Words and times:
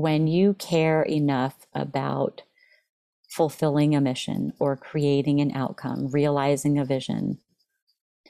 when 0.00 0.26
you 0.26 0.54
care 0.54 1.02
enough 1.02 1.66
about 1.74 2.42
fulfilling 3.28 3.94
a 3.94 4.00
mission 4.00 4.52
or 4.58 4.76
creating 4.76 5.40
an 5.40 5.52
outcome, 5.54 6.08
realizing 6.08 6.78
a 6.78 6.84
vision, 6.84 7.38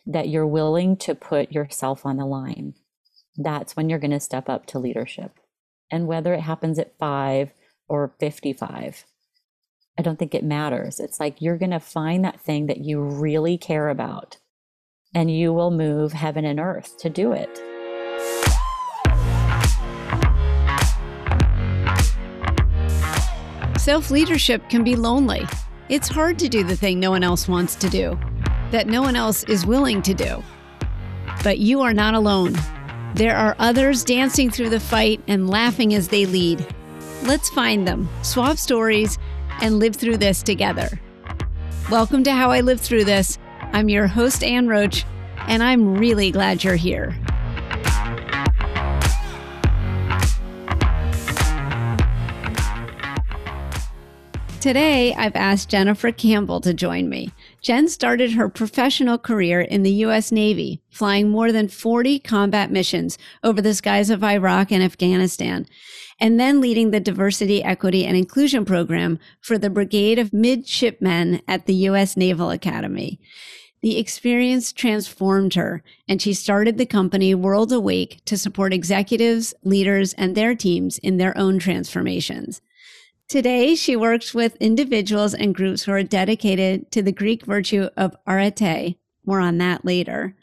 that 0.07 0.29
you're 0.29 0.47
willing 0.47 0.97
to 0.97 1.15
put 1.15 1.53
yourself 1.53 2.05
on 2.05 2.17
the 2.17 2.27
line, 2.27 2.75
that's 3.37 3.77
when 3.77 3.89
you're 3.89 3.99
going 3.99 4.11
to 4.11 4.21
step 4.21 4.49
up 4.49 4.67
to 4.67 4.79
leadership. 4.79 5.39
And 5.91 6.07
whether 6.07 6.35
it 6.35 6.41
happens 6.41 6.79
at 6.79 6.99
five 6.99 7.53
or 7.89 8.15
55, 8.21 9.05
I 9.99 10.03
don't 10.03 10.19
think 10.19 10.35
it 10.35 10.45
matters. 10.45 11.01
It's 11.01 11.21
like 11.21 11.43
you're 11.43 11.59
going 11.59 11.71
to 11.73 11.81
find 11.81 12.25
that 12.25 12.41
thing 12.41 12.67
that 12.67 12.85
you 12.85 13.01
really 13.01 13.59
care 13.59 13.89
about, 13.89 14.39
and 15.15 15.31
you 15.31 15.53
will 15.53 15.71
move 15.71 16.13
heaven 16.13 16.45
and 16.45 16.61
earth 16.61 16.97
to 16.99 17.11
do 17.11 17.33
it. 17.33 17.70
Self 23.91 24.13
leadership 24.13 24.63
can 24.69 24.85
be 24.85 24.95
lonely. 24.95 25.45
It's 25.89 26.07
hard 26.07 26.39
to 26.39 26.49
do 26.49 26.63
the 26.63 26.77
thing 26.77 27.01
no 27.01 27.11
one 27.11 27.25
else 27.25 27.49
wants 27.49 27.75
to 27.75 27.91
do, 27.91 28.17
that 28.71 28.87
no 28.87 29.03
one 29.03 29.17
else 29.17 29.43
is 29.43 29.67
willing 29.67 30.01
to 30.03 30.15
do. 30.15 30.45
But 31.43 31.59
you 31.59 31.81
are 31.81 31.93
not 31.93 32.15
alone. 32.15 32.55
There 33.17 33.37
are 33.37 33.57
others 33.59 34.05
dancing 34.05 34.49
through 34.49 34.71
the 34.71 34.79
fight 34.79 35.21
and 35.27 35.51
laughing 35.51 35.93
as 35.93 36.07
they 36.07 36.25
lead. 36.25 36.65
Let's 37.25 37.51
find 37.51 37.89
them, 37.89 38.09
swap 38.23 38.59
stories, 38.59 39.19
and 39.61 39.81
live 39.81 39.97
through 39.97 40.19
this 40.19 40.45
together. 40.45 40.89
Welcome 41.91 42.23
to 42.23 42.33
How 42.33 42.53
I 42.53 42.61
Live 42.61 42.81
Through 42.81 43.07
This. 43.07 43.41
I'm 43.73 43.89
your 43.89 44.07
host, 44.07 44.45
Ann 44.45 44.69
Roach, 44.69 45.05
and 45.49 45.65
I'm 45.65 45.99
really 45.99 46.31
glad 46.31 46.63
you're 46.63 46.77
here. 46.77 47.13
Today, 54.61 55.15
I've 55.15 55.37
asked 55.37 55.71
Jennifer 55.71 56.13
Campbell 56.13 56.61
to 56.61 56.75
join 56.75 57.09
me. 57.09 57.31
Jen 57.63 57.89
started 57.89 58.33
her 58.33 58.51
professional 58.51 59.17
career 59.17 59.63
in 59.63 59.85
the 59.85 59.93
U.S. 60.05 60.31
Navy, 60.31 60.83
flying 60.91 61.31
more 61.31 61.51
than 61.51 61.67
40 61.67 62.19
combat 62.19 62.71
missions 62.71 63.17
over 63.43 63.63
the 63.63 63.73
skies 63.73 64.11
of 64.11 64.23
Iraq 64.23 64.71
and 64.71 64.83
Afghanistan, 64.83 65.65
and 66.21 66.39
then 66.39 66.61
leading 66.61 66.91
the 66.91 67.01
Diversity, 67.01 67.65
Equity, 67.65 68.05
and 68.05 68.19
Inclusion 68.19 68.67
program 68.67 69.19
for 69.41 69.57
the 69.57 69.71
Brigade 69.71 70.19
of 70.19 70.35
Midshipmen 70.35 71.41
at 71.49 71.65
the 71.65 71.75
U.S. 71.75 72.15
Naval 72.15 72.51
Academy. 72.51 73.19
The 73.81 73.97
experience 73.97 74.75
transformed 74.75 75.55
her, 75.55 75.83
and 76.07 76.21
she 76.21 76.35
started 76.35 76.77
the 76.77 76.85
company 76.85 77.35
World 77.35 77.73
Awake 77.73 78.21
to 78.27 78.37
support 78.37 78.75
executives, 78.75 79.55
leaders, 79.65 80.13
and 80.19 80.35
their 80.35 80.55
teams 80.55 80.99
in 80.99 81.17
their 81.17 81.37
own 81.39 81.59
transformations. 81.59 82.61
Today, 83.31 83.77
she 83.77 83.95
works 83.95 84.35
with 84.35 84.57
individuals 84.57 85.35
and 85.35 85.55
groups 85.55 85.85
who 85.85 85.93
are 85.93 86.03
dedicated 86.03 86.91
to 86.91 87.01
the 87.01 87.13
Greek 87.13 87.45
virtue 87.45 87.89
of 87.97 88.17
arete. 88.27 88.97
More 89.25 89.39
on 89.39 89.59
that 89.59 89.85
later. 89.85 90.35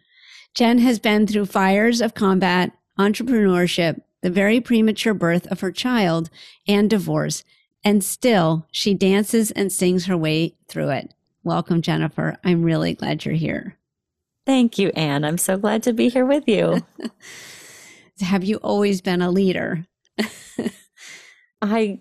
Jen 0.55 0.77
has 0.77 0.97
been 0.97 1.27
through 1.27 1.47
fires 1.47 1.99
of 1.99 2.13
combat, 2.13 2.71
entrepreneurship, 2.97 3.99
the 4.21 4.29
very 4.29 4.61
premature 4.61 5.13
birth 5.13 5.45
of 5.47 5.59
her 5.59 5.69
child, 5.73 6.29
and 6.65 6.89
divorce, 6.89 7.43
and 7.83 8.05
still 8.05 8.65
she 8.71 8.93
dances 8.93 9.51
and 9.51 9.69
sings 9.69 10.05
her 10.05 10.15
way 10.15 10.55
through 10.69 10.91
it. 10.91 11.13
Welcome, 11.43 11.81
Jennifer. 11.81 12.37
I'm 12.45 12.63
really 12.63 12.93
glad 12.93 13.25
you're 13.25 13.35
here. 13.35 13.75
Thank 14.45 14.79
you, 14.79 14.93
Anne. 14.95 15.25
I'm 15.25 15.37
so 15.37 15.57
glad 15.57 15.83
to 15.83 15.91
be 15.91 16.07
here 16.07 16.25
with 16.25 16.47
you. 16.47 16.85
Have 18.21 18.45
you 18.45 18.55
always 18.57 19.01
been 19.01 19.21
a 19.21 19.29
leader? 19.29 19.85
I 21.61 21.99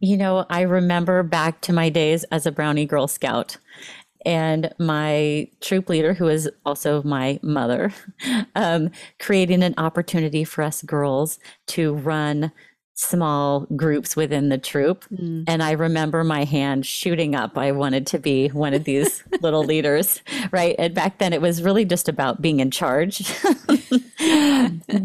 you 0.00 0.16
know, 0.16 0.46
I 0.50 0.62
remember 0.62 1.22
back 1.22 1.60
to 1.62 1.72
my 1.72 1.88
days 1.88 2.24
as 2.24 2.46
a 2.46 2.52
Brownie 2.52 2.86
Girl 2.86 3.08
Scout. 3.08 3.56
And 4.24 4.74
my 4.78 5.48
troop 5.60 5.88
leader, 5.88 6.12
who 6.12 6.26
is 6.26 6.50
also 6.64 7.02
my 7.04 7.38
mother, 7.42 7.92
um, 8.56 8.90
creating 9.20 9.62
an 9.62 9.74
opportunity 9.78 10.42
for 10.42 10.62
us 10.62 10.82
girls 10.82 11.38
to 11.68 11.94
run 11.94 12.50
small 12.96 13.66
groups 13.76 14.16
within 14.16 14.48
the 14.48 14.56
troop. 14.58 15.04
Mm. 15.12 15.44
And 15.46 15.62
I 15.62 15.72
remember 15.72 16.24
my 16.24 16.44
hand 16.44 16.86
shooting 16.86 17.34
up. 17.34 17.56
I 17.56 17.70
wanted 17.72 18.06
to 18.08 18.18
be 18.18 18.48
one 18.48 18.72
of 18.74 18.84
these 18.84 19.22
little 19.42 19.62
leaders, 19.62 20.22
right? 20.50 20.74
And 20.78 20.94
back 20.94 21.18
then 21.18 21.32
it 21.32 21.42
was 21.42 21.62
really 21.62 21.84
just 21.84 22.08
about 22.08 22.40
being 22.40 22.58
in 22.58 22.70
charge. 22.70 23.18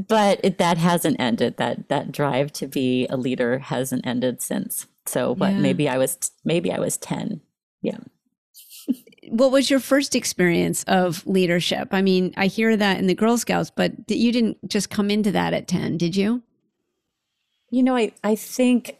but 0.07 0.39
it, 0.41 0.57
that 0.57 0.77
hasn't 0.77 1.19
ended. 1.19 1.57
That 1.57 1.89
that 1.89 2.11
drive 2.11 2.53
to 2.53 2.67
be 2.67 3.07
a 3.07 3.17
leader 3.17 3.59
hasn't 3.59 4.07
ended 4.07 4.41
since. 4.41 4.87
So, 5.05 5.35
but 5.35 5.53
yeah. 5.53 5.59
maybe 5.59 5.89
I 5.89 5.97
was 5.97 6.31
maybe 6.45 6.71
I 6.71 6.79
was 6.79 6.97
10. 6.97 7.41
Yeah. 7.81 7.97
what 9.29 9.51
was 9.51 9.69
your 9.69 9.81
first 9.81 10.15
experience 10.15 10.85
of 10.85 11.27
leadership? 11.27 11.89
I 11.91 12.01
mean, 12.01 12.33
I 12.37 12.47
hear 12.47 12.77
that 12.77 12.99
in 12.99 13.07
the 13.07 13.15
Girl 13.15 13.37
Scouts, 13.37 13.69
but 13.69 13.91
you 14.07 14.31
didn't 14.31 14.69
just 14.69 14.89
come 14.89 15.11
into 15.11 15.31
that 15.33 15.53
at 15.53 15.67
10, 15.67 15.97
did 15.97 16.15
you? 16.15 16.41
You 17.71 17.81
know, 17.83 17.95
I, 17.95 18.11
I 18.23 18.35
think 18.35 18.97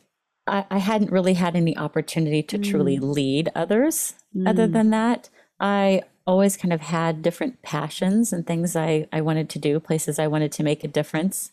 I, 0.48 0.66
I 0.72 0.78
hadn't 0.80 1.12
really 1.12 1.36
had 1.36 1.56
any 1.56 1.78
opportunity 1.78 2.42
to 2.44 2.58
mm. 2.58 2.68
truly 2.68 2.98
lead 2.98 3.50
others 3.54 4.16
mm. 4.36 4.50
other 4.50 4.66
than 4.66 4.90
that. 4.90 5.30
I 5.60 6.02
always 6.26 6.58
kind 6.58 6.74
of 6.74 6.82
had 6.82 7.22
different 7.22 7.62
passions 7.62 8.34
and 8.34 8.48
things 8.48 8.76
I, 8.76 9.08
I 9.12 9.22
wanted 9.22 9.50
to 9.50 9.60
do, 9.60 9.80
places 9.80 10.18
I 10.18 10.28
wanted 10.28 10.52
to 10.54 10.64
make 10.64 10.84
a 10.84 10.88
difference. 10.88 11.52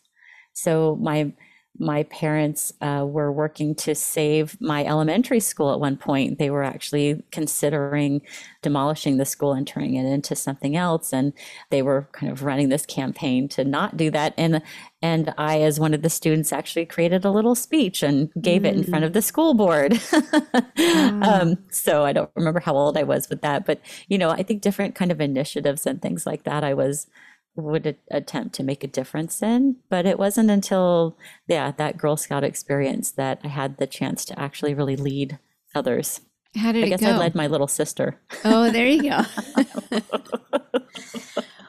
So 0.53 0.95
my 0.95 1.33
my 1.77 2.03
parents 2.03 2.73
uh, 2.81 3.05
were 3.07 3.31
working 3.31 3.73
to 3.73 3.95
save 3.95 4.59
my 4.59 4.85
elementary 4.85 5.39
school 5.39 5.71
at 5.71 5.79
one 5.79 5.95
point. 5.95 6.37
They 6.37 6.49
were 6.49 6.63
actually 6.63 7.23
considering 7.31 8.21
demolishing 8.61 9.17
the 9.17 9.25
school 9.25 9.53
and 9.53 9.65
turning 9.65 9.95
it 9.95 10.05
into 10.05 10.35
something 10.35 10.75
else. 10.75 11.13
And 11.13 11.31
they 11.69 11.81
were 11.81 12.07
kind 12.11 12.31
of 12.31 12.43
running 12.43 12.67
this 12.67 12.85
campaign 12.85 13.47
to 13.49 13.63
not 13.63 13.95
do 13.95 14.11
that. 14.11 14.33
And 14.37 14.61
and 15.01 15.33
I, 15.37 15.61
as 15.61 15.79
one 15.79 15.93
of 15.93 16.01
the 16.01 16.09
students, 16.09 16.51
actually 16.51 16.85
created 16.85 17.23
a 17.23 17.31
little 17.31 17.55
speech 17.55 18.03
and 18.03 18.29
gave 18.41 18.63
mm. 18.63 18.65
it 18.65 18.75
in 18.75 18.83
front 18.83 19.05
of 19.05 19.13
the 19.13 19.21
school 19.21 19.53
board. 19.53 19.91
mm. 19.93 21.23
um, 21.25 21.57
so 21.69 22.03
I 22.03 22.11
don't 22.11 22.29
remember 22.35 22.59
how 22.59 22.75
old 22.75 22.97
I 22.97 23.03
was 23.03 23.29
with 23.29 23.41
that, 23.41 23.65
but 23.65 23.79
you 24.09 24.17
know, 24.17 24.29
I 24.29 24.43
think 24.43 24.61
different 24.61 24.95
kind 24.95 25.11
of 25.11 25.21
initiatives 25.21 25.85
and 25.85 26.01
things 26.01 26.25
like 26.25 26.43
that. 26.43 26.65
I 26.65 26.73
was 26.73 27.07
would 27.55 27.97
attempt 28.09 28.55
to 28.55 28.63
make 28.63 28.83
a 28.83 28.87
difference 28.87 29.41
in. 29.41 29.77
But 29.89 30.05
it 30.05 30.19
wasn't 30.19 30.49
until, 30.49 31.17
yeah, 31.47 31.71
that 31.71 31.97
Girl 31.97 32.17
Scout 32.17 32.43
experience 32.43 33.11
that 33.11 33.39
I 33.43 33.47
had 33.47 33.77
the 33.77 33.87
chance 33.87 34.25
to 34.25 34.39
actually 34.39 34.73
really 34.73 34.95
lead 34.95 35.39
others. 35.75 36.21
How 36.55 36.71
did 36.71 36.85
I 36.85 36.89
guess 36.89 37.01
go? 37.01 37.09
I 37.09 37.17
led 37.17 37.35
my 37.35 37.47
little 37.47 37.67
sister. 37.67 38.19
Oh, 38.43 38.71
there 38.71 38.87
you 38.87 39.03
go. 39.03 39.21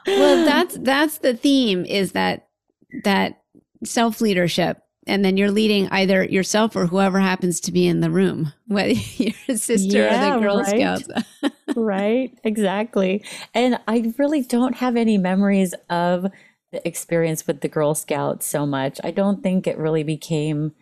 well, 0.06 0.44
that's 0.44 0.78
that's 0.78 1.18
the 1.18 1.34
theme 1.34 1.84
is 1.84 2.12
that 2.12 2.48
that 3.04 3.42
self 3.84 4.20
leadership 4.20 4.82
and 5.06 5.24
then 5.24 5.36
you're 5.36 5.50
leading 5.50 5.88
either 5.88 6.24
yourself 6.24 6.76
or 6.76 6.86
whoever 6.86 7.18
happens 7.18 7.60
to 7.60 7.72
be 7.72 7.86
in 7.86 8.00
the 8.00 8.10
room, 8.10 8.52
whether 8.66 8.90
your 9.16 9.34
sister 9.56 9.98
yeah, 9.98 10.30
or 10.30 10.34
the 10.34 10.40
Girl 10.40 10.58
right. 10.60 10.98
Scouts. 10.98 11.08
right, 11.82 12.36
exactly. 12.44 13.24
And 13.54 13.78
I 13.86 14.12
really 14.18 14.42
don't 14.42 14.76
have 14.76 14.96
any 14.96 15.18
memories 15.18 15.74
of 15.88 16.26
the 16.72 16.86
experience 16.86 17.46
with 17.46 17.60
the 17.60 17.68
Girl 17.68 17.94
Scouts 17.94 18.46
so 18.46 18.66
much. 18.66 19.00
I 19.02 19.10
don't 19.10 19.42
think 19.42 19.66
it 19.66 19.78
really 19.78 20.02
became 20.02 20.72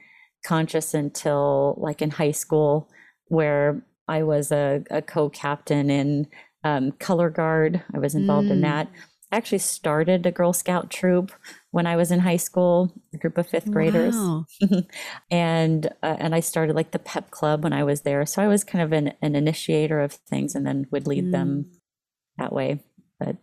conscious 0.44 0.94
until 0.94 1.74
like 1.78 2.02
in 2.02 2.10
high 2.10 2.32
school, 2.32 2.88
where 3.26 3.82
I 4.06 4.22
was 4.22 4.52
a, 4.52 4.84
a 4.90 5.02
co 5.02 5.28
captain 5.28 5.90
in 5.90 6.26
um, 6.64 6.92
color 6.92 7.30
guard. 7.30 7.82
I 7.94 7.98
was 7.98 8.14
involved 8.14 8.48
mm. 8.48 8.52
in 8.52 8.60
that. 8.62 8.88
I 9.30 9.36
actually 9.36 9.58
started 9.58 10.24
a 10.26 10.32
Girl 10.32 10.52
Scout 10.52 10.90
troop 10.90 11.32
when 11.70 11.86
I 11.86 11.96
was 11.96 12.10
in 12.10 12.20
high 12.20 12.38
school, 12.38 12.92
a 13.12 13.18
group 13.18 13.36
of 13.36 13.46
fifth 13.46 13.70
graders, 13.70 14.16
wow. 14.16 14.46
and 15.30 15.86
uh, 16.02 16.16
and 16.18 16.34
I 16.34 16.40
started 16.40 16.74
like 16.74 16.92
the 16.92 16.98
pep 16.98 17.30
club 17.30 17.64
when 17.64 17.72
I 17.72 17.84
was 17.84 18.02
there. 18.02 18.24
So 18.24 18.42
I 18.42 18.48
was 18.48 18.64
kind 18.64 18.82
of 18.82 18.92
an, 18.92 19.12
an 19.20 19.36
initiator 19.36 20.00
of 20.00 20.12
things, 20.12 20.54
and 20.54 20.66
then 20.66 20.86
would 20.90 21.06
lead 21.06 21.26
mm. 21.26 21.32
them 21.32 21.70
that 22.38 22.52
way. 22.52 22.80
But 23.20 23.36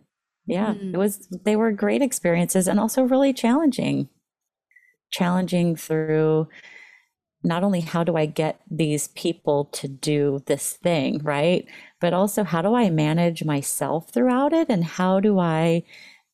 yeah, 0.46 0.74
mm. 0.74 0.94
it 0.94 0.96
was 0.96 1.28
they 1.44 1.56
were 1.56 1.70
great 1.72 2.02
experiences 2.02 2.66
and 2.66 2.80
also 2.80 3.02
really 3.02 3.32
challenging, 3.32 4.08
challenging 5.10 5.76
through 5.76 6.48
not 7.44 7.62
only 7.62 7.80
how 7.80 8.02
do 8.02 8.16
I 8.16 8.26
get 8.26 8.60
these 8.68 9.08
people 9.08 9.66
to 9.66 9.86
do 9.86 10.42
this 10.46 10.72
thing, 10.72 11.20
right? 11.22 11.64
But 12.00 12.12
also 12.12 12.42
how 12.42 12.60
do 12.60 12.74
I 12.74 12.90
manage 12.90 13.44
myself 13.44 14.10
throughout 14.10 14.52
it 14.52 14.68
and 14.68 14.84
how 14.84 15.20
do 15.20 15.38
I 15.38 15.84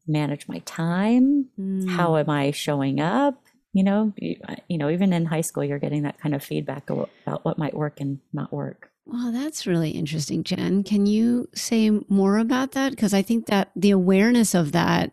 manage 0.07 0.49
my 0.49 0.59
time? 0.61 1.49
Mm. 1.59 1.91
How 1.91 2.17
am 2.17 2.31
I 2.31 2.51
showing 2.51 3.01
up? 3.01 3.43
You 3.73 3.85
know, 3.85 4.13
you, 4.17 4.37
you 4.69 4.77
know, 4.79 4.91
even 4.91 5.13
in 5.13 5.25
high 5.25 5.41
school, 5.41 5.65
you're 5.65 5.79
getting 5.79 6.03
that 6.03 6.21
kind 6.21 6.35
of 6.35 6.45
feedback 6.45 6.91
about 6.91 7.45
what 7.45 7.59
might 7.59 7.75
work 7.75 8.01
and 8.01 8.21
not 8.33 8.53
work. 8.53 8.91
Well, 9.05 9.33
that's 9.33 9.67
really 9.67 9.91
interesting, 9.91 10.45
Jen. 10.45 10.85
Can 10.85 11.07
you 11.07 11.49
say 11.55 11.91
more 12.09 12.39
about 12.39 12.73
that? 12.73 12.91
Because 12.91 13.13
I 13.13 13.23
think 13.23 13.47
that 13.47 13.71
the 13.75 13.91
awareness 13.91 14.55
of 14.55 14.73
that, 14.73 15.13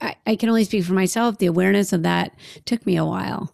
I, 0.00 0.16
I, 0.26 0.36
can 0.36 0.48
only 0.48 0.64
speak 0.64 0.84
for 0.84 0.92
myself, 0.92 1.38
the 1.38 1.46
awareness 1.46 1.92
of 1.92 2.02
that 2.04 2.32
took 2.64 2.86
me 2.86 2.96
a 2.96 3.04
while. 3.04 3.52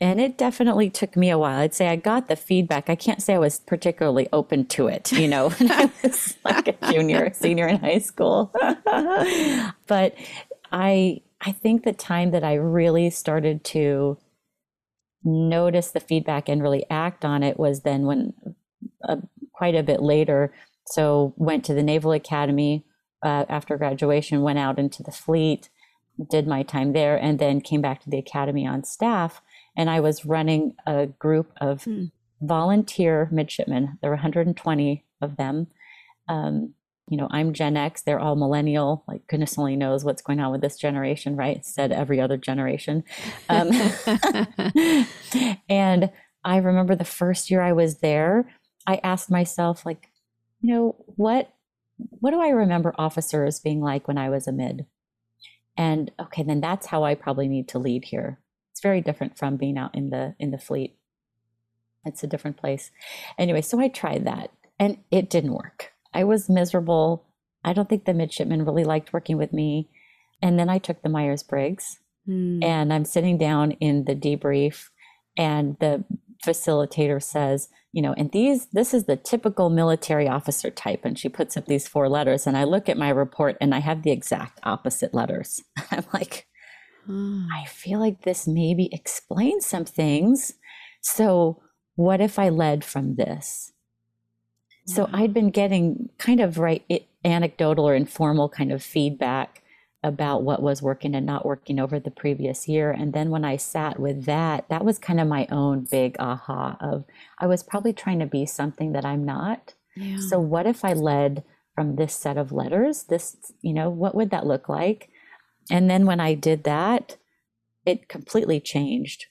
And 0.00 0.20
it 0.20 0.36
definitely 0.36 0.90
took 0.90 1.16
me 1.16 1.30
a 1.30 1.38
while. 1.38 1.60
I'd 1.60 1.74
say 1.74 1.88
I 1.88 1.96
got 1.96 2.28
the 2.28 2.36
feedback. 2.36 2.90
I 2.90 2.96
can't 2.96 3.22
say 3.22 3.34
I 3.34 3.38
was 3.38 3.60
particularly 3.60 4.28
open 4.32 4.66
to 4.66 4.88
it, 4.88 5.12
you 5.12 5.28
know, 5.28 5.50
when 5.58 5.70
I 5.70 5.90
was 6.02 6.36
like 6.44 6.68
a 6.68 6.92
junior, 6.92 7.32
senior 7.32 7.68
in 7.68 7.78
high 7.78 7.98
school. 7.98 8.52
but 9.86 10.14
I 10.72 11.20
I 11.40 11.52
think 11.52 11.84
the 11.84 11.92
time 11.92 12.30
that 12.30 12.42
I 12.42 12.54
really 12.54 13.10
started 13.10 13.64
to 13.64 14.18
notice 15.24 15.90
the 15.90 16.00
feedback 16.00 16.48
and 16.48 16.62
really 16.62 16.84
act 16.90 17.24
on 17.24 17.42
it 17.42 17.58
was 17.58 17.80
then 17.80 18.04
when 18.04 18.32
uh, 19.06 19.16
quite 19.52 19.74
a 19.74 19.82
bit 19.82 20.02
later. 20.02 20.52
So 20.86 21.34
went 21.36 21.64
to 21.66 21.74
the 21.74 21.82
Naval 21.82 22.12
Academy 22.12 22.84
uh, 23.22 23.44
after 23.48 23.76
graduation, 23.76 24.42
went 24.42 24.58
out 24.58 24.78
into 24.78 25.02
the 25.02 25.12
fleet, 25.12 25.70
did 26.30 26.46
my 26.46 26.62
time 26.62 26.92
there, 26.92 27.16
and 27.16 27.38
then 27.38 27.60
came 27.60 27.80
back 27.80 28.02
to 28.02 28.10
the 28.10 28.18
academy 28.18 28.66
on 28.66 28.84
staff. 28.84 29.40
And 29.76 29.90
I 29.90 30.00
was 30.00 30.24
running 30.24 30.74
a 30.86 31.06
group 31.06 31.52
of 31.60 31.84
hmm. 31.84 32.06
volunteer 32.40 33.28
midshipmen. 33.32 33.98
There 34.00 34.10
were 34.10 34.16
120 34.16 35.04
of 35.20 35.36
them. 35.36 35.68
Um, 36.28 36.74
you 37.08 37.18
know, 37.18 37.28
I'm 37.30 37.52
Gen 37.52 37.76
X, 37.76 38.02
they're 38.02 38.20
all 38.20 38.34
millennial. 38.34 39.04
Like 39.06 39.26
goodness 39.26 39.58
only 39.58 39.76
knows 39.76 40.04
what's 40.04 40.22
going 40.22 40.40
on 40.40 40.52
with 40.52 40.62
this 40.62 40.78
generation, 40.78 41.36
right? 41.36 41.64
Said 41.64 41.92
every 41.92 42.20
other 42.20 42.38
generation. 42.38 43.04
Um, 43.50 43.70
and 45.68 46.10
I 46.44 46.56
remember 46.56 46.94
the 46.94 47.04
first 47.04 47.50
year 47.50 47.60
I 47.60 47.72
was 47.72 47.98
there, 47.98 48.50
I 48.86 49.00
asked 49.02 49.30
myself, 49.30 49.84
like, 49.84 50.10
you 50.60 50.72
know, 50.72 50.96
what 51.16 51.50
what 51.96 52.32
do 52.32 52.40
I 52.40 52.48
remember 52.48 52.92
officers 52.98 53.60
being 53.60 53.80
like 53.80 54.08
when 54.08 54.18
I 54.18 54.28
was 54.28 54.48
a 54.48 54.52
mid? 54.52 54.86
And 55.76 56.10
okay, 56.20 56.42
then 56.42 56.60
that's 56.60 56.86
how 56.86 57.04
I 57.04 57.14
probably 57.14 57.48
need 57.48 57.68
to 57.68 57.78
lead 57.78 58.04
here. 58.06 58.40
Very 58.84 59.00
different 59.00 59.38
from 59.38 59.56
being 59.56 59.78
out 59.78 59.94
in 59.94 60.10
the 60.10 60.34
in 60.38 60.50
the 60.50 60.58
fleet. 60.58 60.96
It's 62.04 62.22
a 62.22 62.26
different 62.26 62.58
place. 62.58 62.90
Anyway, 63.38 63.62
so 63.62 63.80
I 63.80 63.88
tried 63.88 64.26
that 64.26 64.50
and 64.78 64.98
it 65.10 65.30
didn't 65.30 65.54
work. 65.54 65.92
I 66.12 66.22
was 66.24 66.50
miserable. 66.50 67.24
I 67.64 67.72
don't 67.72 67.88
think 67.88 68.04
the 68.04 68.12
midshipmen 68.12 68.66
really 68.66 68.84
liked 68.84 69.14
working 69.14 69.38
with 69.38 69.54
me. 69.54 69.88
And 70.42 70.58
then 70.58 70.68
I 70.68 70.76
took 70.76 71.00
the 71.02 71.08
Myers 71.08 71.42
Briggs 71.42 71.98
mm. 72.28 72.62
and 72.62 72.92
I'm 72.92 73.06
sitting 73.06 73.38
down 73.38 73.70
in 73.72 74.04
the 74.04 74.14
debrief 74.14 74.90
and 75.38 75.78
the 75.80 76.04
facilitator 76.44 77.22
says, 77.22 77.70
you 77.92 78.02
know, 78.02 78.12
and 78.18 78.30
these, 78.32 78.66
this 78.66 78.92
is 78.92 79.04
the 79.04 79.16
typical 79.16 79.70
military 79.70 80.28
officer 80.28 80.70
type. 80.70 81.04
And 81.04 81.18
she 81.18 81.30
puts 81.30 81.56
up 81.56 81.66
these 81.66 81.88
four 81.88 82.08
letters. 82.08 82.46
And 82.46 82.56
I 82.56 82.64
look 82.64 82.88
at 82.88 82.98
my 82.98 83.08
report 83.08 83.56
and 83.60 83.74
I 83.74 83.78
have 83.78 84.02
the 84.02 84.10
exact 84.10 84.60
opposite 84.62 85.14
letters. 85.14 85.62
I'm 85.90 86.04
like, 86.12 86.46
mm. 87.08 87.46
I 87.52 87.64
feel 87.66 88.00
like 88.00 88.22
this 88.22 88.46
maybe 88.46 88.88
explains 88.92 89.66
some 89.66 89.84
things. 89.84 90.54
So, 91.00 91.62
what 91.96 92.20
if 92.20 92.38
I 92.38 92.48
led 92.48 92.84
from 92.84 93.16
this? 93.16 93.72
So, 94.86 95.08
I'd 95.12 95.32
been 95.32 95.50
getting 95.50 96.10
kind 96.18 96.40
of 96.40 96.58
right 96.58 96.84
anecdotal 97.24 97.88
or 97.88 97.94
informal 97.94 98.48
kind 98.48 98.70
of 98.72 98.82
feedback 98.82 99.62
about 100.04 100.42
what 100.42 100.62
was 100.62 100.82
working 100.82 101.14
and 101.14 101.24
not 101.24 101.46
working 101.46 101.80
over 101.80 101.98
the 101.98 102.10
previous 102.10 102.68
year. 102.68 102.90
And 102.90 103.14
then 103.14 103.30
when 103.30 103.44
I 103.44 103.56
sat 103.56 103.98
with 103.98 104.26
that, 104.26 104.68
that 104.68 104.84
was 104.84 104.98
kind 104.98 105.18
of 105.18 105.26
my 105.26 105.48
own 105.50 105.86
big 105.90 106.16
aha 106.18 106.76
of 106.78 107.04
I 107.38 107.46
was 107.46 107.62
probably 107.62 107.94
trying 107.94 108.18
to 108.18 108.26
be 108.26 108.44
something 108.44 108.92
that 108.92 109.06
I'm 109.06 109.24
not. 109.24 109.72
Yeah. 109.96 110.18
So 110.28 110.38
what 110.38 110.66
if 110.66 110.84
I 110.84 110.92
led 110.92 111.42
from 111.74 111.96
this 111.96 112.14
set 112.14 112.36
of 112.36 112.52
letters? 112.52 113.04
This, 113.04 113.36
you 113.62 113.72
know, 113.72 113.88
what 113.88 114.14
would 114.14 114.30
that 114.30 114.46
look 114.46 114.68
like? 114.68 115.08
And 115.70 115.88
then 115.90 116.06
when 116.06 116.20
I 116.20 116.34
did 116.34 116.64
that, 116.64 117.16
it 117.86 118.08
completely 118.08 118.60
changed. 118.60 119.26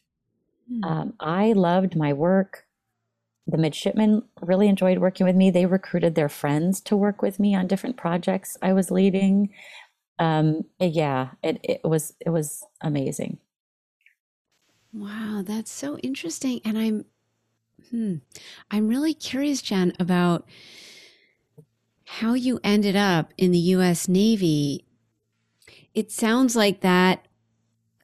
Hmm. 0.68 0.84
Um, 0.84 1.14
I 1.20 1.54
loved 1.54 1.96
my 1.96 2.14
work. 2.14 2.66
The 3.46 3.58
midshipmen 3.58 4.24
really 4.42 4.68
enjoyed 4.68 5.00
working 5.00 5.26
with 5.26 5.36
me. 5.36 5.52
They 5.52 5.66
recruited 5.66 6.16
their 6.16 6.30
friends 6.30 6.80
to 6.82 6.96
work 6.96 7.22
with 7.22 7.40
me 7.40 7.56
on 7.56 7.68
different 7.68 7.98
projects 7.98 8.58
I 8.62 8.74
was 8.74 8.90
leading 8.90 9.50
um 10.20 10.64
yeah 10.80 11.30
it, 11.42 11.60
it 11.64 11.82
was 11.84 12.14
it 12.20 12.30
was 12.30 12.64
amazing 12.82 13.38
wow 14.94 15.42
that's 15.44 15.72
so 15.72 15.98
interesting 16.00 16.62
and 16.64 16.78
i'm 16.78 17.06
hmm, 17.90 18.16
i'm 18.70 18.88
really 18.88 19.14
curious 19.14 19.62
jen 19.62 19.94
about 20.00 20.48
how 22.06 22.34
you 22.34 22.60
ended 22.64 22.96
up 22.96 23.34
in 23.38 23.52
the 23.52 23.60
us 23.60 24.08
navy 24.08 24.86
it 25.94 26.12
sounds 26.12 26.56
like 26.56 26.82
that 26.82 27.28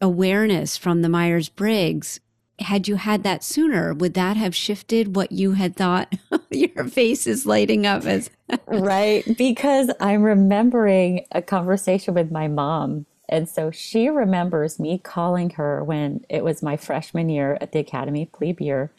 awareness 0.01 0.77
from 0.77 1.01
the 1.01 1.09
myers-briggs 1.09 2.19
had 2.61 2.87
you 2.87 2.95
had 2.95 3.23
that 3.23 3.43
sooner, 3.43 3.93
would 3.93 4.13
that 4.13 4.37
have 4.37 4.55
shifted 4.55 5.15
what 5.15 5.31
you 5.31 5.53
had 5.53 5.75
thought? 5.75 6.13
Your 6.51 6.85
face 6.85 7.27
is 7.27 7.45
lighting 7.45 7.85
up 7.85 8.05
as 8.05 8.29
right 8.67 9.23
because 9.37 9.89
I'm 9.99 10.23
remembering 10.23 11.25
a 11.31 11.41
conversation 11.41 12.13
with 12.13 12.31
my 12.31 12.47
mom. 12.47 13.05
And 13.27 13.47
so 13.47 13.69
she 13.71 14.09
remembers 14.09 14.79
me 14.79 14.97
calling 14.97 15.51
her 15.51 15.83
when 15.83 16.25
it 16.29 16.43
was 16.43 16.63
my 16.63 16.77
freshman 16.77 17.29
year 17.29 17.57
at 17.61 17.71
the 17.71 17.79
academy, 17.79 18.25
plebe 18.25 18.59
year. 18.59 18.91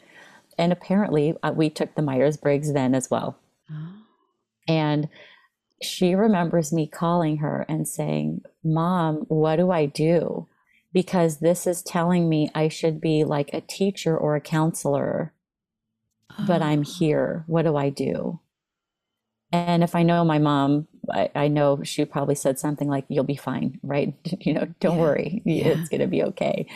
And 0.57 0.71
apparently 0.71 1.35
uh, 1.43 1.51
we 1.53 1.69
took 1.69 1.95
the 1.95 2.01
Myers 2.01 2.37
Briggs 2.37 2.73
then 2.73 2.95
as 2.95 3.09
well. 3.11 3.37
Oh. 3.69 3.93
And 4.67 5.09
she 5.81 6.15
remembers 6.15 6.71
me 6.71 6.87
calling 6.87 7.37
her 7.37 7.65
and 7.67 7.87
saying, 7.87 8.43
Mom, 8.63 9.25
what 9.27 9.57
do 9.57 9.71
I 9.71 9.85
do? 9.85 10.47
because 10.93 11.37
this 11.37 11.65
is 11.65 11.81
telling 11.81 12.27
me 12.27 12.49
I 12.53 12.67
should 12.67 12.99
be 12.99 13.23
like 13.23 13.53
a 13.53 13.61
teacher 13.61 14.17
or 14.17 14.35
a 14.35 14.41
counselor, 14.41 15.33
but 16.45 16.61
I'm 16.61 16.81
ah. 16.81 16.91
here. 16.97 17.43
What 17.47 17.63
do 17.63 17.75
I 17.75 17.89
do? 17.89 18.39
And 19.53 19.83
if 19.83 19.95
I 19.95 20.03
know 20.03 20.23
my 20.23 20.39
mom, 20.39 20.87
I, 21.11 21.29
I, 21.35 21.47
know 21.49 21.83
she 21.83 22.05
probably 22.05 22.35
said 22.35 22.57
something 22.57 22.87
like, 22.87 23.03
You'll 23.09 23.25
be 23.25 23.35
fine, 23.35 23.79
right? 23.83 24.13
you 24.39 24.53
know, 24.53 24.67
don't 24.79 24.95
yeah. 24.95 25.01
worry, 25.01 25.41
yeah. 25.45 25.67
it's 25.67 25.89
going 25.89 26.01
to 26.01 26.07
be 26.07 26.23
okay. 26.23 26.67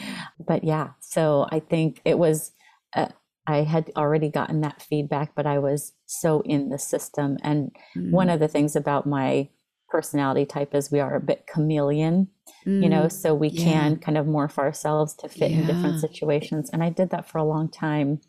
But 0.45 0.63
yeah, 0.63 0.89
so 0.99 1.47
I 1.51 1.59
think 1.59 2.01
it 2.03 2.17
was, 2.17 2.51
uh, 2.93 3.09
I 3.47 3.57
had 3.57 3.91
already 3.95 4.29
gotten 4.29 4.59
that 4.61 4.81
feedback, 4.81 5.35
but 5.35 5.45
I 5.45 5.59
was 5.59 5.93
so 6.05 6.41
in 6.41 6.69
the 6.69 6.79
system. 6.79 7.37
And 7.43 7.71
mm-hmm. 7.95 8.11
one 8.11 8.29
of 8.29 8.41
the 8.41 8.49
things 8.49 8.75
about 8.75 9.05
my 9.05 9.49
personality 9.95 10.45
type 10.45 10.75
is 10.75 10.91
we 10.91 10.99
are 10.99 11.15
a 11.15 11.21
bit 11.21 11.47
chameleon 11.47 12.27
mm, 12.65 12.83
you 12.83 12.89
know 12.89 13.03
mm, 13.03 13.11
so 13.11 13.33
we 13.33 13.47
yeah. 13.47 13.63
can 13.63 13.95
kind 13.95 14.17
of 14.17 14.25
morph 14.25 14.57
ourselves 14.57 15.13
to 15.13 15.29
fit 15.29 15.51
yeah. 15.51 15.59
in 15.59 15.65
different 15.65 16.01
situations. 16.01 16.69
And 16.69 16.83
i 16.83 16.89
did 16.89 17.11
that 17.11 17.29
for 17.29 17.37
a 17.37 17.45
long 17.45 17.69
time. 17.69 18.19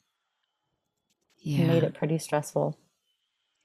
Yeah 1.38 1.64
it 1.64 1.66
made 1.66 1.82
it 1.82 1.94
pretty 1.94 2.18
stressful. 2.18 2.78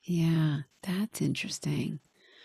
Yeah 0.02 0.62
that's 0.82 1.22
interesting. 1.22 2.00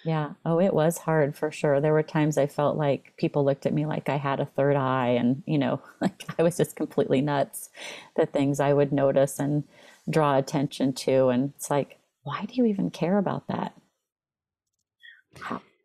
Yeah. 0.05 0.35
Oh 0.45 0.61
it 0.61 0.75
was 0.75 0.99
hard 0.99 1.35
for 1.35 1.51
sure. 1.51 1.81
There 1.81 1.95
were 1.95 2.03
times 2.03 2.37
i 2.37 2.47
felt 2.47 2.77
like 2.77 3.15
people 3.17 3.43
looked 3.43 3.65
at 3.65 3.73
me 3.73 3.87
like 3.87 4.11
i 4.11 4.19
had 4.19 4.41
a 4.41 4.53
third 4.57 4.77
eye 4.77 5.17
and 5.19 5.43
you 5.47 5.57
know 5.57 5.81
like 6.03 6.23
i 6.39 6.43
was 6.43 6.59
just 6.59 6.77
completely 6.77 7.23
nuts 7.23 7.71
the 8.15 8.27
things 8.27 8.61
i 8.61 8.75
would 8.75 8.93
notice 8.93 9.39
and 9.39 9.65
draw 10.11 10.37
attention 10.37 10.93
to. 10.93 11.29
And 11.29 11.55
it's 11.57 11.71
like 11.71 11.99
why 12.25 12.45
do 12.45 12.57
you 12.57 12.67
even 12.67 12.91
care 12.91 13.17
about 13.17 13.49
that 13.49 13.73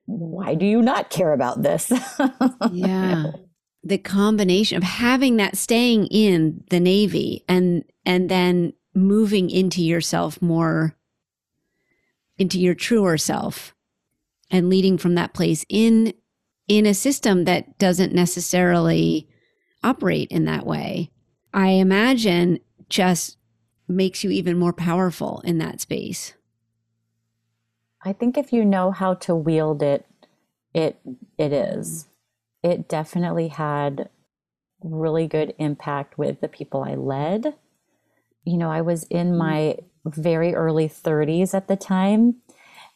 why 0.05 0.55
do 0.55 0.65
you 0.65 0.81
not 0.81 1.09
care 1.09 1.33
about 1.33 1.61
this? 1.61 1.91
yeah. 2.71 3.31
The 3.83 3.97
combination 3.97 4.77
of 4.77 4.83
having 4.83 5.37
that 5.37 5.57
staying 5.57 6.05
in 6.11 6.63
the 6.69 6.79
Navy 6.79 7.43
and 7.49 7.83
and 8.05 8.29
then 8.29 8.73
moving 8.93 9.49
into 9.49 9.81
yourself 9.81 10.39
more 10.39 10.95
into 12.37 12.59
your 12.59 12.75
truer 12.75 13.17
self 13.17 13.73
and 14.51 14.69
leading 14.69 14.99
from 14.99 15.15
that 15.15 15.33
place 15.33 15.65
in 15.67 16.13
in 16.67 16.85
a 16.85 16.93
system 16.93 17.45
that 17.45 17.79
doesn't 17.79 18.13
necessarily 18.13 19.27
operate 19.83 20.29
in 20.29 20.45
that 20.45 20.65
way. 20.65 21.11
I 21.53 21.69
imagine 21.69 22.59
just 22.87 23.37
makes 23.87 24.23
you 24.23 24.29
even 24.29 24.57
more 24.57 24.73
powerful 24.73 25.41
in 25.43 25.57
that 25.57 25.81
space. 25.81 26.33
I 28.03 28.13
think 28.13 28.37
if 28.37 28.51
you 28.51 28.65
know 28.65 28.91
how 28.91 29.13
to 29.15 29.35
wield 29.35 29.83
it, 29.83 30.05
it 30.73 30.99
it 31.37 31.53
is. 31.53 32.07
It 32.63 32.87
definitely 32.87 33.49
had 33.49 34.09
really 34.83 35.27
good 35.27 35.53
impact 35.57 36.17
with 36.17 36.41
the 36.41 36.47
people 36.47 36.83
I 36.83 36.95
led. 36.95 37.55
You 38.43 38.57
know, 38.57 38.71
I 38.71 38.81
was 38.81 39.03
in 39.03 39.29
mm-hmm. 39.29 39.37
my 39.37 39.77
very 40.05 40.55
early 40.55 40.87
30s 40.87 41.53
at 41.53 41.67
the 41.67 41.75
time 41.75 42.37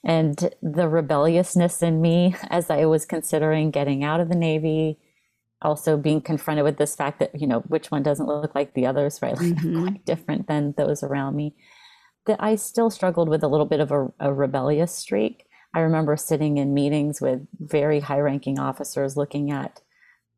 and 0.04 0.54
the 0.62 0.88
rebelliousness 0.88 1.82
in 1.84 2.02
me 2.02 2.36
as 2.50 2.70
I 2.70 2.86
was 2.86 3.06
considering 3.06 3.72
getting 3.72 4.04
out 4.04 4.20
of 4.20 4.30
the 4.30 4.36
Navy, 4.36 5.00
also 5.62 5.98
being 5.98 6.22
confronted 6.22 6.64
with 6.64 6.78
this 6.78 6.96
fact 6.96 7.20
that, 7.20 7.40
you 7.40 7.48
know, 7.48 7.60
which 7.62 7.92
one 7.92 8.04
doesn't 8.04 8.28
look 8.28 8.56
like 8.56 8.74
the 8.74 8.86
others, 8.86 9.20
right? 9.22 9.38
Like 9.40 9.56
mm-hmm. 9.56 9.82
quite 9.84 10.06
different 10.06 10.48
than 10.48 10.74
those 10.78 11.04
around 11.04 11.36
me 11.36 11.56
that 12.26 12.42
I 12.42 12.56
still 12.56 12.90
struggled 12.90 13.30
with 13.30 13.44
a 13.44 13.48
little 13.48 13.66
bit 13.66 13.80
of 13.80 13.92
a, 13.92 14.12
a 14.20 14.34
rebellious 14.34 14.94
streak. 14.94 15.46
I 15.74 15.82
remember 15.82 16.16
sitting 16.18 16.58
in 16.58 16.74
meetings 16.74 17.22
with 17.22 17.46
very 17.60 18.00
high 18.00 18.20
ranking 18.20 18.60
officers 18.60 19.18
looking 19.18 19.52
at 19.52 19.82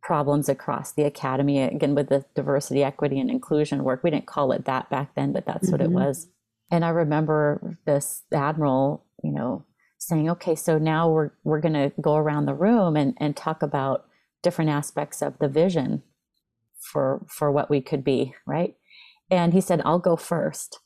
problems 0.08 0.48
across 0.48 0.94
the 0.94 1.04
academy 1.04 1.62
again 1.62 1.94
with 1.94 2.08
the 2.08 2.24
diversity 2.34 2.82
equity 2.82 3.20
and 3.20 3.30
inclusion 3.30 3.84
work 3.84 4.04
we 4.04 4.10
didn't 4.10 4.26
call 4.26 4.54
it 4.54 4.64
that 4.64 4.90
back 4.90 5.14
then 5.16 5.34
but 5.34 5.46
that's 5.46 5.66
mm-hmm. 5.66 5.72
what 5.74 5.82
it 5.82 5.88
mm-hmm. 5.88 6.06
was 6.06 6.28
and 6.72 6.86
i 6.86 6.90
remember 6.90 7.78
this 7.86 8.24
admiral 8.34 9.06
you 9.22 9.34
know 9.34 9.66
saying 9.98 10.30
okay 10.30 10.56
so 10.56 10.78
now 10.78 11.10
we're 11.10 11.32
we're 11.44 11.60
going 11.60 11.74
to 11.74 11.92
go 12.00 12.16
around 12.16 12.46
the 12.46 12.54
room 12.54 12.96
and 12.96 13.16
and 13.18 13.36
talk 13.36 13.62
about 13.62 14.06
different 14.44 14.70
aspects 14.70 15.22
of 15.22 15.38
the 15.40 15.50
vision 15.50 16.02
for 16.80 17.26
for 17.28 17.52
what 17.52 17.70
we 17.70 17.82
could 17.82 18.04
be 18.04 18.34
right 18.46 18.76
and 19.30 19.52
he 19.52 19.60
said 19.60 19.82
i'll 19.84 20.00
go 20.00 20.16
first 20.16 20.80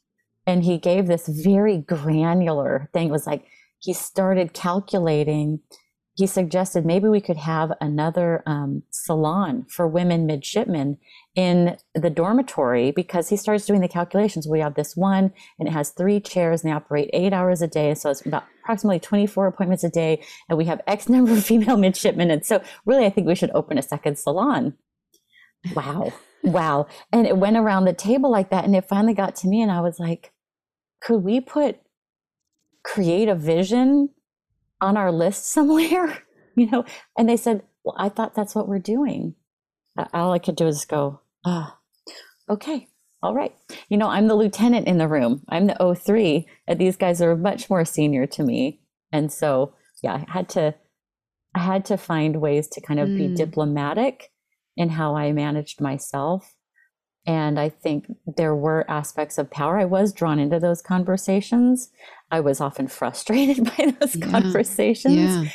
and 0.46 0.64
he 0.64 0.78
gave 0.78 1.08
this 1.08 1.28
very 1.28 1.78
granular 1.78 2.90
thing 2.94 3.10
it 3.10 3.12
was 3.12 3.28
like 3.28 3.46
he 3.80 3.94
started 3.94 4.54
calculating 4.54 5.60
he 6.16 6.28
suggested 6.28 6.86
maybe 6.86 7.08
we 7.08 7.22
could 7.22 7.38
have 7.38 7.72
another 7.80 8.44
um, 8.46 8.84
salon 8.92 9.66
for 9.70 9.88
women 9.88 10.26
midshipmen 10.26 10.98
in 11.36 11.78
the 11.96 12.10
dormitory 12.10 12.92
because 12.92 13.30
he 13.30 13.38
starts 13.38 13.66
doing 13.66 13.80
the 13.80 13.88
calculations. 13.88 14.48
We 14.48 14.60
have 14.60 14.76
this 14.76 14.96
one 14.96 15.32
and 15.58 15.70
it 15.70 15.72
has 15.72 15.92
three 15.92 16.20
chairs 16.20 16.62
and 16.62 16.70
they 16.70 16.76
operate 16.76 17.10
eight 17.14 17.32
hours 17.32 17.62
a 17.62 17.68
day. 17.68 17.94
So 17.94 18.10
it's 18.10 18.26
about 18.26 18.44
approximately 18.62 19.00
24 19.00 19.48
appointments 19.48 19.86
a 19.86 19.90
day. 19.90 20.22
And 20.50 20.58
we 20.58 20.66
have 20.66 20.82
X 20.86 21.08
number 21.10 21.32
of 21.32 21.46
female 21.46 21.78
midshipmen. 21.78 22.30
And 22.30 22.46
so 22.46 22.62
really, 22.86 23.06
I 23.06 23.10
think 23.10 23.26
we 23.26 23.36
should 23.36 23.52
open 23.56 23.78
a 23.78 23.82
second 23.84 24.20
salon. 24.20 24.74
Wow. 25.74 26.12
wow. 26.44 26.88
And 27.14 27.26
it 27.26 27.38
went 27.38 27.56
around 27.56 27.86
the 27.86 27.94
table 27.94 28.30
like 28.30 28.50
that. 28.50 28.66
And 28.66 28.76
it 28.76 28.88
finally 28.88 29.14
got 29.14 29.36
to 29.38 29.48
me 29.48 29.62
and 29.62 29.72
I 29.72 29.80
was 29.80 29.98
like, 29.98 30.31
could 31.02 31.24
we 31.24 31.42
put 31.42 31.80
create 32.84 33.28
a 33.28 33.36
vision 33.36 34.10
on 34.80 34.98
our 34.98 35.12
list 35.12 35.46
somewhere, 35.52 36.24
you 36.56 36.70
know? 36.70 36.86
And 37.18 37.28
they 37.28 37.38
said, 37.38 37.64
well, 37.84 37.96
I 37.98 38.10
thought 38.10 38.36
that's 38.36 38.56
what 38.56 38.68
we're 38.68 38.80
doing. 38.80 39.36
All 40.14 40.32
I 40.32 40.40
could 40.40 40.56
do 40.56 40.68
is 40.68 40.86
go, 40.86 41.22
ah, 41.46 41.78
okay, 42.50 42.88
all 43.22 43.36
right. 43.36 43.54
You 43.90 43.98
know, 43.98 44.08
I'm 44.08 44.28
the 44.28 44.36
lieutenant 44.36 44.88
in 44.88 44.98
the 44.98 45.08
room. 45.08 45.44
I'm 45.50 45.68
the 45.68 45.78
O3, 45.80 46.46
and 46.68 46.80
these 46.80 46.96
guys 46.96 47.22
are 47.22 47.36
much 47.36 47.70
more 47.70 47.86
senior 47.86 48.26
to 48.28 48.44
me. 48.44 48.82
And 49.12 49.32
so, 49.32 49.74
yeah, 50.02 50.24
I 50.28 50.32
had 50.32 50.50
to, 50.50 50.76
I 51.54 51.60
had 51.60 51.86
to 51.86 51.98
find 51.98 52.42
ways 52.42 52.68
to 52.70 52.82
kind 52.82 53.00
of 53.00 53.10
mm. 53.10 53.18
be 53.18 53.36
diplomatic 53.36 54.32
in 54.78 54.90
how 54.90 55.16
I 55.16 55.34
managed 55.34 55.82
myself. 55.82 56.56
And 57.26 57.60
I 57.60 57.70
think 57.70 58.08
there 58.26 58.56
were 58.56 58.90
aspects 58.90 59.38
of 59.38 59.52
power. 59.52 59.78
I 59.78 59.86
was 59.86 60.12
drawn 60.12 60.40
into 60.40 60.60
those 60.60 60.82
conversations. 60.82 61.92
I 62.32 62.40
was 62.40 62.60
often 62.60 62.88
frustrated 63.00 63.66
by 63.78 63.96
those 64.00 64.16
yeah. 64.16 64.28
conversations. 64.28 65.16
Yeah. 65.16 65.46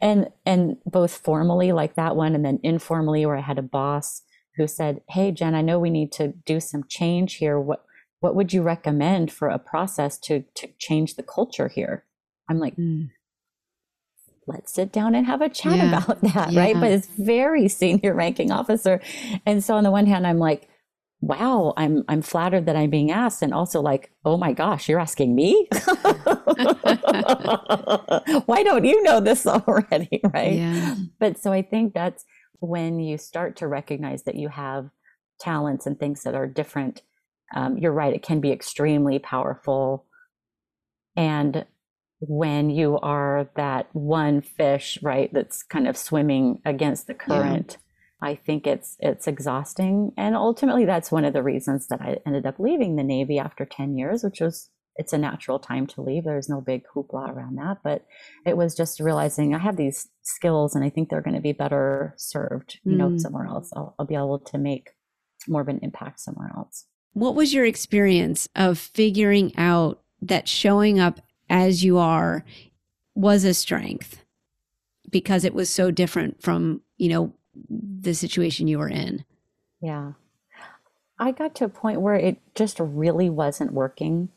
And 0.00 0.30
and 0.44 0.78
both 0.84 1.16
formally 1.16 1.70
like 1.70 1.94
that 1.94 2.16
one 2.16 2.34
and 2.34 2.44
then 2.44 2.58
informally 2.64 3.24
where 3.24 3.36
I 3.36 3.42
had 3.42 3.58
a 3.58 3.62
boss 3.62 4.22
who 4.56 4.66
said, 4.66 5.00
"Hey 5.08 5.30
Jen, 5.30 5.54
I 5.54 5.62
know 5.62 5.78
we 5.78 5.90
need 5.90 6.10
to 6.12 6.34
do 6.44 6.58
some 6.58 6.84
change 6.88 7.34
here. 7.34 7.60
What 7.60 7.84
what 8.18 8.34
would 8.34 8.52
you 8.52 8.62
recommend 8.62 9.30
for 9.30 9.48
a 9.48 9.60
process 9.60 10.18
to 10.20 10.44
to 10.56 10.68
change 10.78 11.14
the 11.14 11.22
culture 11.22 11.68
here?" 11.68 12.04
I'm 12.48 12.58
like, 12.58 12.76
mm. 12.76 13.08
let's 14.46 14.74
sit 14.74 14.92
down 14.92 15.14
and 15.14 15.26
have 15.26 15.40
a 15.40 15.48
chat 15.48 15.76
yeah. 15.76 15.88
about 15.88 16.20
that, 16.34 16.52
yeah. 16.52 16.60
right? 16.60 16.74
But 16.74 16.92
it's 16.92 17.08
very 17.18 17.68
senior 17.68 18.14
ranking 18.14 18.50
officer. 18.50 19.00
And 19.46 19.62
so 19.64 19.74
on 19.74 19.84
the 19.84 19.90
one 19.90 20.06
hand, 20.06 20.26
I'm 20.26 20.38
like, 20.38 20.68
wow, 21.22 21.72
I'm 21.76 22.04
I'm 22.08 22.20
flattered 22.20 22.66
that 22.66 22.76
I'm 22.76 22.90
being 22.90 23.10
asked, 23.12 23.40
and 23.42 23.54
also 23.54 23.80
like, 23.80 24.10
oh 24.24 24.36
my 24.36 24.52
gosh, 24.52 24.88
you're 24.88 25.00
asking 25.00 25.34
me. 25.34 25.68
Why 28.46 28.62
don't 28.64 28.84
you 28.84 29.02
know 29.02 29.20
this 29.20 29.46
already, 29.48 30.20
right? 30.34 30.54
Yeah. 30.54 30.96
But 31.18 31.38
so 31.38 31.52
I 31.52 31.62
think 31.62 31.94
that's 31.94 32.24
when 32.58 33.00
you 33.00 33.16
start 33.16 33.56
to 33.56 33.68
recognize 33.68 34.24
that 34.24 34.34
you 34.34 34.48
have 34.48 34.90
talents 35.40 35.86
and 35.86 35.98
things 35.98 36.24
that 36.24 36.34
are 36.34 36.46
different. 36.46 37.02
Um, 37.54 37.78
you're 37.78 37.92
right; 37.92 38.12
it 38.12 38.22
can 38.22 38.40
be 38.40 38.50
extremely 38.50 39.20
powerful, 39.20 40.06
and 41.16 41.64
when 42.18 42.70
you 42.70 42.98
are 42.98 43.48
that 43.56 43.88
one 43.92 44.40
fish, 44.40 44.98
right, 45.02 45.32
that's 45.32 45.62
kind 45.62 45.86
of 45.86 45.96
swimming 45.96 46.60
against 46.64 47.06
the 47.06 47.14
current. 47.14 47.76
Yeah 47.78 47.81
I 48.22 48.36
think 48.36 48.66
it's 48.66 48.96
it's 49.00 49.26
exhausting, 49.26 50.12
and 50.16 50.36
ultimately 50.36 50.84
that's 50.84 51.10
one 51.10 51.24
of 51.24 51.32
the 51.32 51.42
reasons 51.42 51.88
that 51.88 52.00
I 52.00 52.18
ended 52.24 52.46
up 52.46 52.58
leaving 52.58 52.96
the 52.96 53.02
Navy 53.02 53.38
after 53.38 53.64
ten 53.64 53.98
years, 53.98 54.22
which 54.22 54.40
was 54.40 54.70
it's 54.96 55.12
a 55.12 55.18
natural 55.18 55.58
time 55.58 55.86
to 55.88 56.02
leave. 56.02 56.24
There's 56.24 56.48
no 56.48 56.60
big 56.60 56.84
hoopla 56.94 57.34
around 57.34 57.56
that, 57.56 57.78
but 57.82 58.06
it 58.46 58.56
was 58.56 58.76
just 58.76 59.00
realizing 59.00 59.54
I 59.54 59.58
have 59.58 59.76
these 59.76 60.08
skills, 60.22 60.74
and 60.74 60.84
I 60.84 60.90
think 60.90 61.08
they're 61.08 61.20
going 61.20 61.34
to 61.34 61.40
be 61.40 61.52
better 61.52 62.14
served, 62.16 62.78
you 62.84 62.92
mm. 62.92 62.98
know, 62.98 63.18
somewhere 63.18 63.46
else. 63.46 63.72
I'll, 63.74 63.94
I'll 63.98 64.06
be 64.06 64.14
able 64.14 64.38
to 64.38 64.58
make 64.58 64.90
more 65.48 65.62
of 65.62 65.68
an 65.68 65.80
impact 65.82 66.20
somewhere 66.20 66.52
else. 66.56 66.86
What 67.14 67.34
was 67.34 67.52
your 67.52 67.64
experience 67.64 68.48
of 68.54 68.78
figuring 68.78 69.52
out 69.56 70.02
that 70.20 70.48
showing 70.48 71.00
up 71.00 71.20
as 71.50 71.82
you 71.82 71.98
are 71.98 72.44
was 73.14 73.44
a 73.44 73.52
strength 73.52 74.24
because 75.10 75.44
it 75.44 75.54
was 75.54 75.68
so 75.68 75.90
different 75.90 76.40
from 76.42 76.80
you 76.96 77.08
know 77.08 77.34
the 77.68 78.14
situation 78.14 78.68
you 78.68 78.78
were 78.78 78.88
in? 78.88 79.24
Yeah. 79.80 80.12
I 81.18 81.32
got 81.32 81.54
to 81.56 81.64
a 81.64 81.68
point 81.68 82.00
where 82.00 82.14
it 82.14 82.38
just 82.54 82.80
really 82.80 83.30
wasn't 83.30 83.72
working 83.72 84.30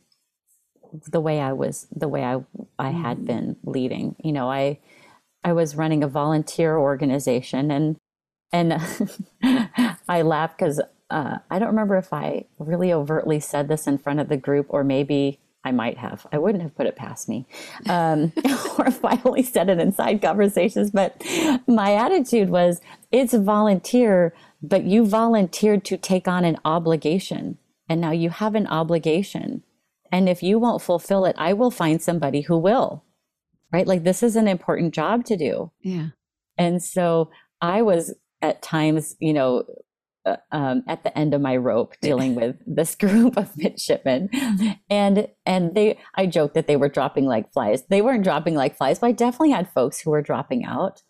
the 1.08 1.20
way 1.20 1.42
I 1.42 1.52
was 1.52 1.88
the 1.94 2.08
way 2.08 2.24
I 2.24 2.44
I 2.80 2.92
had 2.92 3.20
mm. 3.20 3.26
been 3.26 3.56
leading. 3.64 4.16
You 4.24 4.34
know, 4.34 4.50
I 4.50 4.80
I 5.44 5.54
was 5.54 5.76
running 5.76 6.04
a 6.04 6.08
volunteer 6.08 6.78
organization 6.78 7.72
and 7.72 7.98
and 8.52 8.82
I 10.08 10.22
laugh 10.22 10.56
because 10.58 10.82
uh, 11.10 11.38
I 11.50 11.60
don't 11.60 11.70
remember 11.70 11.98
if 11.98 12.14
I 12.14 12.46
really 12.58 12.92
overtly 12.92 13.40
said 13.40 13.68
this 13.68 13.88
in 13.88 13.98
front 13.98 14.20
of 14.20 14.30
the 14.30 14.38
group 14.38 14.68
or 14.70 14.84
maybe 14.84 15.40
I 15.66 15.72
might 15.72 15.98
have. 15.98 16.28
I 16.32 16.38
wouldn't 16.38 16.62
have 16.62 16.76
put 16.76 16.86
it 16.86 16.96
past 16.96 17.28
me. 17.28 17.48
Um, 17.90 18.32
or 18.78 18.88
if 18.88 19.04
I 19.04 19.20
only 19.26 19.42
said 19.42 19.68
it 19.68 19.80
inside 19.80 20.22
conversations. 20.22 20.92
But 20.92 21.22
my 21.68 21.96
attitude 21.96 22.50
was 22.50 22.82
it's 23.12 23.34
volunteer, 23.34 24.34
but 24.62 24.84
you 24.84 25.06
volunteered 25.06 25.84
to 25.86 25.98
take 25.98 26.28
on 26.28 26.46
an 26.46 26.58
obligation. 26.64 27.58
And 27.90 28.00
now 28.00 28.12
you 28.12 28.30
have 28.30 28.54
an 28.54 28.68
obligation. 28.68 29.64
And 30.12 30.30
if 30.30 30.44
you 30.44 30.60
won't 30.60 30.84
fulfill 30.84 31.26
it, 31.26 31.36
I 31.38 31.54
will 31.54 31.72
find 31.72 32.02
somebody 32.02 32.42
who 32.42 32.58
will. 32.58 33.04
Right? 33.74 33.88
Like 33.88 34.04
this 34.04 34.22
is 34.22 34.36
an 34.36 34.48
important 34.48 34.94
job 34.94 35.26
to 35.26 35.36
do. 35.36 35.72
Yeah. 35.82 36.10
And 36.58 36.82
so 36.82 37.32
I 37.60 37.82
was 37.82 38.14
at 38.42 38.62
times, 38.62 39.16
you 39.20 39.34
know, 39.34 39.66
um, 40.52 40.84
at 40.88 41.04
the 41.04 41.18
end 41.18 41.34
of 41.34 41.42
my 41.42 41.56
rope 41.56 41.96
dealing 42.02 42.36
with 42.36 42.56
this 42.66 42.96
group 43.00 43.38
of 43.38 43.56
midshipmen 43.58 44.30
and 44.90 45.28
and 45.46 45.76
they 45.76 45.98
i 46.16 46.26
joked 46.26 46.54
that 46.56 46.68
they 46.68 46.76
were 46.76 46.90
dropping 46.90 47.26
like 47.26 47.52
flies 47.54 47.84
they 47.90 48.02
weren't 48.02 48.24
dropping 48.24 48.56
like 48.56 48.76
flies 48.76 49.00
but 49.00 49.08
i 49.08 49.12
definitely 49.12 49.52
had 49.52 49.70
folks 49.70 50.00
who 50.00 50.10
were 50.10 50.22
dropping 50.22 50.66
out 50.66 51.02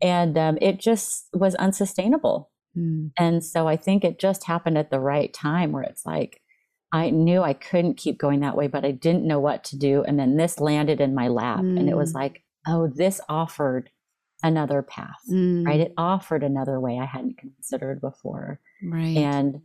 and 0.00 0.36
um, 0.36 0.58
it 0.60 0.80
just 0.80 1.28
was 1.32 1.54
unsustainable 1.56 2.50
mm. 2.76 3.10
and 3.16 3.44
so 3.44 3.68
i 3.68 3.76
think 3.76 4.04
it 4.04 4.18
just 4.18 4.44
happened 4.44 4.78
at 4.78 4.90
the 4.90 5.00
right 5.00 5.32
time 5.34 5.72
where 5.72 5.82
it's 5.82 6.06
like 6.06 6.40
i 6.92 7.10
knew 7.10 7.42
i 7.42 7.52
couldn't 7.52 7.96
keep 7.96 8.18
going 8.18 8.40
that 8.40 8.56
way 8.56 8.66
but 8.66 8.84
i 8.84 8.90
didn't 8.90 9.26
know 9.26 9.40
what 9.40 9.64
to 9.64 9.76
do 9.76 10.02
and 10.04 10.18
then 10.18 10.36
this 10.36 10.60
landed 10.60 11.00
in 11.00 11.14
my 11.14 11.28
lap 11.28 11.60
mm. 11.60 11.78
and 11.78 11.88
it 11.88 11.96
was 11.96 12.12
hmm. 12.12 12.18
like 12.18 12.42
oh 12.66 12.86
this 12.86 13.20
offered 13.28 13.90
another 14.42 14.82
path, 14.82 15.20
mm. 15.30 15.66
right? 15.66 15.80
It 15.80 15.94
offered 15.96 16.42
another 16.42 16.80
way 16.80 16.98
I 16.98 17.06
hadn't 17.06 17.38
considered 17.38 18.00
before. 18.00 18.60
Right. 18.82 19.16
And 19.16 19.62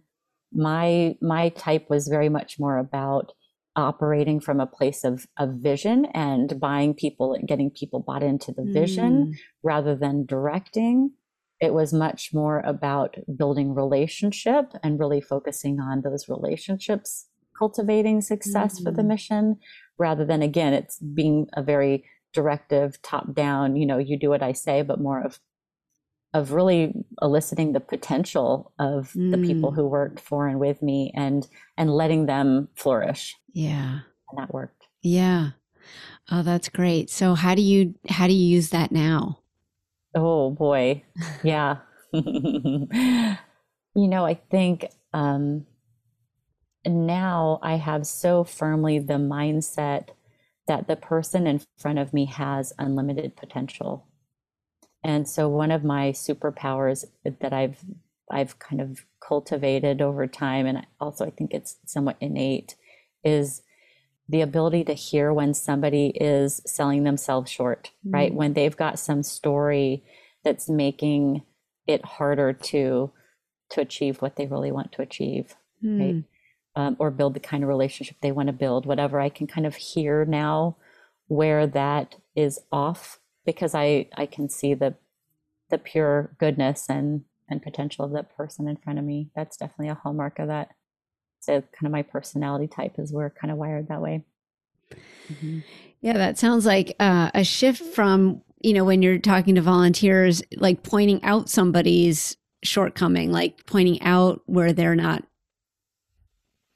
my 0.54 1.16
my 1.22 1.50
type 1.50 1.90
was 1.90 2.08
very 2.08 2.30
much 2.30 2.60
more 2.60 2.78
about 2.78 3.34
operating 3.76 4.40
from 4.40 4.60
a 4.60 4.66
place 4.66 5.04
of, 5.04 5.28
of 5.38 5.54
vision 5.56 6.06
and 6.14 6.60
buying 6.60 6.96
people 6.96 7.34
and 7.34 7.48
getting 7.48 7.70
people 7.70 8.00
bought 8.00 8.24
into 8.24 8.52
the 8.52 8.64
vision 8.64 9.28
mm. 9.28 9.34
rather 9.62 9.96
than 9.96 10.26
directing. 10.26 11.12
It 11.62 11.74
was 11.74 11.94
much 11.94 12.34
more 12.34 12.62
about 12.62 13.16
building 13.36 13.76
relationship 13.76 14.74
and 14.84 15.00
really 15.00 15.22
focusing 15.22 15.80
on 15.80 16.02
those 16.02 16.28
relationships, 16.28 17.28
cultivating 17.58 18.22
success 18.22 18.80
mm. 18.80 18.84
for 18.84 18.92
the 18.92 19.04
mm. 19.04 19.10
mission 19.10 19.58
rather 20.00 20.26
than 20.26 20.42
again, 20.42 20.74
it's 20.74 21.00
being 21.00 21.48
a 21.54 21.64
very 21.64 22.04
directive 22.38 23.02
top 23.02 23.34
down 23.34 23.76
you 23.76 23.86
know 23.86 23.98
you 23.98 24.18
do 24.18 24.30
what 24.30 24.44
i 24.44 24.52
say 24.52 24.82
but 24.82 25.00
more 25.00 25.22
of 25.22 25.40
of 26.34 26.52
really 26.52 26.94
eliciting 27.22 27.74
the 27.74 27.80
potential 27.80 28.72
of 28.80 29.12
mm. 29.14 29.32
the 29.32 29.38
people 29.38 29.72
mm. 29.72 29.76
who 29.76 29.88
worked 29.88 30.20
for 30.20 30.48
and 30.48 30.60
with 30.60 30.82
me 30.82 31.12
and 31.16 31.48
and 31.78 31.94
letting 31.94 32.26
them 32.26 32.68
flourish. 32.76 33.36
Yeah. 33.54 34.00
And 34.30 34.38
that 34.38 34.54
worked. 34.54 34.88
Yeah. 35.02 35.52
Oh 36.30 36.44
that's 36.44 36.70
great. 36.70 37.10
So 37.10 37.34
how 37.34 37.56
do 37.56 37.62
you 37.62 37.96
how 38.10 38.28
do 38.28 38.34
you 38.34 38.46
use 38.46 38.70
that 38.70 38.92
now? 38.92 39.40
Oh 40.16 40.52
boy. 40.52 41.04
Yeah. 41.44 41.78
You 43.98 44.08
know 44.08 44.28
i 44.28 44.36
think 44.36 44.86
um 45.12 45.66
now 46.86 47.58
i 47.64 47.78
have 47.78 48.06
so 48.06 48.44
firmly 48.44 49.00
the 49.00 49.16
mindset 49.16 50.10
that 50.68 50.88
the 50.88 50.96
person 50.96 51.48
in 51.48 51.62
front 51.78 52.00
of 52.00 52.14
me 52.14 52.26
has 52.26 52.74
unlimited 52.78 53.36
potential 53.36 54.06
And 55.04 55.28
so 55.28 55.48
one 55.48 55.72
of 55.72 55.84
my 55.84 56.12
superpowers 56.12 57.06
that 57.24 57.54
I've 57.54 57.84
I've 58.30 58.60
kind 58.60 58.82
of 58.82 59.06
cultivated 59.26 60.02
over 60.02 60.28
time, 60.28 60.66
and 60.66 60.86
also 61.00 61.26
I 61.26 61.30
think 61.30 61.54
it's 61.54 61.78
somewhat 61.86 62.18
innate, 62.20 62.76
is 63.24 63.62
the 64.28 64.42
ability 64.42 64.84
to 64.86 64.94
hear 64.94 65.32
when 65.34 65.54
somebody 65.54 66.08
is 66.08 66.62
selling 66.66 67.06
themselves 67.06 67.50
short, 67.50 67.92
mm-hmm. 68.06 68.16
right? 68.16 68.34
When 68.34 68.54
they've 68.54 68.76
got 68.76 69.00
some 69.00 69.24
story 69.24 70.04
that's 70.44 70.68
making 70.70 71.44
it 71.88 72.04
harder 72.04 72.52
to 72.54 73.12
to 73.72 73.82
achieve 73.82 74.22
what 74.22 74.36
they 74.36 74.48
really 74.48 74.72
want 74.72 74.92
to 74.94 75.02
achieve, 75.02 75.56
mm. 75.84 76.00
right? 76.00 76.24
Um, 76.78 76.96
or 77.00 77.10
build 77.10 77.34
the 77.34 77.40
kind 77.40 77.64
of 77.64 77.70
relationship 77.70 78.18
they 78.22 78.32
want 78.32 78.48
to 78.48 78.54
build, 78.54 78.86
whatever. 78.86 79.20
I 79.20 79.30
can 79.30 79.48
kind 79.48 79.66
of 79.66 79.76
hear 79.76 80.26
now 80.26 80.78
where 81.28 81.66
that 81.66 82.18
is 82.36 82.60
off 82.72 83.20
because 83.48 83.74
I 83.74 84.10
I 84.16 84.28
can 84.28 84.48
see 84.48 84.76
the 84.76 84.94
the 85.72 85.80
pure 85.80 86.36
goodness 86.38 86.86
and 86.88 87.24
and 87.50 87.64
potential 87.64 88.06
of 88.06 88.12
that 88.12 88.36
person 88.38 88.68
in 88.68 88.78
front 88.78 89.00
of 89.00 89.06
me. 89.06 89.32
That's 89.36 89.58
definitely 89.58 89.90
a 89.90 89.96
hallmark 89.96 90.38
of 90.38 90.50
that. 90.50 90.76
So 91.40 91.62
kind 91.62 91.88
of 91.88 91.92
my 91.92 92.04
personality 92.04 92.68
type 92.68 93.00
is 93.00 93.12
we're 93.12 93.32
kind 93.32 93.52
of 93.52 93.58
wired 93.58 93.88
that 93.88 94.02
way. 94.02 94.24
Mm-hmm. 95.32 95.60
Yeah, 96.02 96.14
that 96.14 96.38
sounds 96.38 96.66
like 96.66 96.96
uh, 97.00 97.32
a 97.34 97.44
shift 97.44 97.82
from 97.82 98.44
you 98.62 98.74
know 98.74 98.86
when 98.86 99.02
you're 99.02 99.18
talking 99.18 99.56
to 99.56 99.62
volunteers, 99.62 100.44
like 100.58 100.84
pointing 100.84 101.24
out 101.24 101.50
somebody's 101.50 102.38
shortcoming, 102.64 103.32
like 103.32 103.66
pointing 103.66 104.00
out 104.04 104.42
where 104.46 104.74
they're 104.74 104.96
not 104.96 105.24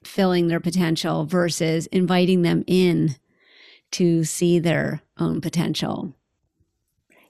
filling 0.04 0.48
their 0.48 0.60
potential 0.60 1.24
versus 1.24 1.86
inviting 1.88 2.42
them 2.42 2.64
in 2.66 3.16
to 3.92 4.24
see 4.24 4.58
their 4.58 5.02
own 5.18 5.40
potential. 5.40 6.14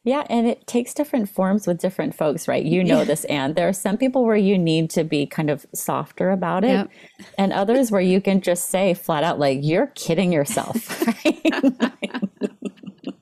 Yeah, 0.04 0.24
and 0.28 0.48
it 0.48 0.66
takes 0.66 0.94
different 0.94 1.28
forms 1.28 1.64
with 1.66 1.78
different 1.78 2.16
folks, 2.16 2.48
right? 2.48 2.64
You 2.64 2.82
know 2.82 2.98
yeah. 2.98 3.04
this, 3.04 3.24
Anne. 3.26 3.54
There 3.54 3.68
are 3.68 3.72
some 3.72 3.96
people 3.96 4.24
where 4.24 4.34
you 4.34 4.58
need 4.58 4.90
to 4.90 5.04
be 5.04 5.26
kind 5.26 5.48
of 5.48 5.64
softer 5.74 6.30
about 6.30 6.64
it, 6.64 6.70
yep. 6.70 6.90
and 7.38 7.52
others 7.52 7.92
where 7.92 8.00
you 8.00 8.20
can 8.20 8.40
just 8.40 8.68
say 8.68 8.94
flat 8.94 9.22
out, 9.22 9.38
like, 9.38 9.60
you're 9.62 9.92
kidding 9.94 10.32
yourself, 10.32 10.90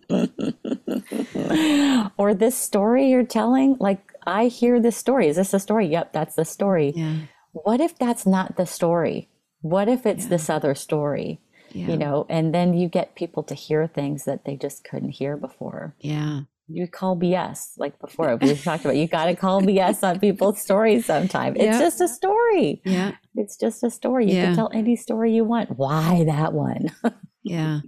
or 2.17 2.33
this 2.33 2.57
story 2.57 3.11
you're 3.11 3.25
telling, 3.25 3.77
like, 3.79 4.01
I 4.27 4.47
hear 4.47 4.81
this 4.81 4.97
story. 4.97 5.29
Is 5.29 5.37
this 5.37 5.51
the 5.51 5.61
story? 5.61 5.87
Yep, 5.87 6.15
that's 6.15 6.35
the 6.35 6.47
story. 6.47 6.95
Yeah. 6.97 7.17
What 7.53 7.81
if 7.81 7.99
that's 7.99 8.27
not 8.27 8.57
the 8.57 8.67
story? 8.67 9.29
What 9.61 9.89
if 9.89 10.07
it's 10.07 10.25
yeah. 10.25 10.31
this 10.31 10.51
other 10.51 10.75
story? 10.75 11.41
Yeah. 11.73 11.89
You 11.89 11.97
know, 11.97 12.27
and 12.29 12.53
then 12.53 12.75
you 12.75 12.89
get 12.89 13.15
people 13.15 13.43
to 13.45 13.55
hear 13.55 13.87
things 13.87 14.25
that 14.25 14.45
they 14.45 14.57
just 14.57 14.83
couldn't 14.83 15.11
hear 15.11 15.37
before. 15.37 15.95
Yeah 16.01 16.43
you 16.73 16.87
call 16.87 17.17
BS 17.17 17.73
like 17.79 17.99
before 17.99 18.37
we 18.37 18.55
talked 18.55 18.85
about. 18.85 18.97
You 18.97 19.09
got 19.09 19.27
to 19.27 19.37
call 19.37 19.61
BS 19.61 20.03
on 20.03 20.21
people's 20.21 20.61
stories 20.61 21.07
sometime. 21.07 21.57
It's 21.57 21.79
just 21.79 22.01
a 22.01 22.09
story. 22.09 22.81
Yeah, 22.85 23.13
it's 23.35 23.57
just 23.57 23.83
a 23.83 23.91
story. 23.91 24.27
You 24.27 24.43
can 24.43 24.57
tell 24.57 24.71
any 24.73 24.97
story 24.97 25.35
you 25.35 25.45
want. 25.45 25.77
Why 25.77 26.25
that 26.25 26.53
one? 26.53 26.93
yeah. 27.43 27.81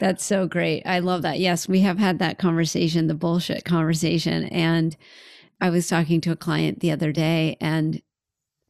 That's 0.00 0.24
so 0.24 0.46
great. 0.46 0.82
I 0.84 0.98
love 0.98 1.22
that. 1.22 1.38
Yes, 1.38 1.68
we 1.68 1.80
have 1.80 1.98
had 1.98 2.18
that 2.18 2.38
conversation, 2.38 3.06
the 3.06 3.14
bullshit 3.14 3.64
conversation. 3.64 4.44
And 4.44 4.94
I 5.58 5.70
was 5.70 5.88
talking 5.88 6.20
to 6.22 6.32
a 6.32 6.36
client 6.36 6.80
the 6.80 6.90
other 6.90 7.12
day 7.12 7.56
and 7.62 8.02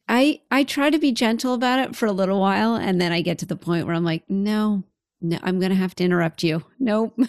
I 0.07 0.41
I 0.49 0.63
try 0.63 0.89
to 0.89 0.99
be 0.99 1.11
gentle 1.11 1.53
about 1.53 1.79
it 1.79 1.95
for 1.95 2.05
a 2.05 2.11
little 2.11 2.39
while 2.39 2.75
and 2.75 2.99
then 3.01 3.11
I 3.11 3.21
get 3.21 3.39
to 3.39 3.45
the 3.45 3.55
point 3.55 3.85
where 3.85 3.95
I'm 3.95 4.03
like, 4.05 4.23
"No. 4.29 4.83
No, 5.19 5.39
I'm 5.41 5.59
going 5.59 5.71
to 5.71 5.75
have 5.75 5.95
to 5.95 6.03
interrupt 6.03 6.43
you." 6.43 6.63
Nope. 6.79 7.17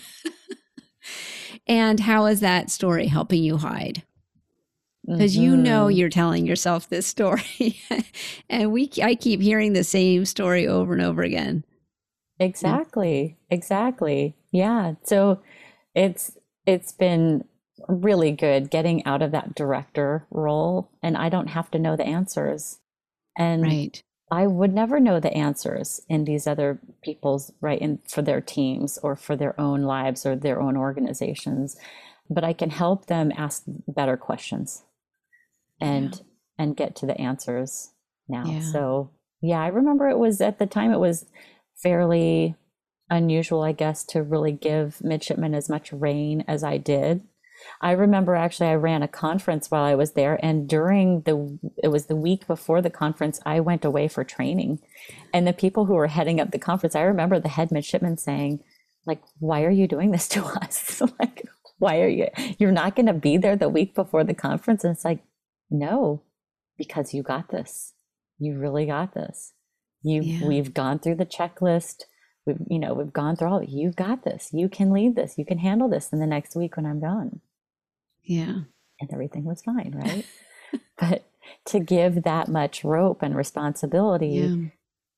And 1.69 2.01
how 2.01 2.27
is 2.27 2.41
that 2.41 2.71
story 2.71 3.07
helping 3.07 3.43
you 3.43 3.59
hide? 3.59 4.03
Because 5.07 5.35
mm-hmm. 5.35 5.43
you 5.43 5.57
know 5.57 5.87
mm-hmm. 5.87 5.99
you're 5.99 6.09
telling 6.09 6.47
yourself 6.47 6.89
this 6.89 7.07
story, 7.07 7.81
and 8.51 8.73
we 8.73 8.91
I 9.03 9.15
keep 9.15 9.41
hearing 9.41 9.73
the 9.73 9.85
same 9.85 10.25
story 10.25 10.67
over 10.67 10.93
and 10.93 11.03
over 11.03 11.23
again. 11.23 11.65
Exactly. 12.41 13.39
Exactly. 13.51 14.37
Yeah. 14.51 14.95
So 15.05 15.43
it's 15.95 16.39
it's 16.67 16.93
been 16.93 17.45
really 17.89 18.33
good 18.33 18.71
getting 18.71 19.05
out 19.05 19.23
of 19.23 19.33
that 19.33 19.55
director 19.55 20.27
role 20.31 20.91
and 21.03 21.17
I 21.17 21.29
don't 21.29 21.49
have 21.49 21.71
to 21.73 21.79
know 21.79 21.97
the 21.97 22.07
answers. 22.07 22.79
And 23.37 23.63
right. 23.63 24.03
I 24.31 24.47
would 24.47 24.75
never 24.75 25.01
know 25.01 25.21
the 25.21 25.33
answers 25.33 26.01
in 26.09 26.25
these 26.25 26.47
other 26.47 26.81
people's 27.03 27.53
right 27.61 27.81
in 27.81 28.01
for 28.07 28.23
their 28.23 28.41
teams 28.41 28.99
or 29.03 29.17
for 29.17 29.37
their 29.37 29.59
own 29.61 29.83
lives 29.83 30.27
or 30.27 30.37
their 30.37 30.61
own 30.61 30.77
organizations, 30.77 31.77
but 32.29 32.45
I 32.45 32.53
can 32.53 32.71
help 32.71 33.07
them 33.07 33.33
ask 33.37 33.63
better 33.87 34.17
questions 34.17 34.83
and 35.81 36.15
yeah. 36.15 36.23
and 36.59 36.77
get 36.77 36.97
to 36.97 37.07
the 37.07 37.19
answers 37.19 37.91
now. 38.29 38.45
Yeah. 38.45 38.61
So 38.61 39.11
yeah, 39.41 39.61
I 39.61 39.69
remember 39.69 40.09
it 40.09 40.19
was 40.19 40.41
at 40.41 40.59
the 40.59 40.67
time 40.67 40.93
it 40.93 40.99
was 40.99 41.27
fairly 41.83 42.57
unusual, 43.11 43.63
I 43.63 43.73
guess, 43.73 44.05
to 44.07 44.23
really 44.23 44.53
give 44.53 45.03
midshipmen 45.03 45.55
as 45.55 45.69
much 45.69 45.93
reign 45.93 46.45
as 46.47 46.63
I 46.63 46.77
did 46.77 47.23
I 47.81 47.93
remember 47.93 48.35
actually 48.35 48.69
I 48.69 48.75
ran 48.75 49.03
a 49.03 49.09
conference 49.09 49.71
while 49.71 49.85
I 49.85 49.95
was 49.95 50.13
there 50.13 50.39
and 50.43 50.69
during 50.69 51.23
the 51.23 51.59
it 51.83 51.89
was 51.89 52.07
the 52.07 52.17
week 52.17 52.47
before 52.47 52.83
the 52.83 52.91
conference 52.91 53.41
I 53.47 53.61
went 53.61 53.85
away 53.85 54.09
for 54.09 54.25
training. 54.25 54.81
And 55.33 55.47
the 55.47 55.53
people 55.53 55.87
who 55.87 55.95
were 55.95 56.09
heading 56.09 56.41
up 56.41 56.51
the 56.51 56.59
conference, 56.59 56.95
I 56.95 57.03
remember 57.03 57.39
the 57.39 57.49
head 57.49 57.71
midshipman 57.71 58.19
saying 58.19 58.61
like 59.07 59.23
why 59.39 59.65
are 59.65 59.71
you 59.71 59.87
doing 59.87 60.11
this 60.11 60.29
to 60.29 60.45
us? 60.63 61.01
like 61.19 61.47
why 61.79 62.01
are 62.01 62.09
you 62.09 62.29
you're 62.59 62.73
not 62.73 62.97
going 62.97 63.07
to 63.07 63.13
be 63.13 63.37
there 63.37 63.57
the 63.57 63.69
week 63.69 63.95
before 63.95 64.25
the 64.25 64.35
conference 64.35 64.85
and 64.85 64.95
it's 64.95 65.05
like 65.05 65.21
no 65.71 66.23
because 66.79 67.13
you 67.13 67.23
got 67.23 67.51
this. 67.51 67.93
You 68.39 68.59
really 68.59 68.87
got 68.87 69.15
this. 69.15 69.53
You 70.03 70.23
yeah. 70.23 70.47
we've 70.47 70.73
gone 70.73 71.01
through 71.01 71.17
the 71.17 71.27
checklist. 71.27 72.05
We've 72.47 72.61
you 72.69 72.79
know, 72.79 72.95
we've 72.95 73.13
gone 73.13 73.37
through 73.37 73.49
all 73.49 73.63
you've 73.63 73.97
got 73.97 74.25
this. 74.25 74.51
You 74.53 74.69
can 74.69 74.93
lead 74.93 75.17
this. 75.17 75.37
You 75.37 75.45
can 75.45 75.59
handle 75.59 75.89
this 75.89 76.13
in 76.13 76.21
the 76.21 76.27
next 76.27 76.57
week 76.57 76.77
when 76.77 76.87
I'm 76.87 77.01
gone. 77.01 77.41
Yeah. 78.29 78.61
And 79.01 79.11
everything 79.13 79.45
was 79.45 79.63
fine, 79.63 79.95
right? 79.97 80.27
but 80.99 81.29
to 81.67 81.81
give 81.81 82.23
that 82.23 82.49
much 82.49 82.85
rope 82.85 83.23
and 83.23 83.35
responsibility, 83.35 84.29
yeah. 84.29 84.69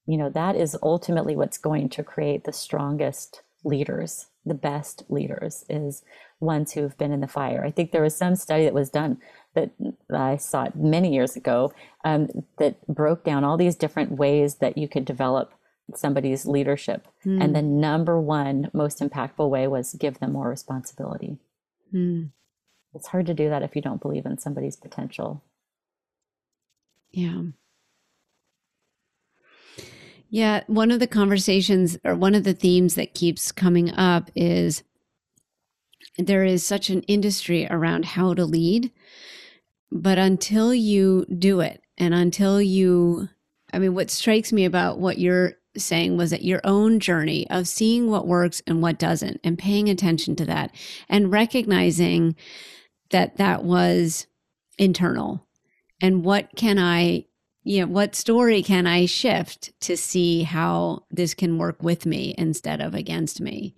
you 0.06 0.16
know, 0.16 0.30
that 0.30 0.56
is 0.56 0.76
ultimately 0.82 1.36
what's 1.36 1.58
going 1.58 1.88
to 1.90 2.04
create 2.04 2.44
the 2.44 2.52
strongest 2.52 3.42
leaders, 3.64 4.26
the 4.46 4.54
best 4.54 5.04
leaders, 5.08 5.64
is 5.68 6.02
ones 6.38 6.72
who've 6.72 6.96
been 6.96 7.12
in 7.12 7.20
the 7.20 7.28
fire. 7.28 7.64
I 7.64 7.70
think 7.70 7.90
there 7.90 8.02
was 8.02 8.16
some 8.16 8.36
study 8.36 8.64
that 8.64 8.74
was 8.74 8.90
done 8.90 9.18
that 9.54 9.70
I 10.14 10.36
saw 10.36 10.68
many 10.74 11.12
years 11.12 11.36
ago 11.36 11.72
um, 12.04 12.28
that 12.58 12.86
broke 12.86 13.24
down 13.24 13.44
all 13.44 13.56
these 13.56 13.74
different 13.74 14.12
ways 14.12 14.56
that 14.56 14.78
you 14.78 14.88
could 14.88 15.04
develop 15.04 15.52
somebody's 15.94 16.46
leadership. 16.46 17.08
Mm. 17.26 17.42
And 17.42 17.56
the 17.56 17.62
number 17.62 18.20
one 18.20 18.70
most 18.72 19.00
impactful 19.00 19.50
way 19.50 19.66
was 19.66 19.94
give 19.94 20.20
them 20.20 20.32
more 20.32 20.48
responsibility. 20.48 21.38
Mm 21.92 22.30
it's 22.94 23.08
hard 23.08 23.26
to 23.26 23.34
do 23.34 23.48
that 23.48 23.62
if 23.62 23.76
you 23.76 23.82
don't 23.82 24.00
believe 24.00 24.26
in 24.26 24.38
somebody's 24.38 24.76
potential. 24.76 25.42
Yeah. 27.12 27.42
Yeah, 30.28 30.62
one 30.68 30.92
of 30.92 31.00
the 31.00 31.08
conversations 31.08 31.98
or 32.04 32.14
one 32.14 32.36
of 32.36 32.44
the 32.44 32.54
themes 32.54 32.94
that 32.94 33.14
keeps 33.14 33.50
coming 33.50 33.92
up 33.92 34.30
is 34.36 34.84
there 36.18 36.44
is 36.44 36.64
such 36.64 36.88
an 36.88 37.02
industry 37.02 37.66
around 37.68 38.04
how 38.04 38.34
to 38.34 38.44
lead, 38.44 38.92
but 39.90 40.18
until 40.18 40.72
you 40.72 41.26
do 41.26 41.60
it 41.60 41.82
and 41.98 42.14
until 42.14 42.62
you, 42.62 43.28
I 43.72 43.80
mean, 43.80 43.94
what 43.94 44.10
strikes 44.10 44.52
me 44.52 44.64
about 44.64 45.00
what 45.00 45.18
you're 45.18 45.54
saying 45.76 46.16
was 46.16 46.30
that 46.30 46.44
your 46.44 46.60
own 46.62 47.00
journey 47.00 47.48
of 47.50 47.66
seeing 47.66 48.08
what 48.08 48.26
works 48.26 48.62
and 48.66 48.82
what 48.82 48.98
doesn't 48.98 49.40
and 49.42 49.58
paying 49.58 49.88
attention 49.88 50.36
to 50.36 50.44
that 50.44 50.72
and 51.08 51.32
recognizing 51.32 52.36
that 53.10 53.36
that 53.36 53.64
was 53.64 54.26
internal 54.78 55.46
and 56.00 56.24
what 56.24 56.48
can 56.56 56.78
i 56.78 57.24
you 57.62 57.80
know 57.80 57.86
what 57.86 58.14
story 58.14 58.62
can 58.62 58.86
i 58.86 59.06
shift 59.06 59.78
to 59.80 59.96
see 59.96 60.42
how 60.42 61.04
this 61.10 61.34
can 61.34 61.58
work 61.58 61.82
with 61.82 62.06
me 62.06 62.34
instead 62.38 62.80
of 62.80 62.94
against 62.94 63.40
me 63.40 63.74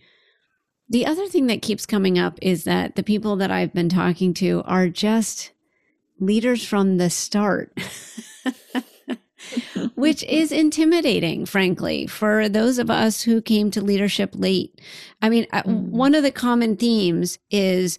the 0.88 1.06
other 1.06 1.26
thing 1.26 1.46
that 1.46 1.62
keeps 1.62 1.86
coming 1.86 2.18
up 2.18 2.38
is 2.42 2.64
that 2.64 2.94
the 2.94 3.02
people 3.02 3.36
that 3.36 3.50
i've 3.50 3.72
been 3.72 3.88
talking 3.88 4.32
to 4.32 4.62
are 4.64 4.88
just 4.88 5.52
leaders 6.20 6.64
from 6.64 6.98
the 6.98 7.10
start 7.10 7.76
which 9.94 10.22
is 10.24 10.52
intimidating, 10.52 11.46
frankly, 11.46 12.06
for 12.06 12.48
those 12.48 12.78
of 12.78 12.90
us 12.90 13.22
who 13.22 13.40
came 13.42 13.70
to 13.70 13.80
leadership 13.80 14.30
late. 14.34 14.80
I 15.20 15.28
mean, 15.28 15.46
mm. 15.52 15.88
one 15.90 16.14
of 16.14 16.22
the 16.22 16.30
common 16.30 16.76
themes 16.76 17.38
is 17.50 17.98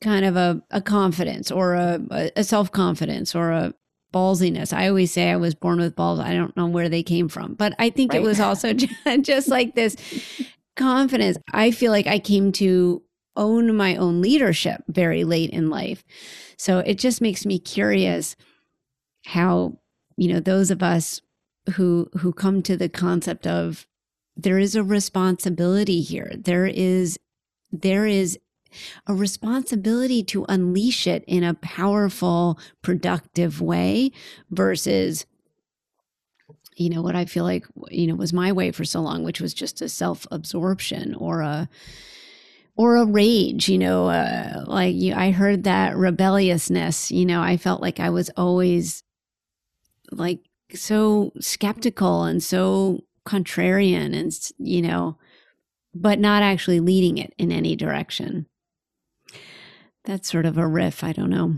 kind 0.00 0.24
of 0.24 0.36
a, 0.36 0.62
a 0.70 0.80
confidence 0.80 1.50
or 1.50 1.74
a, 1.74 2.30
a 2.36 2.44
self 2.44 2.70
confidence 2.72 3.34
or 3.34 3.50
a 3.50 3.74
ballsiness. 4.12 4.72
I 4.72 4.88
always 4.88 5.12
say 5.12 5.30
I 5.30 5.36
was 5.36 5.54
born 5.54 5.78
with 5.78 5.96
balls. 5.96 6.20
I 6.20 6.34
don't 6.34 6.56
know 6.56 6.66
where 6.66 6.88
they 6.88 7.02
came 7.02 7.28
from, 7.28 7.54
but 7.54 7.74
I 7.78 7.90
think 7.90 8.12
right. 8.12 8.22
it 8.22 8.24
was 8.24 8.40
also 8.40 8.72
just 9.20 9.48
like 9.48 9.74
this 9.74 9.96
confidence. 10.76 11.38
I 11.52 11.70
feel 11.70 11.92
like 11.92 12.06
I 12.06 12.18
came 12.18 12.52
to 12.52 13.02
own 13.36 13.74
my 13.76 13.96
own 13.96 14.20
leadership 14.20 14.82
very 14.88 15.24
late 15.24 15.50
in 15.50 15.70
life. 15.70 16.04
So 16.56 16.78
it 16.80 16.98
just 16.98 17.20
makes 17.20 17.46
me 17.46 17.58
curious 17.58 18.34
how, 19.26 19.78
you 20.16 20.32
know, 20.32 20.40
those 20.40 20.70
of 20.70 20.82
us 20.82 21.20
who 21.74 22.08
who 22.18 22.32
come 22.32 22.62
to 22.62 22.76
the 22.76 22.88
concept 22.88 23.46
of 23.46 23.86
there 24.36 24.58
is 24.58 24.74
a 24.74 24.82
responsibility 24.82 26.00
here. 26.00 26.32
There 26.36 26.66
is 26.66 27.18
there 27.70 28.06
is 28.06 28.38
a 29.06 29.14
responsibility 29.14 30.22
to 30.24 30.44
unleash 30.48 31.06
it 31.06 31.24
in 31.26 31.44
a 31.44 31.54
powerful, 31.54 32.58
productive 32.82 33.60
way 33.60 34.12
versus 34.50 35.26
you 36.78 36.88
know 36.88 37.02
what 37.02 37.16
I 37.16 37.24
feel 37.24 37.44
like 37.44 37.66
you 37.90 38.06
know 38.06 38.14
was 38.14 38.32
my 38.32 38.52
way 38.52 38.70
for 38.70 38.84
so 38.84 39.00
long, 39.00 39.24
which 39.24 39.40
was 39.40 39.52
just 39.52 39.82
a 39.82 39.88
self 39.88 40.26
absorption 40.30 41.14
or 41.14 41.40
a 41.40 41.68
or 42.76 42.96
a 42.96 43.04
rage. 43.04 43.68
You 43.68 43.78
know, 43.78 44.08
uh, 44.08 44.64
like 44.66 44.94
you, 44.94 45.14
I 45.14 45.32
heard 45.32 45.64
that 45.64 45.96
rebelliousness. 45.96 47.10
You 47.10 47.26
know, 47.26 47.42
I 47.42 47.56
felt 47.56 47.82
like 47.82 48.00
I 48.00 48.10
was 48.10 48.30
always 48.36 49.02
like 50.12 50.40
so 50.72 51.32
skeptical 51.40 52.24
and 52.24 52.42
so 52.42 53.04
contrarian, 53.26 54.16
and 54.16 54.32
you 54.58 54.80
know, 54.80 55.18
but 55.94 56.18
not 56.18 56.42
actually 56.42 56.80
leading 56.80 57.18
it 57.18 57.34
in 57.36 57.50
any 57.50 57.76
direction. 57.76 58.46
That's 60.08 60.32
sort 60.32 60.46
of 60.46 60.56
a 60.56 60.66
riff. 60.66 61.04
I 61.04 61.12
don't 61.12 61.28
know. 61.28 61.56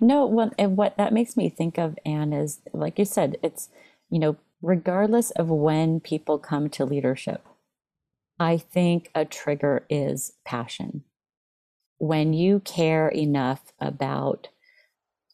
No, 0.00 0.24
what 0.24 0.54
and 0.58 0.78
what 0.78 0.96
that 0.96 1.12
makes 1.12 1.36
me 1.36 1.50
think 1.50 1.78
of, 1.78 1.98
Anne, 2.06 2.32
is 2.32 2.60
like 2.72 2.98
you 2.98 3.04
said, 3.04 3.36
it's 3.42 3.68
you 4.08 4.18
know 4.18 4.38
regardless 4.62 5.30
of 5.32 5.50
when 5.50 6.00
people 6.00 6.38
come 6.38 6.70
to 6.70 6.86
leadership, 6.86 7.46
I 8.40 8.56
think 8.56 9.10
a 9.14 9.26
trigger 9.26 9.84
is 9.90 10.32
passion. 10.42 11.04
When 11.98 12.32
you 12.32 12.60
care 12.60 13.08
enough 13.08 13.74
about 13.78 14.48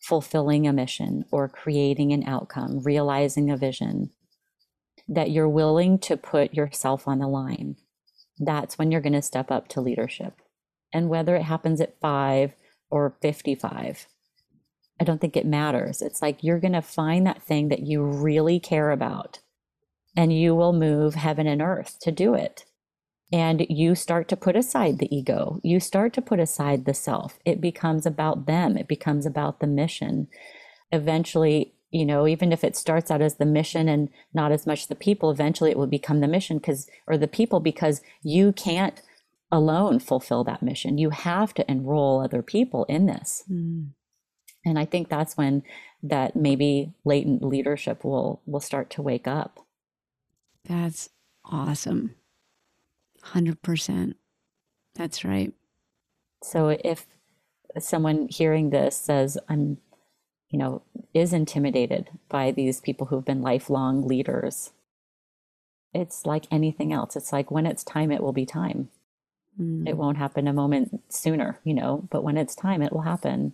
fulfilling 0.00 0.66
a 0.66 0.72
mission 0.72 1.26
or 1.30 1.48
creating 1.48 2.12
an 2.12 2.24
outcome, 2.26 2.80
realizing 2.80 3.52
a 3.52 3.56
vision, 3.56 4.10
that 5.06 5.30
you're 5.30 5.48
willing 5.48 5.96
to 6.00 6.16
put 6.16 6.54
yourself 6.54 7.06
on 7.06 7.20
the 7.20 7.28
line, 7.28 7.76
that's 8.36 8.78
when 8.78 8.90
you're 8.90 9.00
going 9.00 9.12
to 9.12 9.22
step 9.22 9.52
up 9.52 9.68
to 9.68 9.80
leadership. 9.80 10.40
And 10.92 11.08
whether 11.08 11.36
it 11.36 11.42
happens 11.42 11.80
at 11.80 12.00
five 12.00 12.54
or 12.90 13.14
55, 13.20 14.06
I 15.00 15.04
don't 15.04 15.20
think 15.20 15.36
it 15.36 15.46
matters. 15.46 16.02
It's 16.02 16.22
like 16.22 16.42
you're 16.42 16.60
going 16.60 16.72
to 16.72 16.82
find 16.82 17.26
that 17.26 17.42
thing 17.42 17.68
that 17.68 17.86
you 17.86 18.02
really 18.02 18.58
care 18.58 18.90
about 18.90 19.40
and 20.16 20.32
you 20.32 20.54
will 20.54 20.72
move 20.72 21.14
heaven 21.14 21.46
and 21.46 21.62
earth 21.62 21.98
to 22.00 22.10
do 22.10 22.34
it. 22.34 22.64
And 23.30 23.66
you 23.68 23.94
start 23.94 24.26
to 24.28 24.36
put 24.36 24.56
aside 24.56 24.98
the 24.98 25.14
ego. 25.14 25.60
You 25.62 25.80
start 25.80 26.14
to 26.14 26.22
put 26.22 26.40
aside 26.40 26.84
the 26.84 26.94
self. 26.94 27.38
It 27.44 27.60
becomes 27.60 28.06
about 28.06 28.46
them. 28.46 28.76
It 28.76 28.88
becomes 28.88 29.26
about 29.26 29.60
the 29.60 29.66
mission. 29.66 30.28
Eventually, 30.90 31.74
you 31.90 32.06
know, 32.06 32.26
even 32.26 32.52
if 32.52 32.64
it 32.64 32.74
starts 32.74 33.10
out 33.10 33.20
as 33.20 33.36
the 33.36 33.44
mission 33.44 33.88
and 33.88 34.08
not 34.32 34.50
as 34.50 34.66
much 34.66 34.88
the 34.88 34.94
people, 34.94 35.30
eventually 35.30 35.70
it 35.70 35.76
will 35.76 35.86
become 35.86 36.20
the 36.20 36.26
mission 36.26 36.56
because, 36.56 36.88
or 37.06 37.18
the 37.18 37.28
people, 37.28 37.60
because 37.60 38.00
you 38.22 38.52
can't 38.52 39.02
alone 39.50 39.98
fulfill 39.98 40.44
that 40.44 40.62
mission. 40.62 40.98
You 40.98 41.10
have 41.10 41.54
to 41.54 41.70
enroll 41.70 42.20
other 42.20 42.42
people 42.42 42.84
in 42.84 43.06
this. 43.06 43.44
Mm. 43.50 43.90
And 44.64 44.78
I 44.78 44.84
think 44.84 45.08
that's 45.08 45.36
when 45.36 45.62
that 46.02 46.36
maybe 46.36 46.92
latent 47.04 47.42
leadership 47.42 48.04
will 48.04 48.42
will 48.46 48.60
start 48.60 48.90
to 48.90 49.02
wake 49.02 49.26
up. 49.26 49.60
That's 50.64 51.08
awesome. 51.44 52.14
100%. 53.24 54.14
That's 54.94 55.24
right. 55.24 55.52
So 56.42 56.68
if 56.84 57.06
someone 57.78 58.28
hearing 58.28 58.70
this 58.70 58.96
says 58.96 59.38
I'm 59.48 59.78
you 60.50 60.58
know 60.58 60.82
is 61.14 61.32
intimidated 61.32 62.08
by 62.28 62.50
these 62.50 62.80
people 62.80 63.06
who've 63.06 63.24
been 63.24 63.42
lifelong 63.42 64.06
leaders 64.06 64.70
it's 65.92 66.24
like 66.26 66.46
anything 66.50 66.92
else 66.92 67.16
it's 67.16 67.32
like 67.32 67.50
when 67.50 67.66
it's 67.66 67.84
time 67.84 68.10
it 68.10 68.22
will 68.22 68.32
be 68.32 68.46
time 68.46 68.88
Mm. 69.60 69.88
It 69.88 69.96
won't 69.96 70.18
happen 70.18 70.46
a 70.46 70.52
moment 70.52 71.02
sooner, 71.08 71.58
you 71.64 71.74
know, 71.74 72.06
but 72.10 72.22
when 72.22 72.36
it's 72.36 72.54
time, 72.54 72.82
it 72.82 72.92
will 72.92 73.02
happen. 73.02 73.52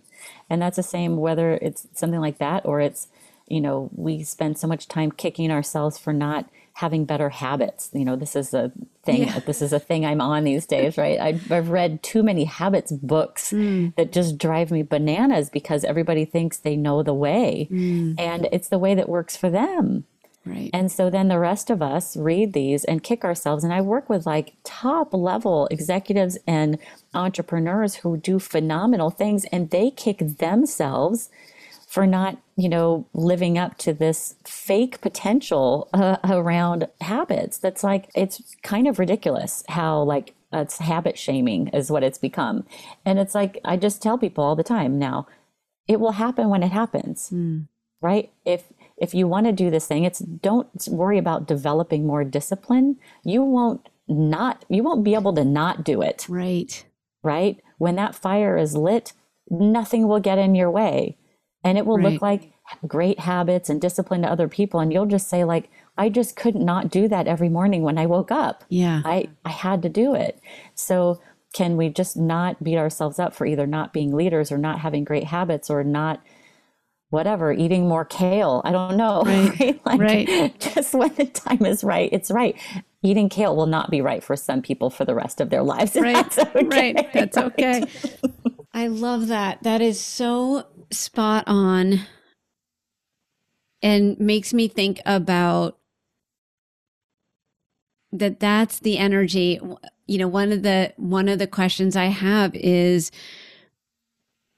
And 0.49 0.61
that's 0.61 0.77
the 0.77 0.83
same 0.83 1.17
whether 1.17 1.53
it's 1.53 1.87
something 1.93 2.19
like 2.19 2.37
that 2.37 2.65
or 2.65 2.79
it's, 2.79 3.07
you 3.47 3.61
know, 3.61 3.89
we 3.93 4.23
spend 4.23 4.57
so 4.57 4.67
much 4.67 4.87
time 4.87 5.11
kicking 5.11 5.51
ourselves 5.51 5.97
for 5.97 6.13
not 6.13 6.49
having 6.73 7.05
better 7.05 7.29
habits. 7.29 7.89
You 7.93 8.03
know, 8.03 8.15
this 8.15 8.35
is 8.35 8.53
a 8.53 8.71
thing. 9.03 9.23
Yeah. 9.23 9.39
This 9.39 9.61
is 9.61 9.71
a 9.71 9.79
thing 9.79 10.05
I'm 10.05 10.19
on 10.19 10.43
these 10.43 10.65
days, 10.65 10.97
right? 10.97 11.19
I've, 11.19 11.51
I've 11.51 11.69
read 11.69 12.03
too 12.03 12.21
many 12.21 12.43
habits 12.43 12.91
books 12.91 13.51
mm. 13.51 13.95
that 13.95 14.11
just 14.11 14.37
drive 14.37 14.71
me 14.71 14.83
bananas 14.83 15.49
because 15.49 15.83
everybody 15.85 16.25
thinks 16.25 16.57
they 16.57 16.75
know 16.75 17.01
the 17.01 17.13
way, 17.13 17.69
mm. 17.71 18.19
and 18.19 18.49
it's 18.51 18.67
the 18.67 18.79
way 18.79 18.93
that 18.95 19.07
works 19.07 19.37
for 19.37 19.49
them. 19.49 20.05
Right. 20.45 20.69
And 20.73 20.91
so 20.91 21.09
then 21.09 21.27
the 21.27 21.39
rest 21.39 21.69
of 21.69 21.81
us 21.81 22.15
read 22.15 22.53
these 22.53 22.83
and 22.83 23.03
kick 23.03 23.23
ourselves. 23.23 23.63
And 23.63 23.73
I 23.73 23.81
work 23.81 24.09
with 24.09 24.25
like 24.25 24.53
top 24.63 25.13
level 25.13 25.67
executives 25.71 26.37
and 26.45 26.77
entrepreneurs 27.13 27.95
who 27.95 28.17
do 28.17 28.37
phenomenal 28.37 29.09
things 29.09 29.45
and 29.45 29.71
they 29.71 29.89
kick 29.89 30.19
themselves 30.19 31.29
for 31.87 32.05
not, 32.05 32.37
you 32.57 32.69
know, 32.69 33.07
living 33.13 33.57
up 33.57 33.77
to 33.79 33.93
this 33.93 34.35
fake 34.43 35.01
potential 35.01 35.89
uh, 35.93 36.17
around 36.25 36.89
habits. 37.01 37.57
That's 37.57 37.83
like, 37.83 38.09
it's 38.13 38.55
kind 38.61 38.87
of 38.87 38.99
ridiculous 38.99 39.63
how 39.69 40.03
like 40.03 40.33
it's 40.53 40.77
habit 40.77 41.17
shaming 41.17 41.69
is 41.69 41.89
what 41.89 42.03
it's 42.03 42.17
become. 42.17 42.65
And 43.05 43.17
it's 43.17 43.33
like, 43.33 43.59
I 43.65 43.77
just 43.77 44.01
tell 44.01 44.17
people 44.17 44.43
all 44.43 44.55
the 44.55 44.63
time 44.63 44.99
now, 44.99 45.27
it 45.87 45.99
will 45.99 46.13
happen 46.13 46.49
when 46.49 46.63
it 46.63 46.71
happens. 46.71 47.29
Mm. 47.33 47.67
Right. 48.01 48.31
If 48.43 48.65
if 48.97 49.13
you 49.13 49.27
want 49.27 49.45
to 49.45 49.51
do 49.51 49.69
this 49.69 49.87
thing, 49.87 50.03
it's 50.03 50.19
don't 50.19 50.69
worry 50.89 51.17
about 51.17 51.47
developing 51.47 52.07
more 52.07 52.23
discipline. 52.23 52.97
You 53.23 53.43
won't 53.43 53.87
not 54.07 54.63
you 54.69 54.83
won't 54.83 55.03
be 55.03 55.15
able 55.15 55.33
to 55.33 55.43
not 55.43 55.83
do 55.83 56.01
it. 56.01 56.25
Right. 56.29 56.85
Right? 57.23 57.61
When 57.77 57.95
that 57.95 58.15
fire 58.15 58.57
is 58.57 58.75
lit, 58.75 59.13
nothing 59.49 60.07
will 60.07 60.19
get 60.19 60.37
in 60.37 60.55
your 60.55 60.71
way. 60.71 61.17
And 61.63 61.77
it 61.77 61.85
will 61.85 61.97
right. 61.97 62.13
look 62.13 62.21
like 62.21 62.53
great 62.87 63.19
habits 63.19 63.69
and 63.69 63.81
discipline 63.81 64.21
to 64.23 64.29
other 64.29 64.47
people 64.47 64.79
and 64.79 64.91
you'll 64.91 65.05
just 65.05 65.29
say 65.29 65.43
like 65.43 65.69
I 65.97 66.09
just 66.09 66.35
could 66.35 66.55
not 66.55 66.89
do 66.89 67.07
that 67.07 67.27
every 67.27 67.49
morning 67.49 67.83
when 67.83 67.97
I 67.97 68.05
woke 68.05 68.31
up. 68.31 68.63
Yeah. 68.69 69.01
I 69.03 69.29
I 69.43 69.49
had 69.49 69.81
to 69.83 69.89
do 69.89 70.15
it. 70.15 70.39
So 70.73 71.21
can 71.53 71.77
we 71.77 71.89
just 71.89 72.17
not 72.17 72.63
beat 72.63 72.77
ourselves 72.77 73.19
up 73.19 73.33
for 73.33 73.45
either 73.45 73.67
not 73.67 73.93
being 73.93 74.13
leaders 74.13 74.51
or 74.51 74.57
not 74.57 74.79
having 74.79 75.03
great 75.03 75.25
habits 75.25 75.69
or 75.69 75.83
not 75.83 76.21
whatever, 77.15 77.53
eating 77.53 77.87
more 77.87 78.05
kale. 78.05 78.61
I 78.65 78.71
don't 78.71 78.97
know. 78.97 79.23
Right. 79.25 79.59
right? 79.59 79.85
Like, 79.85 79.99
right. 79.99 80.59
Just 80.59 80.93
when 80.93 81.13
the 81.15 81.25
time 81.25 81.65
is 81.65 81.83
right, 81.83 82.09
it's 82.11 82.29
right. 82.29 82.55
Eating 83.01 83.29
kale 83.29 83.55
will 83.55 83.65
not 83.65 83.89
be 83.89 84.01
right 84.01 84.23
for 84.23 84.35
some 84.35 84.61
people 84.61 84.89
for 84.89 85.05
the 85.05 85.15
rest 85.15 85.41
of 85.41 85.49
their 85.49 85.63
lives. 85.63 85.95
Right. 85.99 86.13
That's 86.15 86.37
okay. 86.37 86.63
Right. 86.67 87.13
That's 87.13 87.37
right. 87.37 87.45
okay. 87.47 87.83
I 88.73 88.87
love 88.87 89.27
that. 89.27 89.63
That 89.63 89.81
is 89.81 89.99
so 89.99 90.67
spot 90.91 91.45
on 91.47 92.01
and 93.81 94.19
makes 94.19 94.53
me 94.53 94.67
think 94.67 95.01
about 95.05 95.77
that 98.11 98.39
that's 98.39 98.79
the 98.79 98.97
energy 98.97 99.59
you 100.07 100.17
know 100.17 100.27
one 100.27 100.51
of 100.51 100.63
the 100.63 100.93
one 100.97 101.27
of 101.27 101.39
the 101.39 101.47
questions 101.47 101.95
i 101.95 102.05
have 102.05 102.55
is 102.55 103.11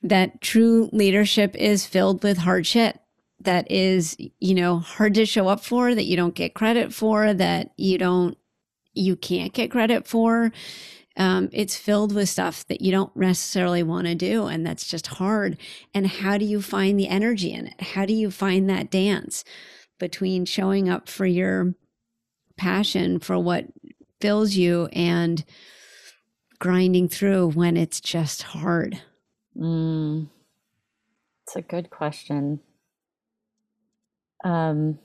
that 0.04 0.42
true 0.42 0.90
leadership 0.92 1.56
is 1.56 1.86
filled 1.86 2.24
with 2.24 2.38
hard 2.40 2.66
shit 2.66 3.00
that 3.40 3.70
is, 3.72 4.18
you 4.40 4.56
know, 4.56 4.80
hard 4.80 5.14
to 5.16 5.26
show 5.26 5.48
up 5.48 5.64
for, 5.64 5.94
that 5.94 6.06
you 6.06 6.16
don't 6.16 6.36
get 6.36 6.54
credit 6.54 6.94
for, 6.94 7.34
that 7.34 7.72
you 7.78 7.98
don't, 7.98 8.38
you 8.94 9.16
can't 9.16 9.54
get 9.54 9.72
credit 9.72 10.08
for. 10.08 10.52
Um, 11.16 11.50
it's 11.52 11.76
filled 11.76 12.14
with 12.14 12.30
stuff 12.30 12.66
that 12.68 12.82
you 12.82 12.92
don't 12.92 13.16
necessarily 13.16 13.84
want 13.84 14.06
to 14.08 14.16
do. 14.16 14.46
And 14.46 14.66
that's 14.66 14.88
just 14.88 15.08
hard. 15.08 15.58
And 15.94 16.08
how 16.08 16.38
do 16.38 16.46
you 16.46 16.62
find 16.62 17.00
the 17.00 17.08
energy 17.08 17.52
in 17.52 17.68
it? 17.68 17.82
How 17.82 18.06
do 18.06 18.14
you 18.14 18.30
find 18.30 18.70
that 18.70 18.92
dance 18.92 19.44
between 20.00 20.46
showing 20.46 20.90
up 20.90 21.10
for 21.10 21.26
your 21.26 21.74
passion, 22.56 23.20
for 23.20 23.40
what 23.40 23.66
fills 24.20 24.56
you, 24.56 24.90
and 24.94 25.44
grinding 26.60 27.08
through 27.08 27.50
when 27.50 27.78
it's 27.78 28.00
just 28.00 28.44
hard? 28.44 29.02
Mm, 29.58 30.30
it's 31.46 31.56
a 31.56 31.62
good 31.62 31.89
question. 31.89 32.60
Um, 34.43 35.00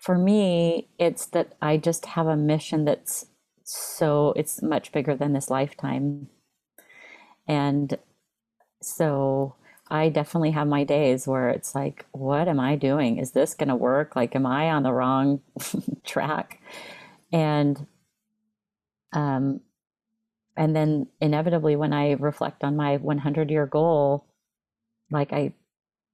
for 0.00 0.16
me, 0.18 0.88
it's 0.98 1.26
that 1.26 1.54
I 1.62 1.76
just 1.76 2.06
have 2.06 2.26
a 2.26 2.36
mission 2.36 2.84
that's 2.84 3.26
so 3.64 4.32
it's 4.36 4.60
much 4.62 4.92
bigger 4.92 5.16
than 5.16 5.32
this 5.32 5.50
lifetime. 5.50 6.28
And 7.46 7.98
so 8.82 9.56
I 9.90 10.08
definitely 10.10 10.52
have 10.52 10.68
my 10.68 10.84
days 10.84 11.26
where 11.28 11.50
it's 11.50 11.74
like, 11.74 12.06
what 12.12 12.48
am 12.48 12.60
I 12.60 12.76
doing? 12.76 13.18
Is 13.18 13.32
this 13.32 13.54
going 13.54 13.70
to 13.70 13.76
work? 13.76 14.16
Like, 14.16 14.36
am 14.36 14.46
I 14.46 14.70
on 14.70 14.82
the 14.82 14.92
wrong 14.92 15.40
track? 16.04 16.60
And 17.32 17.86
um, 19.12 19.60
and 20.56 20.74
then 20.74 21.08
inevitably 21.20 21.76
when 21.76 21.92
I 21.92 22.12
reflect 22.12 22.62
on 22.62 22.76
my 22.76 22.96
100 22.96 23.50
year 23.50 23.66
goal, 23.66 24.26
like 25.10 25.32
I, 25.32 25.52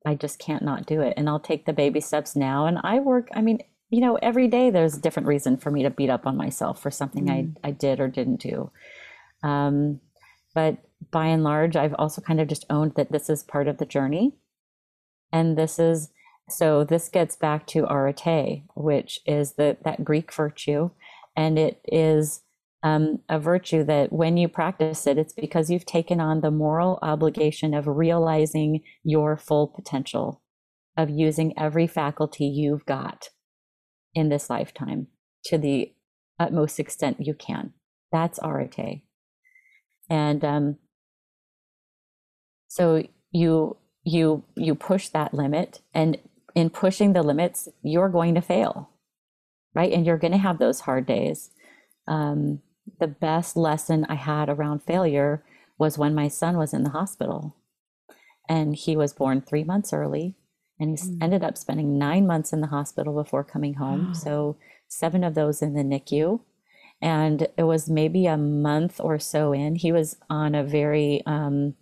I 0.06 0.14
just 0.14 0.38
can't 0.38 0.62
not 0.62 0.86
do 0.86 1.00
it. 1.02 1.14
And 1.16 1.28
I'll 1.28 1.40
take 1.40 1.66
the 1.66 1.72
baby 1.72 2.00
steps 2.00 2.34
now. 2.34 2.66
And 2.66 2.78
I 2.82 3.00
work, 3.00 3.28
I 3.34 3.42
mean, 3.42 3.60
you 3.90 4.00
know, 4.00 4.16
every 4.22 4.48
day 4.48 4.70
there's 4.70 4.96
a 4.96 5.00
different 5.00 5.28
reason 5.28 5.56
for 5.56 5.70
me 5.70 5.82
to 5.82 5.90
beat 5.90 6.10
up 6.10 6.26
on 6.26 6.36
myself 6.36 6.80
for 6.80 6.90
something 6.90 7.26
mm. 7.26 7.54
I, 7.64 7.68
I 7.68 7.70
did 7.72 8.00
or 8.00 8.08
didn't 8.08 8.40
do. 8.40 8.70
Um, 9.42 10.00
but 10.54 10.78
by 11.10 11.26
and 11.26 11.44
large, 11.44 11.76
I've 11.76 11.94
also 11.94 12.20
kind 12.20 12.40
of 12.40 12.48
just 12.48 12.64
owned 12.70 12.94
that 12.96 13.12
this 13.12 13.28
is 13.28 13.42
part 13.42 13.68
of 13.68 13.78
the 13.78 13.86
journey. 13.86 14.36
And 15.32 15.56
this 15.56 15.78
is, 15.78 16.10
so 16.48 16.82
this 16.82 17.08
gets 17.08 17.36
back 17.36 17.66
to 17.68 17.84
arete, 17.84 18.64
which 18.74 19.20
is 19.26 19.52
the, 19.52 19.76
that 19.84 20.04
Greek 20.04 20.32
virtue. 20.32 20.90
And 21.36 21.58
it 21.58 21.80
is 21.84 22.42
um, 22.82 23.20
a 23.28 23.38
virtue 23.38 23.84
that 23.84 24.12
when 24.12 24.36
you 24.36 24.48
practice 24.48 25.06
it, 25.06 25.18
it's 25.18 25.34
because 25.34 25.70
you've 25.70 25.86
taken 25.86 26.20
on 26.20 26.40
the 26.40 26.50
moral 26.50 26.98
obligation 27.02 27.74
of 27.74 27.86
realizing 27.86 28.82
your 29.04 29.36
full 29.36 29.66
potential, 29.66 30.42
of 30.96 31.10
using 31.10 31.52
every 31.58 31.86
faculty 31.86 32.44
you've 32.44 32.86
got 32.86 33.28
in 34.14 34.28
this 34.28 34.48
lifetime 34.48 35.08
to 35.44 35.58
the 35.58 35.92
utmost 36.38 36.80
extent 36.80 37.18
you 37.20 37.34
can. 37.34 37.74
That's 38.12 38.38
arete. 38.42 39.02
And 40.08 40.44
um, 40.44 40.76
so 42.68 43.04
you 43.30 43.76
you 44.02 44.42
you 44.56 44.74
push 44.74 45.08
that 45.08 45.34
limit, 45.34 45.82
and 45.94 46.16
in 46.54 46.70
pushing 46.70 47.12
the 47.12 47.22
limits, 47.22 47.68
you're 47.82 48.08
going 48.08 48.34
to 48.34 48.40
fail, 48.40 48.90
right? 49.74 49.92
And 49.92 50.06
you're 50.06 50.18
going 50.18 50.32
to 50.32 50.38
have 50.38 50.58
those 50.58 50.80
hard 50.80 51.06
days. 51.06 51.50
Um, 52.08 52.60
the 52.98 53.06
best 53.06 53.56
lesson 53.56 54.06
I 54.08 54.14
had 54.14 54.48
around 54.48 54.82
failure 54.82 55.44
was 55.78 55.98
when 55.98 56.14
my 56.14 56.28
son 56.28 56.56
was 56.56 56.74
in 56.74 56.84
the 56.84 56.90
hospital 56.90 57.56
and 58.48 58.74
he 58.74 58.96
was 58.96 59.12
born 59.12 59.40
three 59.40 59.64
months 59.64 59.92
early 59.92 60.34
and 60.78 60.90
he 60.90 60.96
mm. 60.96 61.18
ended 61.22 61.44
up 61.44 61.56
spending 61.56 61.98
nine 61.98 62.26
months 62.26 62.52
in 62.52 62.60
the 62.60 62.68
hospital 62.68 63.14
before 63.14 63.44
coming 63.44 63.74
home. 63.74 64.08
Wow. 64.08 64.12
So, 64.14 64.56
seven 64.88 65.22
of 65.22 65.34
those 65.34 65.62
in 65.62 65.74
the 65.74 65.82
NICU. 65.82 66.40
And 67.02 67.46
it 67.56 67.62
was 67.62 67.88
maybe 67.88 68.26
a 68.26 68.36
month 68.36 69.00
or 69.00 69.18
so 69.18 69.52
in, 69.52 69.76
he 69.76 69.92
was 69.92 70.16
on 70.28 70.54
a 70.54 70.64
very 70.64 71.22
um, 71.26 71.74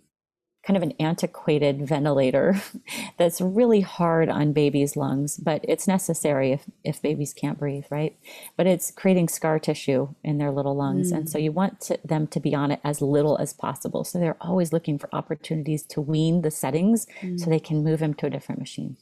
kind 0.69 0.77
of 0.77 0.83
an 0.83 0.93
antiquated 0.99 1.87
ventilator 1.87 2.61
that's 3.17 3.41
really 3.41 3.81
hard 3.81 4.29
on 4.29 4.53
babies' 4.53 4.95
lungs, 4.95 5.35
but 5.37 5.65
it's 5.67 5.87
necessary 5.87 6.51
if, 6.51 6.65
if 6.83 7.01
babies 7.01 7.33
can't 7.33 7.57
breathe, 7.57 7.85
right? 7.89 8.15
But 8.55 8.67
it's 8.67 8.91
creating 8.91 9.29
scar 9.29 9.57
tissue 9.57 10.09
in 10.23 10.37
their 10.37 10.51
little 10.51 10.75
lungs. 10.75 11.11
Mm. 11.11 11.17
And 11.17 11.29
so 11.29 11.39
you 11.39 11.51
want 11.51 11.81
to, 11.81 11.97
them 12.05 12.27
to 12.27 12.39
be 12.39 12.53
on 12.53 12.69
it 12.69 12.81
as 12.83 13.01
little 13.01 13.35
as 13.39 13.51
possible. 13.51 14.03
So 14.03 14.19
they're 14.19 14.37
always 14.39 14.71
looking 14.71 14.99
for 14.99 15.09
opportunities 15.11 15.81
to 15.85 16.01
wean 16.01 16.43
the 16.43 16.51
settings 16.51 17.07
mm. 17.19 17.39
so 17.39 17.49
they 17.49 17.59
can 17.59 17.83
move 17.83 17.99
them 17.99 18.13
to 18.13 18.27
a 18.27 18.29
different 18.29 18.59
machine. 18.59 18.95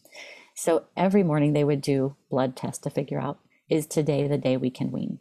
So 0.55 0.85
every 0.95 1.21
morning 1.21 1.51
they 1.51 1.65
would 1.65 1.81
do 1.81 2.15
blood 2.29 2.55
tests 2.55 2.81
to 2.83 2.89
figure 2.89 3.19
out 3.19 3.39
is 3.69 3.85
today 3.85 4.25
the 4.25 4.37
day 4.37 4.55
we 4.55 4.69
can 4.69 4.89
wean? 4.89 5.19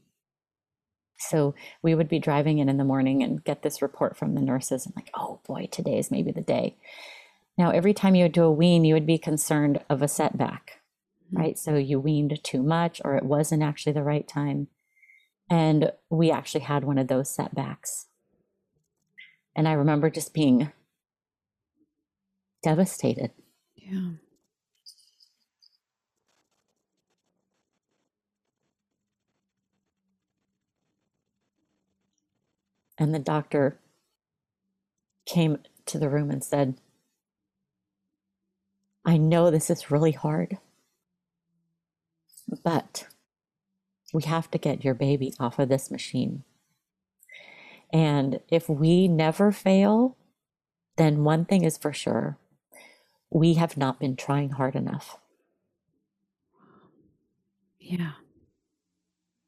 So 1.18 1.54
we 1.82 1.94
would 1.94 2.08
be 2.08 2.18
driving 2.18 2.58
in 2.58 2.68
in 2.68 2.76
the 2.76 2.84
morning 2.84 3.22
and 3.22 3.42
get 3.42 3.62
this 3.62 3.80
report 3.80 4.16
from 4.16 4.34
the 4.34 4.40
nurses 4.40 4.86
and 4.86 4.94
like, 4.94 5.10
oh 5.14 5.40
boy, 5.46 5.68
today 5.70 5.98
is 5.98 6.10
maybe 6.10 6.30
the 6.30 6.42
day. 6.42 6.76
Now, 7.58 7.70
every 7.70 7.94
time 7.94 8.14
you 8.14 8.24
would 8.24 8.32
do 8.32 8.44
a 8.44 8.52
wean, 8.52 8.84
you 8.84 8.94
would 8.94 9.06
be 9.06 9.18
concerned 9.18 9.82
of 9.88 10.02
a 10.02 10.08
setback, 10.08 10.80
mm-hmm. 11.26 11.38
right? 11.38 11.58
So 11.58 11.76
you 11.76 11.98
weaned 11.98 12.38
too 12.44 12.62
much 12.62 13.00
or 13.04 13.16
it 13.16 13.24
wasn't 13.24 13.62
actually 13.62 13.92
the 13.92 14.02
right 14.02 14.28
time. 14.28 14.68
And 15.48 15.92
we 16.10 16.30
actually 16.30 16.62
had 16.62 16.84
one 16.84 16.98
of 16.98 17.08
those 17.08 17.30
setbacks. 17.30 18.06
And 19.54 19.66
I 19.66 19.72
remember 19.72 20.10
just 20.10 20.34
being 20.34 20.70
devastated. 22.62 23.30
Yeah. 23.76 24.10
And 32.98 33.14
the 33.14 33.18
doctor 33.18 33.78
came 35.26 35.58
to 35.86 35.98
the 35.98 36.08
room 36.08 36.30
and 36.30 36.42
said, 36.42 36.80
I 39.04 39.16
know 39.16 39.50
this 39.50 39.70
is 39.70 39.90
really 39.90 40.12
hard, 40.12 40.58
but 42.64 43.06
we 44.12 44.22
have 44.24 44.50
to 44.50 44.58
get 44.58 44.84
your 44.84 44.94
baby 44.94 45.32
off 45.38 45.58
of 45.58 45.68
this 45.68 45.90
machine. 45.90 46.42
And 47.92 48.40
if 48.48 48.68
we 48.68 49.06
never 49.06 49.52
fail, 49.52 50.16
then 50.96 51.22
one 51.24 51.44
thing 51.44 51.64
is 51.64 51.78
for 51.78 51.92
sure 51.92 52.38
we 53.30 53.54
have 53.54 53.76
not 53.76 54.00
been 54.00 54.16
trying 54.16 54.50
hard 54.50 54.74
enough. 54.74 55.18
Yeah. 57.78 58.12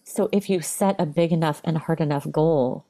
So 0.05 0.29
if 0.33 0.49
you 0.51 0.61
set 0.61 0.97
a 0.99 1.07
big 1.07 1.33
enough 1.33 1.61
and 1.65 1.79
hard 1.79 2.01
enough 2.01 2.31
goal, 2.31 2.87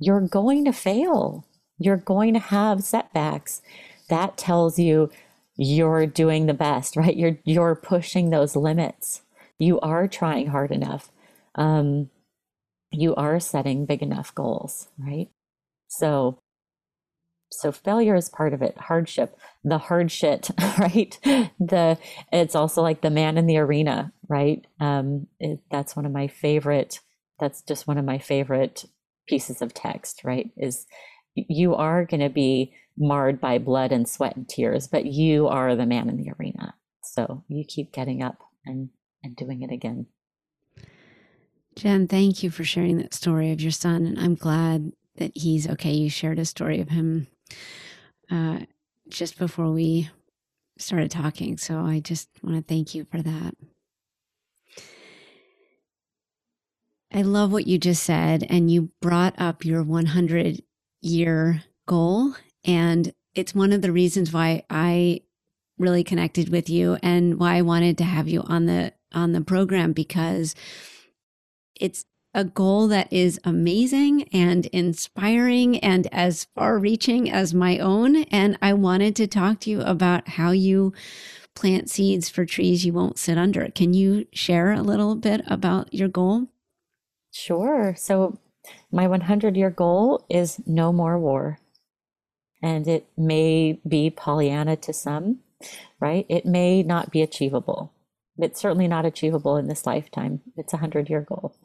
you're 0.00 0.20
going 0.26 0.64
to 0.64 0.72
fail. 0.72 1.46
You're 1.78 1.96
going 1.96 2.34
to 2.34 2.40
have 2.40 2.82
setbacks. 2.82 3.62
That 4.08 4.36
tells 4.36 4.78
you 4.78 5.10
you're 5.56 6.06
doing 6.06 6.46
the 6.46 6.54
best, 6.54 6.96
right? 6.96 7.16
You're 7.16 7.38
you're 7.44 7.76
pushing 7.76 8.30
those 8.30 8.56
limits. 8.56 9.22
You 9.58 9.78
are 9.80 10.08
trying 10.08 10.48
hard 10.48 10.72
enough. 10.72 11.10
Um, 11.54 12.10
you 12.90 13.14
are 13.14 13.38
setting 13.38 13.86
big 13.86 14.02
enough 14.02 14.34
goals, 14.34 14.88
right? 14.98 15.28
So 15.88 16.38
so 17.52 17.72
failure 17.72 18.14
is 18.14 18.28
part 18.28 18.54
of 18.54 18.62
it 18.62 18.78
hardship 18.78 19.36
the 19.64 19.78
hard 19.78 20.10
shit 20.10 20.50
right 20.78 21.18
the 21.24 21.98
it's 22.32 22.54
also 22.54 22.80
like 22.80 23.00
the 23.00 23.10
man 23.10 23.36
in 23.36 23.46
the 23.46 23.58
arena 23.58 24.12
right 24.28 24.66
um 24.78 25.26
it, 25.40 25.58
that's 25.68 25.96
one 25.96 26.06
of 26.06 26.12
my 26.12 26.28
favorite 26.28 27.00
that's 27.40 27.62
just 27.62 27.88
one 27.88 27.98
of 27.98 28.04
my 28.04 28.18
favorite 28.18 28.84
pieces 29.30 29.62
of 29.62 29.72
text, 29.72 30.22
right? 30.24 30.50
Is 30.56 30.86
you 31.34 31.74
are 31.74 32.04
going 32.04 32.20
to 32.20 32.28
be 32.28 32.74
marred 32.98 33.40
by 33.40 33.58
blood 33.58 33.92
and 33.92 34.08
sweat 34.08 34.36
and 34.36 34.48
tears, 34.48 34.88
but 34.88 35.06
you 35.06 35.46
are 35.46 35.74
the 35.74 35.86
man 35.86 36.08
in 36.08 36.16
the 36.16 36.32
arena. 36.38 36.74
So 37.02 37.44
you 37.48 37.64
keep 37.64 37.92
getting 37.92 38.22
up 38.22 38.38
and, 38.66 38.90
and 39.22 39.36
doing 39.36 39.62
it 39.62 39.72
again. 39.72 40.06
Jen, 41.76 42.08
thank 42.08 42.42
you 42.42 42.50
for 42.50 42.64
sharing 42.64 42.98
that 42.98 43.14
story 43.14 43.52
of 43.52 43.60
your 43.60 43.70
son. 43.70 44.04
And 44.04 44.18
I'm 44.18 44.34
glad 44.34 44.92
that 45.16 45.32
he's 45.34 45.68
okay. 45.68 45.92
You 45.92 46.10
shared 46.10 46.38
a 46.38 46.44
story 46.44 46.80
of 46.80 46.88
him 46.88 47.28
uh, 48.30 48.60
just 49.08 49.38
before 49.38 49.70
we 49.70 50.10
started 50.78 51.10
talking. 51.10 51.56
So 51.56 51.80
I 51.80 52.00
just 52.00 52.28
want 52.42 52.56
to 52.56 52.62
thank 52.62 52.94
you 52.94 53.04
for 53.04 53.22
that. 53.22 53.54
I 57.12 57.22
love 57.22 57.52
what 57.52 57.66
you 57.66 57.78
just 57.78 58.02
said. 58.02 58.46
And 58.48 58.70
you 58.70 58.90
brought 59.00 59.34
up 59.38 59.64
your 59.64 59.82
100 59.82 60.62
year 61.00 61.64
goal. 61.86 62.34
And 62.64 63.12
it's 63.34 63.54
one 63.54 63.72
of 63.72 63.82
the 63.82 63.92
reasons 63.92 64.32
why 64.32 64.64
I 64.70 65.22
really 65.78 66.04
connected 66.04 66.50
with 66.50 66.68
you 66.68 66.98
and 67.02 67.38
why 67.38 67.56
I 67.56 67.62
wanted 67.62 67.96
to 67.98 68.04
have 68.04 68.28
you 68.28 68.42
on 68.42 68.66
the 68.66 68.92
on 69.12 69.32
the 69.32 69.40
program 69.40 69.92
because 69.92 70.54
it's 71.74 72.04
a 72.32 72.44
goal 72.44 72.86
that 72.88 73.12
is 73.12 73.40
amazing 73.42 74.28
and 74.28 74.66
inspiring 74.66 75.78
and 75.78 76.06
as 76.12 76.46
far 76.54 76.78
reaching 76.78 77.28
as 77.28 77.52
my 77.52 77.78
own 77.78 78.22
and 78.24 78.56
I 78.62 78.74
wanted 78.74 79.16
to 79.16 79.26
talk 79.26 79.60
to 79.60 79.70
you 79.70 79.80
about 79.80 80.28
how 80.28 80.52
you 80.52 80.92
plant 81.56 81.90
seeds 81.90 82.28
for 82.28 82.44
trees 82.44 82.84
you 82.84 82.92
won't 82.92 83.18
sit 83.18 83.36
under. 83.36 83.68
Can 83.70 83.94
you 83.94 84.26
share 84.32 84.72
a 84.72 84.82
little 84.82 85.16
bit 85.16 85.42
about 85.46 85.92
your 85.92 86.08
goal? 86.08 86.46
Sure. 87.32 87.94
So, 87.96 88.38
my 88.92 89.06
100 89.06 89.56
year 89.56 89.70
goal 89.70 90.24
is 90.28 90.60
no 90.66 90.92
more 90.92 91.18
war. 91.18 91.58
And 92.62 92.86
it 92.86 93.06
may 93.16 93.80
be 93.88 94.10
Pollyanna 94.10 94.76
to 94.76 94.92
some, 94.92 95.38
right? 95.98 96.26
It 96.28 96.44
may 96.44 96.82
not 96.82 97.10
be 97.10 97.22
achievable. 97.22 97.92
It's 98.38 98.60
certainly 98.60 98.88
not 98.88 99.06
achievable 99.06 99.56
in 99.56 99.68
this 99.68 99.86
lifetime. 99.86 100.40
It's 100.56 100.72
a 100.72 100.76
100 100.76 101.08
year 101.08 101.22
goal. 101.22 101.56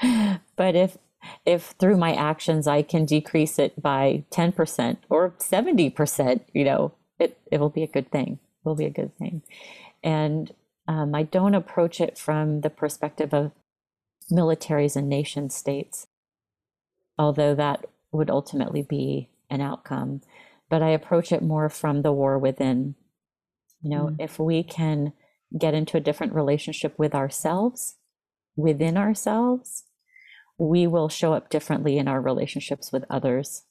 but 0.56 0.76
if 0.76 0.98
if 1.46 1.74
through 1.78 1.96
my 1.96 2.14
actions 2.14 2.66
I 2.66 2.82
can 2.82 3.06
decrease 3.06 3.58
it 3.58 3.80
by 3.80 4.24
10% 4.30 4.98
or 5.08 5.30
70%, 5.38 6.40
you 6.52 6.64
know, 6.64 6.92
it, 7.18 7.38
it 7.50 7.60
will 7.60 7.70
be 7.70 7.82
a 7.82 7.88
good 7.88 8.10
thing. 8.10 8.38
It 8.42 8.68
will 8.68 8.74
be 8.74 8.84
a 8.84 8.90
good 8.90 9.16
thing. 9.16 9.42
And 10.02 10.52
um, 10.86 11.14
I 11.14 11.22
don't 11.22 11.54
approach 11.54 12.00
it 12.00 12.18
from 12.18 12.60
the 12.60 12.68
perspective 12.68 13.32
of 13.32 13.52
militaries 14.30 14.96
and 14.96 15.08
nation 15.08 15.50
states, 15.50 16.06
although 17.18 17.54
that 17.54 17.84
would 18.12 18.30
ultimately 18.30 18.82
be 18.82 19.30
an 19.50 19.60
outcome. 19.60 20.22
But 20.70 20.82
I 20.82 20.90
approach 20.90 21.32
it 21.32 21.42
more 21.42 21.68
from 21.68 22.02
the 22.02 22.12
war 22.12 22.38
within. 22.38 22.94
You 23.82 23.90
know, 23.90 24.06
mm. 24.06 24.16
if 24.18 24.38
we 24.38 24.62
can 24.62 25.12
get 25.56 25.74
into 25.74 25.96
a 25.96 26.00
different 26.00 26.34
relationship 26.34 26.98
with 26.98 27.14
ourselves, 27.14 27.96
within 28.56 28.96
ourselves, 28.96 29.84
we 30.58 30.86
will 30.86 31.08
show 31.08 31.34
up 31.34 31.50
differently 31.50 31.98
in 31.98 32.08
our 32.08 32.20
relationships 32.20 32.92
with 32.92 33.04
others. 33.10 33.64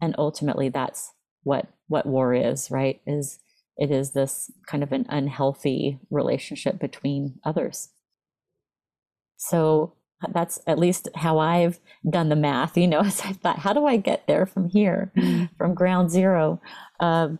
And 0.00 0.14
ultimately 0.18 0.68
that's 0.68 1.12
what 1.44 1.68
what 1.88 2.06
war 2.06 2.34
is, 2.34 2.70
right? 2.70 3.00
Is 3.06 3.38
it 3.76 3.90
is 3.90 4.12
this 4.12 4.50
kind 4.66 4.82
of 4.82 4.92
an 4.92 5.06
unhealthy 5.08 5.98
relationship 6.10 6.78
between 6.78 7.38
others. 7.44 7.90
So 9.42 9.94
that's 10.32 10.60
at 10.68 10.78
least 10.78 11.08
how 11.16 11.38
I've 11.38 11.80
done 12.08 12.28
the 12.28 12.36
math, 12.36 12.76
you 12.76 12.86
know, 12.86 13.00
as 13.04 13.20
I 13.22 13.32
thought, 13.32 13.58
how 13.58 13.72
do 13.72 13.86
I 13.86 13.96
get 13.96 14.26
there 14.26 14.46
from 14.46 14.68
here, 14.68 15.12
mm-hmm. 15.16 15.46
from 15.58 15.74
ground 15.74 16.10
zero? 16.10 16.60
Um, 17.00 17.38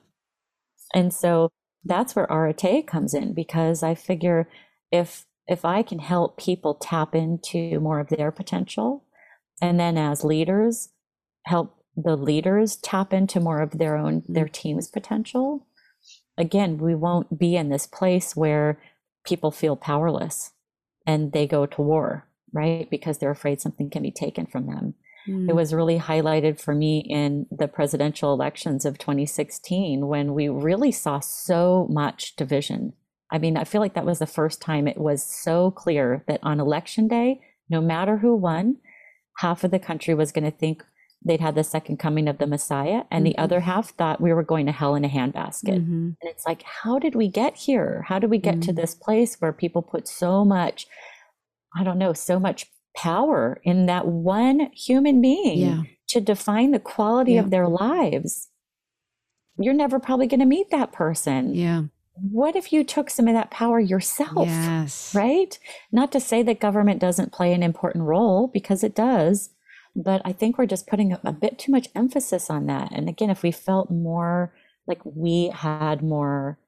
and 0.95 1.13
so 1.13 1.51
that's 1.85 2.15
where 2.15 2.27
Arete 2.31 2.87
comes 2.87 3.15
in 3.15 3.35
because 3.35 3.83
I 3.83 3.95
figure 3.95 4.49
if 4.91 5.25
if 5.49 5.65
I 5.65 5.83
can 5.83 5.99
help 5.99 6.39
people 6.39 6.75
tap 6.75 7.15
into 7.17 7.81
more 7.81 7.99
of 7.99 8.09
their 8.09 8.31
potential, 8.31 9.05
and 9.61 9.79
then 9.79 9.99
as 9.99 10.23
leaders, 10.23 10.91
help 11.47 11.77
the 11.97 12.17
leaders 12.17 12.77
tap 12.77 13.13
into 13.13 13.41
more 13.41 13.61
of 13.61 13.79
their 13.79 13.97
own 13.97 14.23
their 14.29 14.49
team's 14.49 14.89
potential, 14.89 15.67
again, 16.39 16.79
we 16.79 16.95
won't 16.95 17.39
be 17.39 17.57
in 17.57 17.71
this 17.71 17.87
place 17.87 18.37
where 18.37 18.81
people 19.25 19.51
feel 19.51 19.77
powerless 19.77 20.53
and 21.07 21.33
they 21.33 21.47
go 21.47 21.67
to 21.67 21.83
war, 21.83 22.27
right? 22.53 22.89
Because 22.91 23.19
they're 23.19 23.31
afraid 23.31 23.61
something 23.61 23.91
can 23.91 24.03
be 24.03 24.11
taken 24.11 24.47
from 24.47 24.67
them. 24.67 24.95
Mm. 25.29 25.49
It 25.49 25.55
was 25.55 25.75
really 25.75 25.99
highlighted 25.99 26.61
for 26.61 26.75
me 26.75 26.99
in 27.09 27.47
the 27.51 27.69
presidential 27.69 28.33
elections 28.33 28.85
of 28.85 28.99
2016 28.99 30.07
when 30.07 30.35
we 30.35 30.49
really 30.49 30.93
saw 30.93 31.21
so 31.21 31.87
much 31.91 32.37
division. 32.37 32.93
I 33.31 33.39
mean, 33.39 33.57
I 33.57 33.65
feel 33.65 33.81
like 33.81 33.95
that 33.95 34.05
was 34.05 34.19
the 34.19 34.27
first 34.27 34.61
time 34.61 34.87
it 34.87 34.99
was 34.99 35.23
so 35.23 35.71
clear 35.71 36.23
that 36.27 36.41
on 36.43 36.61
election 36.61 37.09
day, 37.09 37.41
no 37.71 37.81
matter 37.81 38.19
who 38.19 38.35
won, 38.35 38.77
half 39.39 39.65
of 39.65 39.71
the 39.71 39.79
country 39.79 40.15
was 40.15 40.33
going 40.33 40.45
to 40.45 40.51
think 40.51 40.85
they'd 41.25 41.41
had 41.41 41.55
the 41.55 41.65
second 41.65 41.99
coming 41.99 42.29
of 42.29 42.39
the 42.39 42.47
Messiah, 42.47 43.05
and 43.11 43.25
mm-hmm. 43.25 43.33
the 43.33 43.39
other 43.39 43.61
half 43.61 43.91
thought 43.91 44.21
we 44.21 44.33
were 44.33 44.43
going 44.43 44.67
to 44.67 44.73
hell 44.73 44.95
in 44.95 45.05
a 45.05 45.09
handbasket. 45.09 45.79
Mm-hmm. 45.79 46.11
And 46.21 46.31
it's 46.31 46.47
like, 46.47 46.63
how 46.63 46.99
did 46.99 47.15
we 47.15 47.29
get 47.29 47.57
here? 47.57 48.05
How 48.09 48.19
did 48.19 48.31
we 48.31 48.39
get 48.39 48.55
mm-hmm. 48.55 48.63
to 48.63 48.73
this 48.73 48.95
place 48.95 49.37
where 49.37 49.53
people 49.53 49.83
put 49.83 50.09
so 50.09 50.45
much, 50.45 50.87
I 51.77 51.85
don't 51.85 51.99
know, 51.99 52.13
so 52.13 52.41
much 52.41 52.67
power 52.97 53.61
in 53.63 53.87
that 53.87 54.07
one 54.07 54.71
human 54.73 55.21
being 55.21 55.59
yeah. 55.59 55.83
to 56.09 56.21
define 56.21 56.73
the 56.73 56.79
quality 56.79 57.33
yeah. 57.35 57.41
of 57.41 57.51
their 57.51 57.69
lives? 57.69 58.49
You're 59.59 59.75
never 59.75 59.99
probably 59.99 60.27
going 60.27 60.41
to 60.41 60.47
meet 60.47 60.71
that 60.71 60.93
person. 60.93 61.55
Yeah. 61.55 61.83
What 62.15 62.57
if 62.57 62.73
you 62.73 62.85
took 62.85 63.09
some 63.09 63.27
of 63.27 63.35
that 63.35 63.51
power 63.51 63.81
yourself? 63.81 64.47
Yes. 64.47 65.15
Right? 65.15 65.59
Not 65.91 66.13
to 66.13 66.21
say 66.21 66.43
that 66.43 66.61
government 66.61 67.01
doesn't 67.01 67.33
play 67.33 67.55
an 67.55 67.63
important 67.63 68.05
role, 68.05 68.49
because 68.49 68.85
it 68.85 68.95
does 68.95 69.51
but 69.95 70.23
I 70.25 70.33
think 70.33 70.57
we're 70.57 70.67
just 70.67 70.87
putting 70.87 71.13
a, 71.13 71.33
bit 71.33 71.59
too 71.59 71.73
much 71.73 71.89
emphasis 71.95 72.49
on 72.49 72.67
that. 72.67 72.93
And 72.93 73.09
again, 73.09 73.31
if 73.31 73.43
we 73.43 73.51
felt 73.51 73.91
more 73.91 74.55
like 74.87 75.01
we 75.05 75.49
had 75.55 76.03
more 76.03 76.59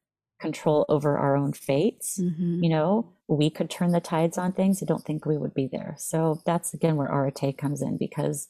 control 0.40 0.84
over 0.88 1.16
our 1.16 1.36
own 1.36 1.52
fates, 1.52 2.20
mm-hmm. 2.20 2.62
you 2.62 2.68
know, 2.68 3.12
we 3.28 3.48
could 3.48 3.70
turn 3.70 3.92
the 3.92 4.00
tides 4.00 4.36
on 4.36 4.52
things. 4.52 4.82
I 4.82 4.86
don't 4.86 5.04
think 5.04 5.24
we 5.24 5.38
would 5.38 5.54
be 5.54 5.68
there. 5.70 5.94
So 5.98 6.42
that's 6.44 6.74
again 6.74 6.96
where 6.96 7.08
Arete 7.08 7.56
comes 7.56 7.80
in 7.80 7.96
because 7.96 8.48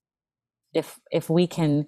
if 0.72 0.98
if 1.12 1.30
we 1.30 1.46
can 1.46 1.87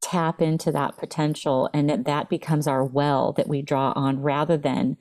tap 0.00 0.40
into 0.40 0.70
that 0.70 0.96
potential 0.96 1.68
and 1.74 1.90
that, 1.90 2.04
that 2.04 2.28
becomes 2.28 2.68
our 2.68 2.84
well 2.84 3.32
that 3.32 3.48
we 3.48 3.62
draw 3.62 3.92
on 3.96 4.22
rather 4.22 4.56
than 4.56 4.96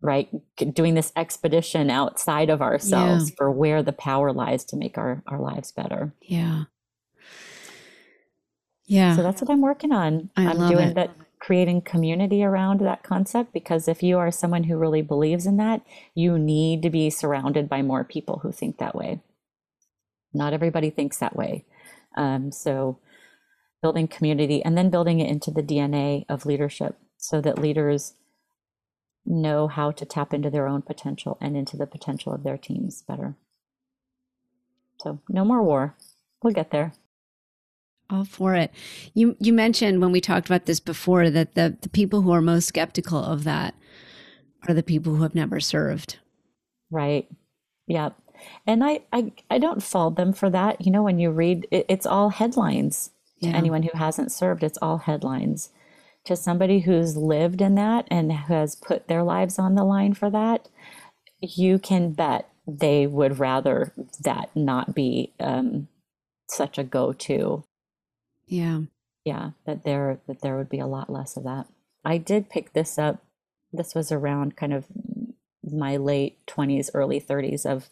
right 0.00 0.28
doing 0.72 0.94
this 0.94 1.12
expedition 1.16 1.90
outside 1.90 2.50
of 2.50 2.62
ourselves 2.62 3.30
yeah. 3.30 3.34
for 3.36 3.50
where 3.50 3.82
the 3.82 3.92
power 3.92 4.32
lies 4.32 4.64
to 4.64 4.76
make 4.76 4.96
our 4.96 5.22
our 5.26 5.40
lives 5.40 5.72
better. 5.72 6.14
Yeah. 6.22 6.64
Yeah. 8.86 9.16
So 9.16 9.22
that's 9.22 9.42
what 9.42 9.50
i'm 9.50 9.60
working 9.60 9.92
on. 9.92 10.30
I 10.36 10.46
i'm 10.46 10.58
love 10.58 10.70
doing 10.70 10.88
it. 10.90 10.94
that 10.94 11.10
creating 11.40 11.82
community 11.82 12.42
around 12.42 12.80
that 12.80 13.02
concept 13.02 13.52
because 13.52 13.86
if 13.86 14.02
you 14.02 14.18
are 14.18 14.30
someone 14.30 14.64
who 14.64 14.76
really 14.76 15.02
believes 15.02 15.46
in 15.46 15.56
that 15.56 15.82
you 16.14 16.38
need 16.38 16.82
to 16.82 16.90
be 16.90 17.10
surrounded 17.10 17.68
by 17.68 17.80
more 17.80 18.02
people 18.02 18.40
who 18.42 18.50
think 18.50 18.78
that 18.78 18.94
way. 18.94 19.20
Not 20.34 20.52
everybody 20.52 20.90
thinks 20.90 21.18
that 21.18 21.36
way. 21.36 21.64
Um, 22.16 22.50
so 22.50 22.98
building 23.82 24.08
community 24.08 24.64
and 24.64 24.76
then 24.76 24.90
building 24.90 25.20
it 25.20 25.30
into 25.30 25.50
the 25.52 25.62
dna 25.62 26.24
of 26.28 26.44
leadership 26.44 26.96
so 27.16 27.40
that 27.40 27.58
leaders 27.58 28.14
know 29.28 29.68
how 29.68 29.90
to 29.90 30.04
tap 30.04 30.32
into 30.32 30.50
their 30.50 30.66
own 30.66 30.82
potential 30.82 31.36
and 31.40 31.56
into 31.56 31.76
the 31.76 31.86
potential 31.86 32.32
of 32.32 32.42
their 32.42 32.56
teams 32.56 33.02
better. 33.02 33.36
So 35.00 35.20
no 35.28 35.44
more 35.44 35.62
war. 35.62 35.94
We'll 36.42 36.54
get 36.54 36.70
there. 36.70 36.92
All 38.10 38.24
for 38.24 38.54
it. 38.54 38.72
You 39.12 39.36
you 39.38 39.52
mentioned 39.52 40.00
when 40.00 40.12
we 40.12 40.20
talked 40.20 40.48
about 40.48 40.64
this 40.64 40.80
before 40.80 41.28
that 41.28 41.54
the, 41.54 41.76
the 41.80 41.90
people 41.90 42.22
who 42.22 42.30
are 42.32 42.40
most 42.40 42.66
skeptical 42.66 43.22
of 43.22 43.44
that 43.44 43.74
are 44.66 44.74
the 44.74 44.82
people 44.82 45.14
who 45.14 45.22
have 45.22 45.34
never 45.34 45.60
served. 45.60 46.18
Right. 46.90 47.28
Yep. 47.86 48.16
And 48.66 48.82
I, 48.82 49.00
I 49.12 49.32
I 49.50 49.58
don't 49.58 49.82
fault 49.82 50.16
them 50.16 50.32
for 50.32 50.48
that. 50.48 50.84
You 50.84 50.90
know, 50.90 51.02
when 51.02 51.18
you 51.18 51.30
read 51.30 51.68
it, 51.70 51.84
it's 51.88 52.06
all 52.06 52.30
headlines 52.30 53.10
to 53.42 53.48
anyone 53.48 53.84
who 53.84 53.96
hasn't 53.96 54.32
served, 54.32 54.64
it's 54.64 54.78
all 54.82 54.98
headlines 54.98 55.70
to 56.28 56.36
somebody 56.36 56.80
who's 56.80 57.16
lived 57.16 57.60
in 57.60 57.74
that 57.74 58.06
and 58.10 58.32
has 58.32 58.76
put 58.76 59.08
their 59.08 59.22
lives 59.22 59.58
on 59.58 59.74
the 59.74 59.84
line 59.84 60.14
for 60.14 60.30
that, 60.30 60.68
you 61.40 61.78
can 61.78 62.12
bet 62.12 62.48
they 62.66 63.06
would 63.06 63.38
rather 63.38 63.92
that 64.20 64.50
not 64.54 64.94
be 64.94 65.32
um, 65.40 65.88
such 66.48 66.78
a 66.78 66.84
go-to. 66.84 67.64
Yeah, 68.46 68.82
yeah, 69.24 69.50
that 69.66 69.84
there 69.84 70.20
that 70.26 70.40
there 70.40 70.56
would 70.56 70.70
be 70.70 70.78
a 70.78 70.86
lot 70.86 71.10
less 71.10 71.36
of 71.36 71.44
that. 71.44 71.66
I 72.04 72.18
did 72.18 72.48
pick 72.48 72.72
this 72.72 72.98
up. 72.98 73.22
This 73.72 73.94
was 73.94 74.10
around 74.10 74.56
kind 74.56 74.72
of 74.72 74.86
my 75.62 75.96
late 75.96 76.46
twenties, 76.46 76.90
early 76.94 77.20
thirties 77.20 77.66
of 77.66 77.88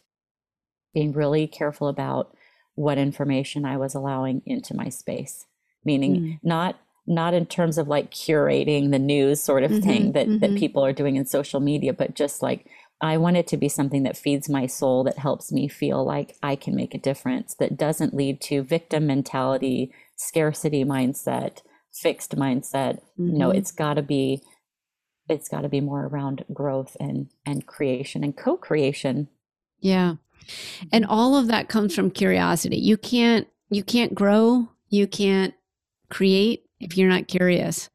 being 0.94 1.12
really 1.12 1.46
careful 1.46 1.88
about 1.88 2.35
what 2.75 2.99
information 2.99 3.64
I 3.64 3.77
was 3.77 3.94
allowing 3.94 4.42
into 4.46 4.75
my 4.75 4.88
space. 4.88 5.46
Meaning, 5.85 6.16
mm. 6.16 6.38
not 6.42 6.81
not 7.07 7.35
in 7.35 7.47
terms 7.47 7.79
of 7.79 7.88
like 7.88 8.11
curating 8.11 8.90
the 8.90 8.99
news 8.99 9.42
sort 9.42 9.62
of 9.62 9.71
mm-hmm, 9.71 9.88
thing 9.88 10.12
that, 10.12 10.27
mm-hmm. 10.27 10.38
that 10.38 10.57
people 10.57 10.85
are 10.85 10.92
doing 10.92 11.16
in 11.16 11.27
social 11.27 11.61
media, 11.61 11.92
but 11.92 12.14
just 12.14 12.42
like 12.42 12.66
I 13.01 13.19
want 13.19 13.37
it 13.37 13.47
to 13.49 13.57
be 13.57 13.69
something 13.69 14.05
that 14.05 14.16
feeds 14.16 14.49
my 14.49 14.66
soul, 14.66 15.05
that 15.05 15.19
helps 15.19 15.53
me 15.53 15.69
feel 15.69 16.05
like 16.05 16.37
I 16.42 16.57
can 16.57 16.75
make 16.75 16.95
a 16.95 16.99
difference, 16.99 17.55
that 17.57 17.77
doesn't 17.77 18.14
lead 18.14 18.40
to 18.42 18.62
victim 18.62 19.07
mentality, 19.07 19.92
scarcity 20.16 20.85
mindset, 20.85 21.59
fixed 21.92 22.37
mindset. 22.37 23.01
Mm-hmm. 23.19 23.37
No, 23.38 23.51
it's 23.51 23.73
got 23.73 23.95
to 23.95 24.03
be 24.03 24.42
it's 25.29 25.49
got 25.49 25.62
to 25.62 25.69
be 25.69 25.81
more 25.81 26.07
around 26.07 26.45
growth 26.53 26.97
and 27.01 27.29
and 27.45 27.66
creation 27.66 28.25
and 28.25 28.37
co-creation. 28.37 29.29
Yeah. 29.81 30.14
And 30.92 31.05
all 31.05 31.37
of 31.37 31.49
that 31.49 31.69
comes 31.69 31.95
from 31.95 32.11
curiosity. 32.11 32.79
You 32.79 32.97
can't 32.97 33.47
you 33.69 33.83
can't 33.83 34.14
grow, 34.14 34.69
you 34.88 35.07
can't 35.07 35.55
create 36.09 36.66
if 36.81 36.97
you're 36.97 37.09
not 37.09 37.29
curious. 37.29 37.91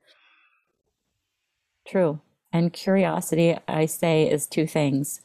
True. 1.88 2.22
And 2.54 2.74
curiosity, 2.74 3.58
I 3.68 3.86
say, 3.86 4.30
is 4.30 4.48
two 4.48 4.68
things 4.68 5.22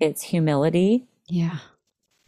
it's 0.00 0.22
humility. 0.22 1.06
Yeah. 1.28 1.58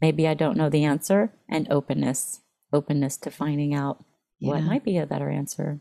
Maybe 0.01 0.29
I 0.29 0.35
don't 0.35 0.57
know 0.57 0.69
the 0.69 0.85
answer, 0.85 1.33
and 1.49 1.67
openness, 1.71 2.41
openness 2.73 3.17
to 3.19 3.31
finding 3.31 3.75
out 3.75 4.05
yeah. 4.39 4.51
what 4.51 4.63
might 4.63 4.85
be 4.85 4.97
a 4.97 5.07
better 5.07 5.29
answer. 5.29 5.81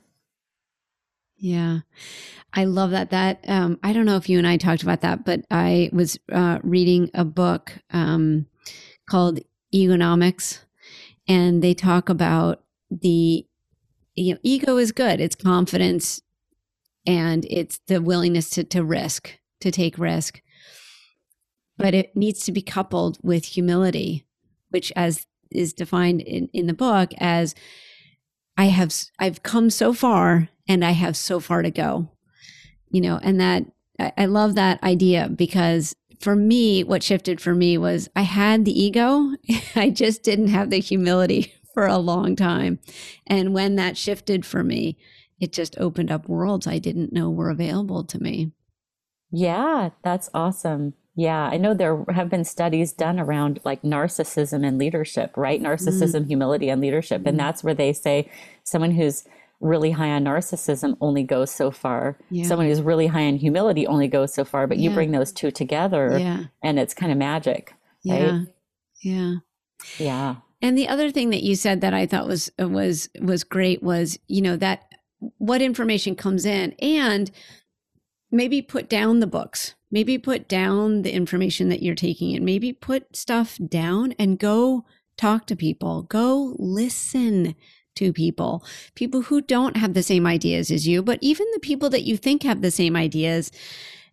Yeah. 1.37 1.79
I 2.53 2.65
love 2.65 2.91
that. 2.91 3.09
That, 3.11 3.43
um, 3.47 3.79
I 3.83 3.93
don't 3.93 4.05
know 4.05 4.17
if 4.17 4.29
you 4.29 4.37
and 4.37 4.47
I 4.47 4.57
talked 4.57 4.81
about 4.81 5.01
that, 5.01 5.25
but 5.25 5.41
I 5.51 5.89
was 5.91 6.17
uh, 6.31 6.59
reading 6.63 7.11
a 7.13 7.25
book 7.25 7.73
um, 7.91 8.47
called 9.07 9.39
Egonomics, 9.73 10.59
and 11.27 11.61
they 11.61 11.73
talk 11.73 12.09
about 12.09 12.63
the 12.89 13.45
you 14.15 14.33
know, 14.33 14.39
ego 14.43 14.77
is 14.77 14.91
good. 14.91 15.19
It's 15.19 15.35
confidence 15.35 16.21
and 17.05 17.45
it's 17.49 17.79
the 17.87 18.01
willingness 18.01 18.49
to, 18.51 18.63
to 18.65 18.83
risk, 18.83 19.37
to 19.61 19.71
take 19.71 19.97
risk. 19.97 20.41
But 21.77 21.93
it 21.93 22.15
needs 22.15 22.45
to 22.45 22.51
be 22.51 22.61
coupled 22.61 23.17
with 23.23 23.45
humility, 23.45 24.25
which 24.69 24.91
as 24.95 25.25
is 25.51 25.73
defined 25.73 26.21
in, 26.21 26.49
in 26.53 26.67
the 26.67 26.73
book 26.73 27.11
as 27.17 27.55
I 28.57 28.65
have 28.65 28.93
I've 29.19 29.43
come 29.43 29.69
so 29.69 29.93
far 29.93 30.49
and 30.67 30.85
I 30.85 30.91
have 30.91 31.17
so 31.17 31.39
far 31.39 31.61
to 31.61 31.71
go. 31.71 32.09
You 32.89 33.01
know, 33.01 33.19
and 33.23 33.39
that 33.39 33.65
I, 33.99 34.13
I 34.17 34.25
love 34.25 34.55
that 34.55 34.81
idea 34.83 35.29
because 35.29 35.95
for 36.19 36.35
me, 36.35 36.83
what 36.83 37.03
shifted 37.03 37.41
for 37.41 37.55
me 37.55 37.77
was 37.77 38.07
I 38.15 38.21
had 38.21 38.65
the 38.65 38.81
ego, 38.83 39.31
I 39.75 39.89
just 39.89 40.23
didn't 40.23 40.49
have 40.49 40.69
the 40.69 40.79
humility 40.79 41.53
for 41.73 41.85
a 41.85 41.97
long 41.97 42.35
time. 42.35 42.79
And 43.27 43.53
when 43.53 43.75
that 43.75 43.97
shifted 43.97 44.45
for 44.45 44.63
me, 44.63 44.97
it 45.39 45.51
just 45.51 45.77
opened 45.77 46.11
up 46.11 46.29
worlds 46.29 46.67
I 46.67 46.77
didn't 46.79 47.13
know 47.13 47.29
were 47.29 47.49
available 47.49 48.03
to 48.05 48.21
me. 48.21 48.51
Yeah, 49.31 49.89
that's 50.03 50.29
awesome. 50.33 50.93
Yeah, 51.15 51.49
I 51.51 51.57
know 51.57 51.73
there 51.73 52.05
have 52.13 52.29
been 52.29 52.43
studies 52.43 52.91
done 52.91 53.19
around 53.19 53.59
like 53.63 53.81
narcissism 53.83 54.65
and 54.65 54.77
leadership, 54.77 55.35
right? 55.35 55.61
Narcissism, 55.61 56.23
mm. 56.23 56.27
humility, 56.27 56.69
and 56.69 56.81
leadership. 56.81 57.23
Mm. 57.23 57.29
And 57.29 57.39
that's 57.39 57.63
where 57.63 57.73
they 57.73 57.93
say 57.93 58.31
someone 58.63 58.91
who's 58.91 59.25
really 59.59 59.91
high 59.91 60.09
on 60.09 60.25
narcissism 60.25 60.97
only 61.01 61.23
goes 61.23 61.49
so 61.51 61.71
far. 61.71 62.17
Yeah. 62.29 62.45
Someone 62.45 62.67
who's 62.67 62.81
really 62.81 63.07
high 63.07 63.25
on 63.27 63.37
humility 63.37 63.87
only 63.87 64.07
goes 64.07 64.33
so 64.33 64.43
far. 64.43 64.67
But 64.67 64.77
yeah. 64.77 64.89
you 64.89 64.95
bring 64.95 65.11
those 65.11 65.31
two 65.31 65.51
together 65.51 66.17
yeah. 66.19 66.43
and 66.61 66.77
it's 66.77 66.93
kind 66.93 67.11
of 67.11 67.17
magic. 67.17 67.73
Right? 68.05 68.21
Yeah. 68.21 68.41
Yeah. 69.01 69.35
Yeah. 69.97 70.35
And 70.63 70.77
the 70.77 70.87
other 70.87 71.11
thing 71.11 71.29
that 71.31 71.43
you 71.43 71.55
said 71.55 71.81
that 71.81 71.93
I 71.93 72.05
thought 72.05 72.25
was 72.25 72.49
uh, 72.59 72.69
was 72.69 73.09
was 73.21 73.43
great 73.43 73.83
was, 73.83 74.17
you 74.27 74.41
know, 74.41 74.55
that 74.55 74.85
what 75.37 75.61
information 75.61 76.15
comes 76.15 76.45
in 76.45 76.71
and 76.79 77.29
maybe 78.31 78.61
put 78.61 78.89
down 78.89 79.19
the 79.19 79.27
books 79.27 79.75
maybe 79.91 80.17
put 80.17 80.49
down 80.49 81.03
the 81.03 81.13
information 81.13 81.69
that 81.69 81.81
you're 81.81 81.95
taking 81.95 82.31
in 82.31 82.43
maybe 82.43 82.73
put 82.73 83.15
stuff 83.15 83.57
down 83.69 84.13
and 84.19 84.39
go 84.39 84.83
talk 85.15 85.45
to 85.45 85.55
people 85.55 86.01
go 86.03 86.55
listen 86.57 87.55
to 87.95 88.11
people 88.11 88.65
people 88.95 89.21
who 89.21 89.39
don't 89.39 89.77
have 89.77 89.93
the 89.93 90.03
same 90.03 90.25
ideas 90.25 90.71
as 90.71 90.85
you 90.87 91.01
but 91.01 91.19
even 91.21 91.47
the 91.53 91.59
people 91.59 91.89
that 91.89 92.03
you 92.03 92.17
think 92.17 92.43
have 92.43 92.61
the 92.61 92.71
same 92.71 92.95
ideas 92.95 93.49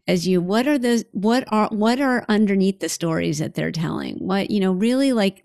as 0.07 0.26
you. 0.26 0.40
What 0.40 0.66
are 0.66 0.78
the 0.78 1.05
what 1.12 1.44
are 1.48 1.68
what 1.68 2.01
are 2.01 2.24
underneath 2.28 2.80
the 2.80 2.88
stories 2.88 3.38
that 3.38 3.55
they're 3.55 3.70
telling? 3.70 4.16
What 4.16 4.51
you 4.51 4.59
know 4.61 4.72
really 4.72 5.12
like 5.12 5.42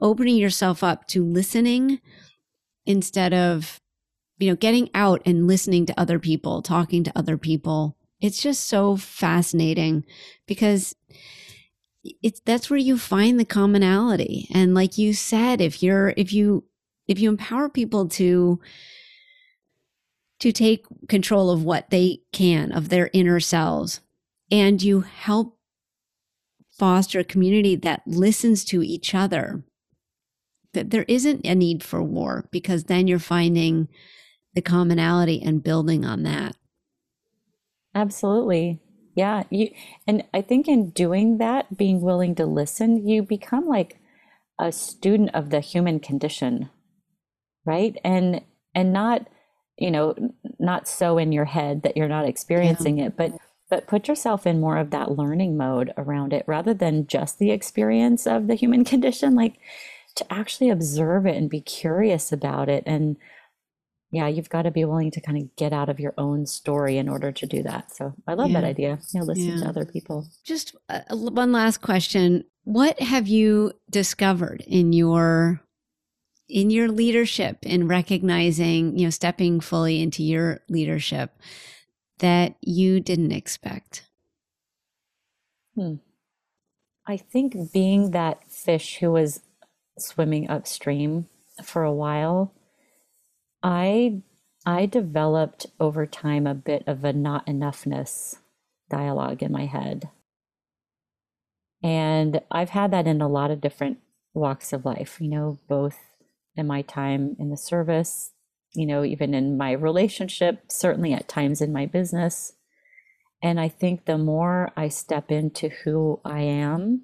opening 0.00 0.36
yourself 0.36 0.82
up 0.84 1.06
to 1.08 1.24
listening 1.24 2.00
instead 2.84 3.32
of 3.34 3.80
you 4.38 4.50
know, 4.50 4.56
getting 4.56 4.90
out 4.94 5.22
and 5.24 5.46
listening 5.46 5.86
to 5.86 5.98
other 6.00 6.18
people, 6.18 6.62
talking 6.62 7.04
to 7.04 7.18
other 7.18 7.38
people. 7.38 7.96
It's 8.20 8.42
just 8.42 8.66
so 8.66 8.96
fascinating 8.96 10.04
because 10.46 10.94
it's 12.22 12.40
that's 12.40 12.70
where 12.70 12.78
you 12.78 12.98
find 12.98 13.38
the 13.38 13.44
commonality. 13.44 14.48
And 14.52 14.74
like 14.74 14.98
you 14.98 15.14
said, 15.14 15.60
if 15.60 15.82
you're 15.82 16.14
if 16.16 16.32
you 16.32 16.64
if 17.08 17.18
you 17.18 17.28
empower 17.28 17.68
people 17.68 18.08
to 18.10 18.60
to 20.40 20.52
take 20.52 20.84
control 21.08 21.50
of 21.50 21.64
what 21.64 21.90
they 21.90 22.20
can 22.32 22.72
of 22.72 22.90
their 22.90 23.10
inner 23.12 23.40
selves 23.40 24.00
and 24.50 24.82
you 24.82 25.00
help 25.00 25.58
foster 26.70 27.20
a 27.20 27.24
community 27.24 27.74
that 27.74 28.02
listens 28.06 28.64
to 28.66 28.82
each 28.82 29.14
other 29.14 29.64
that 30.76 30.90
there 30.90 31.06
isn't 31.08 31.46
a 31.46 31.54
need 31.54 31.82
for 31.82 32.02
war 32.02 32.46
because 32.50 32.84
then 32.84 33.08
you're 33.08 33.18
finding 33.18 33.88
the 34.54 34.60
commonality 34.60 35.42
and 35.42 35.64
building 35.64 36.04
on 36.04 36.22
that. 36.22 36.54
Absolutely. 37.94 38.78
Yeah, 39.14 39.44
you 39.48 39.70
and 40.06 40.22
I 40.34 40.42
think 40.42 40.68
in 40.68 40.90
doing 40.90 41.38
that, 41.38 41.78
being 41.78 42.02
willing 42.02 42.34
to 42.34 42.44
listen, 42.44 43.08
you 43.08 43.22
become 43.22 43.66
like 43.66 43.98
a 44.58 44.70
student 44.70 45.30
of 45.34 45.48
the 45.48 45.60
human 45.60 45.98
condition. 45.98 46.68
Right? 47.64 47.96
And 48.04 48.42
and 48.74 48.92
not, 48.92 49.26
you 49.78 49.90
know, 49.90 50.14
not 50.58 50.86
so 50.86 51.16
in 51.16 51.32
your 51.32 51.46
head 51.46 51.82
that 51.82 51.96
you're 51.96 52.06
not 52.08 52.28
experiencing 52.28 52.98
yeah. 52.98 53.06
it, 53.06 53.16
but 53.16 53.32
but 53.70 53.86
put 53.86 54.08
yourself 54.08 54.46
in 54.46 54.60
more 54.60 54.76
of 54.76 54.90
that 54.90 55.12
learning 55.12 55.56
mode 55.56 55.92
around 55.96 56.34
it 56.34 56.44
rather 56.46 56.74
than 56.74 57.06
just 57.06 57.38
the 57.38 57.50
experience 57.50 58.26
of 58.26 58.46
the 58.46 58.54
human 58.54 58.84
condition 58.92 59.34
like 59.34 59.54
to 60.16 60.32
actually 60.32 60.70
observe 60.70 61.26
it 61.26 61.36
and 61.36 61.48
be 61.48 61.60
curious 61.60 62.32
about 62.32 62.68
it 62.68 62.82
and 62.86 63.16
yeah, 64.10 64.28
you've 64.28 64.48
got 64.48 64.62
to 64.62 64.70
be 64.70 64.84
willing 64.84 65.10
to 65.10 65.20
kind 65.20 65.36
of 65.36 65.54
get 65.56 65.72
out 65.72 65.88
of 65.88 65.98
your 65.98 66.14
own 66.16 66.46
story 66.46 66.96
in 66.96 67.08
order 67.08 67.32
to 67.32 67.46
do 67.46 67.62
that. 67.64 67.92
So 67.92 68.14
I 68.26 68.34
love 68.34 68.50
yeah. 68.50 68.60
that 68.60 68.66
idea. 68.66 68.98
You 69.12 69.20
know, 69.20 69.26
listen 69.26 69.58
yeah. 69.58 69.64
to 69.64 69.68
other 69.68 69.84
people. 69.84 70.26
Just 70.44 70.76
uh, 70.88 71.00
one 71.10 71.52
last 71.52 71.82
question. 71.82 72.44
What 72.64 73.00
have 73.00 73.26
you 73.28 73.72
discovered 73.90 74.62
in 74.66 74.92
your 74.92 75.60
in 76.48 76.70
your 76.70 76.88
leadership 76.88 77.58
in 77.62 77.88
recognizing, 77.88 78.96
you 78.96 79.04
know, 79.06 79.10
stepping 79.10 79.58
fully 79.58 80.00
into 80.00 80.22
your 80.22 80.60
leadership 80.68 81.32
that 82.18 82.54
you 82.60 83.00
didn't 83.00 83.32
expect? 83.32 84.08
Hmm. 85.74 85.96
I 87.08 87.16
think 87.16 87.72
being 87.72 88.12
that 88.12 88.50
fish 88.50 88.98
who 88.98 89.12
was 89.12 89.40
swimming 89.98 90.48
upstream 90.48 91.28
for 91.64 91.82
a 91.82 91.92
while 91.92 92.52
I 93.62 94.22
I 94.64 94.86
developed 94.86 95.66
over 95.80 96.06
time 96.06 96.46
a 96.46 96.54
bit 96.54 96.84
of 96.86 97.04
a 97.04 97.12
not 97.12 97.46
enoughness 97.46 98.36
dialogue 98.88 99.42
in 99.42 99.52
my 99.52 99.66
head. 99.66 100.10
And 101.82 102.40
I've 102.50 102.70
had 102.70 102.90
that 102.92 103.06
in 103.06 103.20
a 103.20 103.28
lot 103.28 103.50
of 103.50 103.60
different 103.60 103.98
walks 104.34 104.72
of 104.72 104.84
life, 104.84 105.20
you 105.20 105.28
know, 105.28 105.58
both 105.68 105.98
in 106.56 106.66
my 106.66 106.82
time 106.82 107.36
in 107.38 107.50
the 107.50 107.56
service, 107.56 108.32
you 108.72 108.86
know, 108.86 109.04
even 109.04 109.34
in 109.34 109.56
my 109.56 109.72
relationship, 109.72 110.64
certainly 110.68 111.12
at 111.12 111.28
times 111.28 111.60
in 111.60 111.72
my 111.72 111.86
business. 111.86 112.52
And 113.42 113.60
I 113.60 113.68
think 113.68 114.04
the 114.04 114.18
more 114.18 114.72
I 114.76 114.88
step 114.88 115.30
into 115.30 115.68
who 115.68 116.20
I 116.24 116.40
am, 116.40 117.02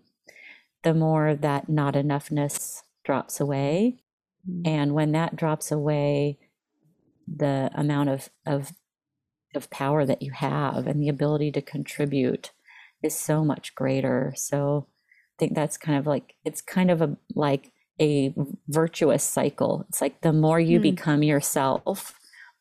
the 0.82 0.94
more 0.94 1.34
that 1.34 1.68
not 1.68 1.94
enoughness 1.94 2.82
drops 3.04 3.40
away. 3.40 4.02
Mm-hmm. 4.48 4.62
And 4.66 4.94
when 4.94 5.12
that 5.12 5.36
drops 5.36 5.70
away, 5.70 6.38
the 7.26 7.70
amount 7.74 8.08
of 8.08 8.30
of 8.46 8.72
of 9.54 9.70
power 9.70 10.06
that 10.06 10.22
you 10.22 10.32
have 10.32 10.86
and 10.86 11.02
the 11.02 11.08
ability 11.08 11.52
to 11.52 11.60
contribute 11.60 12.52
is 13.02 13.14
so 13.14 13.44
much 13.44 13.74
greater. 13.74 14.32
So 14.36 14.86
I 14.88 15.34
think 15.38 15.54
that's 15.54 15.76
kind 15.76 15.98
of 15.98 16.06
like 16.06 16.34
it's 16.44 16.60
kind 16.60 16.90
of 16.90 17.02
a 17.02 17.16
like 17.34 17.72
a 18.00 18.34
virtuous 18.68 19.22
cycle. 19.22 19.84
It's 19.88 20.00
like 20.00 20.22
the 20.22 20.32
more 20.32 20.58
you 20.58 20.78
mm. 20.78 20.82
become 20.82 21.22
yourself, 21.22 22.18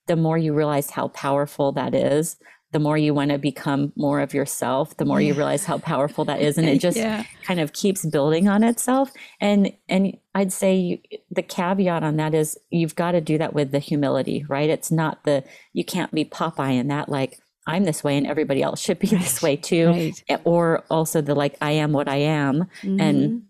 the 0.08 0.16
more 0.16 0.38
you 0.38 0.54
realize 0.54 0.92
how 0.92 1.08
powerful 1.10 1.72
that 1.74 1.96
is, 1.96 2.38
the 2.72 2.80
more 2.80 2.98
you 2.98 3.14
want 3.14 3.32
to 3.32 3.38
become 3.38 3.92
more 3.96 4.20
of 4.20 4.34
yourself 4.34 4.96
the 4.98 5.06
more 5.06 5.22
yeah. 5.22 5.30
you 5.30 5.34
realize 5.34 5.66
how 5.66 5.78
powerful 5.78 6.26
that 6.26 6.42
is 6.42 6.58
and 6.58 6.68
it 6.68 6.80
just 6.82 6.98
yeah. 6.98 7.24
kind 7.44 7.60
of 7.60 7.74
keeps 7.74 8.06
building 8.06 8.48
on 8.48 8.64
itself 8.64 9.12
and 9.40 9.72
and 9.90 10.18
i'd 10.36 10.52
say 10.52 10.76
you, 10.76 11.00
the 11.30 11.42
caveat 11.42 12.04
on 12.04 12.18
that 12.18 12.34
is 12.34 12.58
you've 12.70 12.96
got 12.96 13.12
to 13.12 13.22
do 13.22 13.38
that 13.38 13.54
with 13.54 13.72
the 13.72 13.80
humility 13.80 14.46
right 14.48 14.70
it's 14.70 14.92
not 14.92 15.24
the 15.24 15.44
you 15.74 15.84
can't 15.84 16.12
be 16.12 16.26
popeye 16.26 16.78
in 16.80 16.88
that 16.88 17.10
like 17.10 17.40
i'm 17.68 17.84
this 17.84 18.04
way 18.04 18.18
and 18.18 18.28
everybody 18.28 18.62
else 18.62 18.80
should 18.80 19.00
be 19.00 19.08
this 19.08 19.42
way 19.42 19.56
too 19.56 19.88
right. 19.90 20.24
or 20.44 20.84
also 20.90 21.22
the 21.22 21.36
like 21.36 21.56
i 21.62 21.72
am 21.72 21.92
what 21.92 22.08
i 22.08 22.18
am 22.18 22.68
mm-hmm. 22.82 23.00
and 23.00 23.44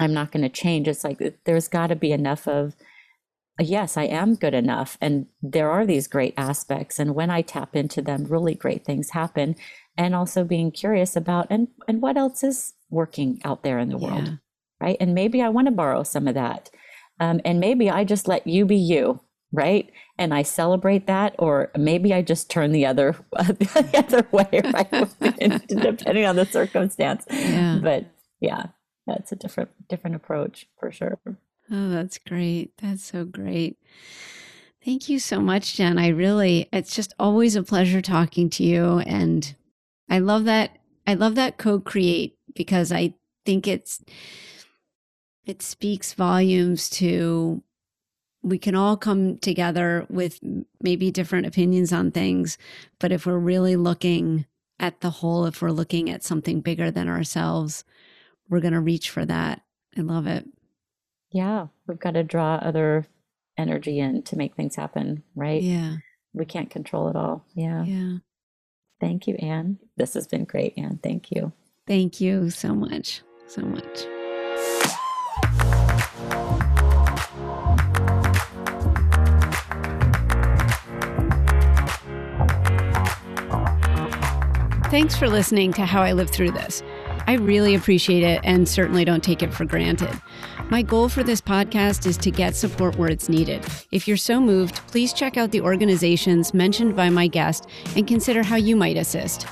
i'm 0.00 0.12
not 0.12 0.32
going 0.32 0.42
to 0.42 0.48
change 0.48 0.88
it's 0.88 1.04
like 1.04 1.20
there's 1.44 1.68
got 1.68 1.88
to 1.88 1.96
be 1.96 2.12
enough 2.12 2.46
of 2.46 2.74
yes, 3.60 3.96
I 3.96 4.04
am 4.04 4.34
good 4.34 4.54
enough. 4.54 4.98
And 5.00 5.26
there 5.42 5.70
are 5.70 5.86
these 5.86 6.08
great 6.08 6.34
aspects. 6.36 6.98
And 6.98 7.14
when 7.14 7.30
I 7.30 7.42
tap 7.42 7.74
into 7.74 8.02
them, 8.02 8.24
really 8.24 8.54
great 8.54 8.84
things 8.84 9.10
happen. 9.10 9.56
And 9.96 10.14
also 10.14 10.44
being 10.44 10.70
curious 10.70 11.16
about 11.16 11.46
and 11.48 11.68
and 11.88 12.02
what 12.02 12.18
else 12.18 12.44
is 12.44 12.74
working 12.90 13.40
out 13.44 13.62
there 13.62 13.78
in 13.78 13.88
the 13.88 13.98
yeah. 13.98 14.06
world. 14.06 14.38
Right. 14.80 14.96
And 15.00 15.14
maybe 15.14 15.40
I 15.40 15.48
want 15.48 15.68
to 15.68 15.72
borrow 15.72 16.02
some 16.02 16.28
of 16.28 16.34
that. 16.34 16.70
Um, 17.18 17.40
and 17.46 17.60
maybe 17.60 17.88
I 17.88 18.04
just 18.04 18.28
let 18.28 18.46
you 18.46 18.66
be 18.66 18.76
you, 18.76 19.20
right? 19.50 19.90
And 20.18 20.34
I 20.34 20.42
celebrate 20.42 21.06
that, 21.06 21.34
or 21.38 21.70
maybe 21.76 22.12
I 22.12 22.20
just 22.20 22.50
turn 22.50 22.72
the 22.72 22.84
other 22.84 23.16
the 23.32 23.90
other 23.94 24.26
way, 24.32 24.60
right? 24.74 25.66
Depending 25.68 26.26
on 26.26 26.36
the 26.36 26.44
circumstance. 26.44 27.24
Yeah. 27.30 27.78
But 27.82 28.04
yeah, 28.40 28.66
that's 29.06 29.32
a 29.32 29.36
different 29.36 29.70
different 29.88 30.16
approach 30.16 30.68
for 30.78 30.92
sure. 30.92 31.18
Oh, 31.70 31.90
that's 31.90 32.18
great. 32.18 32.72
That's 32.78 33.02
so 33.04 33.24
great. 33.24 33.78
Thank 34.84 35.08
you 35.08 35.18
so 35.18 35.40
much, 35.40 35.74
Jen. 35.76 35.98
I 35.98 36.08
really, 36.08 36.68
it's 36.72 36.94
just 36.94 37.12
always 37.18 37.56
a 37.56 37.62
pleasure 37.62 38.00
talking 38.00 38.50
to 38.50 38.62
you. 38.64 38.98
And 39.00 39.54
I 40.08 40.20
love 40.20 40.44
that. 40.44 40.78
I 41.06 41.14
love 41.14 41.34
that 41.36 41.58
co 41.58 41.80
create 41.80 42.36
because 42.54 42.92
I 42.92 43.14
think 43.44 43.66
it's, 43.66 44.00
it 45.44 45.62
speaks 45.62 46.12
volumes 46.14 46.88
to 46.90 47.62
we 48.42 48.58
can 48.58 48.76
all 48.76 48.96
come 48.96 49.38
together 49.38 50.06
with 50.08 50.38
maybe 50.80 51.10
different 51.10 51.46
opinions 51.46 51.92
on 51.92 52.12
things. 52.12 52.58
But 53.00 53.10
if 53.10 53.26
we're 53.26 53.38
really 53.38 53.74
looking 53.74 54.46
at 54.78 55.00
the 55.00 55.10
whole, 55.10 55.46
if 55.46 55.60
we're 55.60 55.70
looking 55.72 56.08
at 56.10 56.22
something 56.22 56.60
bigger 56.60 56.92
than 56.92 57.08
ourselves, 57.08 57.82
we're 58.48 58.60
going 58.60 58.72
to 58.72 58.80
reach 58.80 59.10
for 59.10 59.24
that. 59.24 59.62
I 59.98 60.02
love 60.02 60.28
it. 60.28 60.46
Yeah, 61.30 61.66
we've 61.86 61.98
got 61.98 62.12
to 62.12 62.22
draw 62.22 62.54
other 62.56 63.06
energy 63.58 63.98
in 63.98 64.22
to 64.22 64.36
make 64.36 64.54
things 64.54 64.76
happen, 64.76 65.22
right? 65.34 65.62
Yeah. 65.62 65.96
We 66.32 66.44
can't 66.44 66.70
control 66.70 67.08
it 67.08 67.16
all. 67.16 67.44
Yeah. 67.54 67.84
Yeah. 67.84 68.18
Thank 69.00 69.26
you, 69.26 69.34
Anne. 69.36 69.78
This 69.96 70.14
has 70.14 70.26
been 70.26 70.44
great, 70.44 70.74
Anne. 70.76 70.98
Thank 71.02 71.30
you. 71.30 71.52
Thank 71.86 72.20
you 72.20 72.50
so 72.50 72.74
much. 72.74 73.22
So 73.46 73.62
much. 73.62 74.06
Thanks 84.90 85.16
for 85.16 85.28
listening 85.28 85.72
to 85.74 85.84
How 85.84 86.00
I 86.00 86.12
Live 86.12 86.30
Through 86.30 86.52
This. 86.52 86.82
I 87.26 87.34
really 87.34 87.74
appreciate 87.74 88.22
it 88.22 88.40
and 88.44 88.68
certainly 88.68 89.04
don't 89.04 89.22
take 89.22 89.42
it 89.42 89.52
for 89.52 89.64
granted. 89.64 90.10
My 90.70 90.82
goal 90.82 91.08
for 91.08 91.22
this 91.22 91.40
podcast 91.40 92.06
is 92.06 92.16
to 92.18 92.30
get 92.30 92.54
support 92.54 92.96
where 92.96 93.10
it's 93.10 93.28
needed. 93.28 93.64
If 93.90 94.06
you're 94.06 94.16
so 94.16 94.40
moved, 94.40 94.76
please 94.88 95.12
check 95.12 95.36
out 95.36 95.50
the 95.50 95.60
organizations 95.60 96.54
mentioned 96.54 96.94
by 96.94 97.10
my 97.10 97.26
guest 97.26 97.68
and 97.96 98.06
consider 98.06 98.42
how 98.42 98.56
you 98.56 98.76
might 98.76 98.96
assist. 98.96 99.46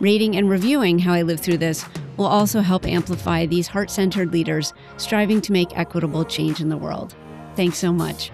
Rating 0.00 0.36
and 0.36 0.50
reviewing 0.50 0.98
how 0.98 1.14
I 1.14 1.22
live 1.22 1.40
through 1.40 1.58
this 1.58 1.86
will 2.16 2.26
also 2.26 2.60
help 2.60 2.86
amplify 2.86 3.46
these 3.46 3.68
heart 3.68 3.90
centered 3.90 4.32
leaders 4.32 4.72
striving 4.96 5.40
to 5.42 5.52
make 5.52 5.78
equitable 5.78 6.24
change 6.24 6.60
in 6.60 6.68
the 6.68 6.76
world. 6.76 7.14
Thanks 7.56 7.78
so 7.78 7.92
much. 7.92 8.30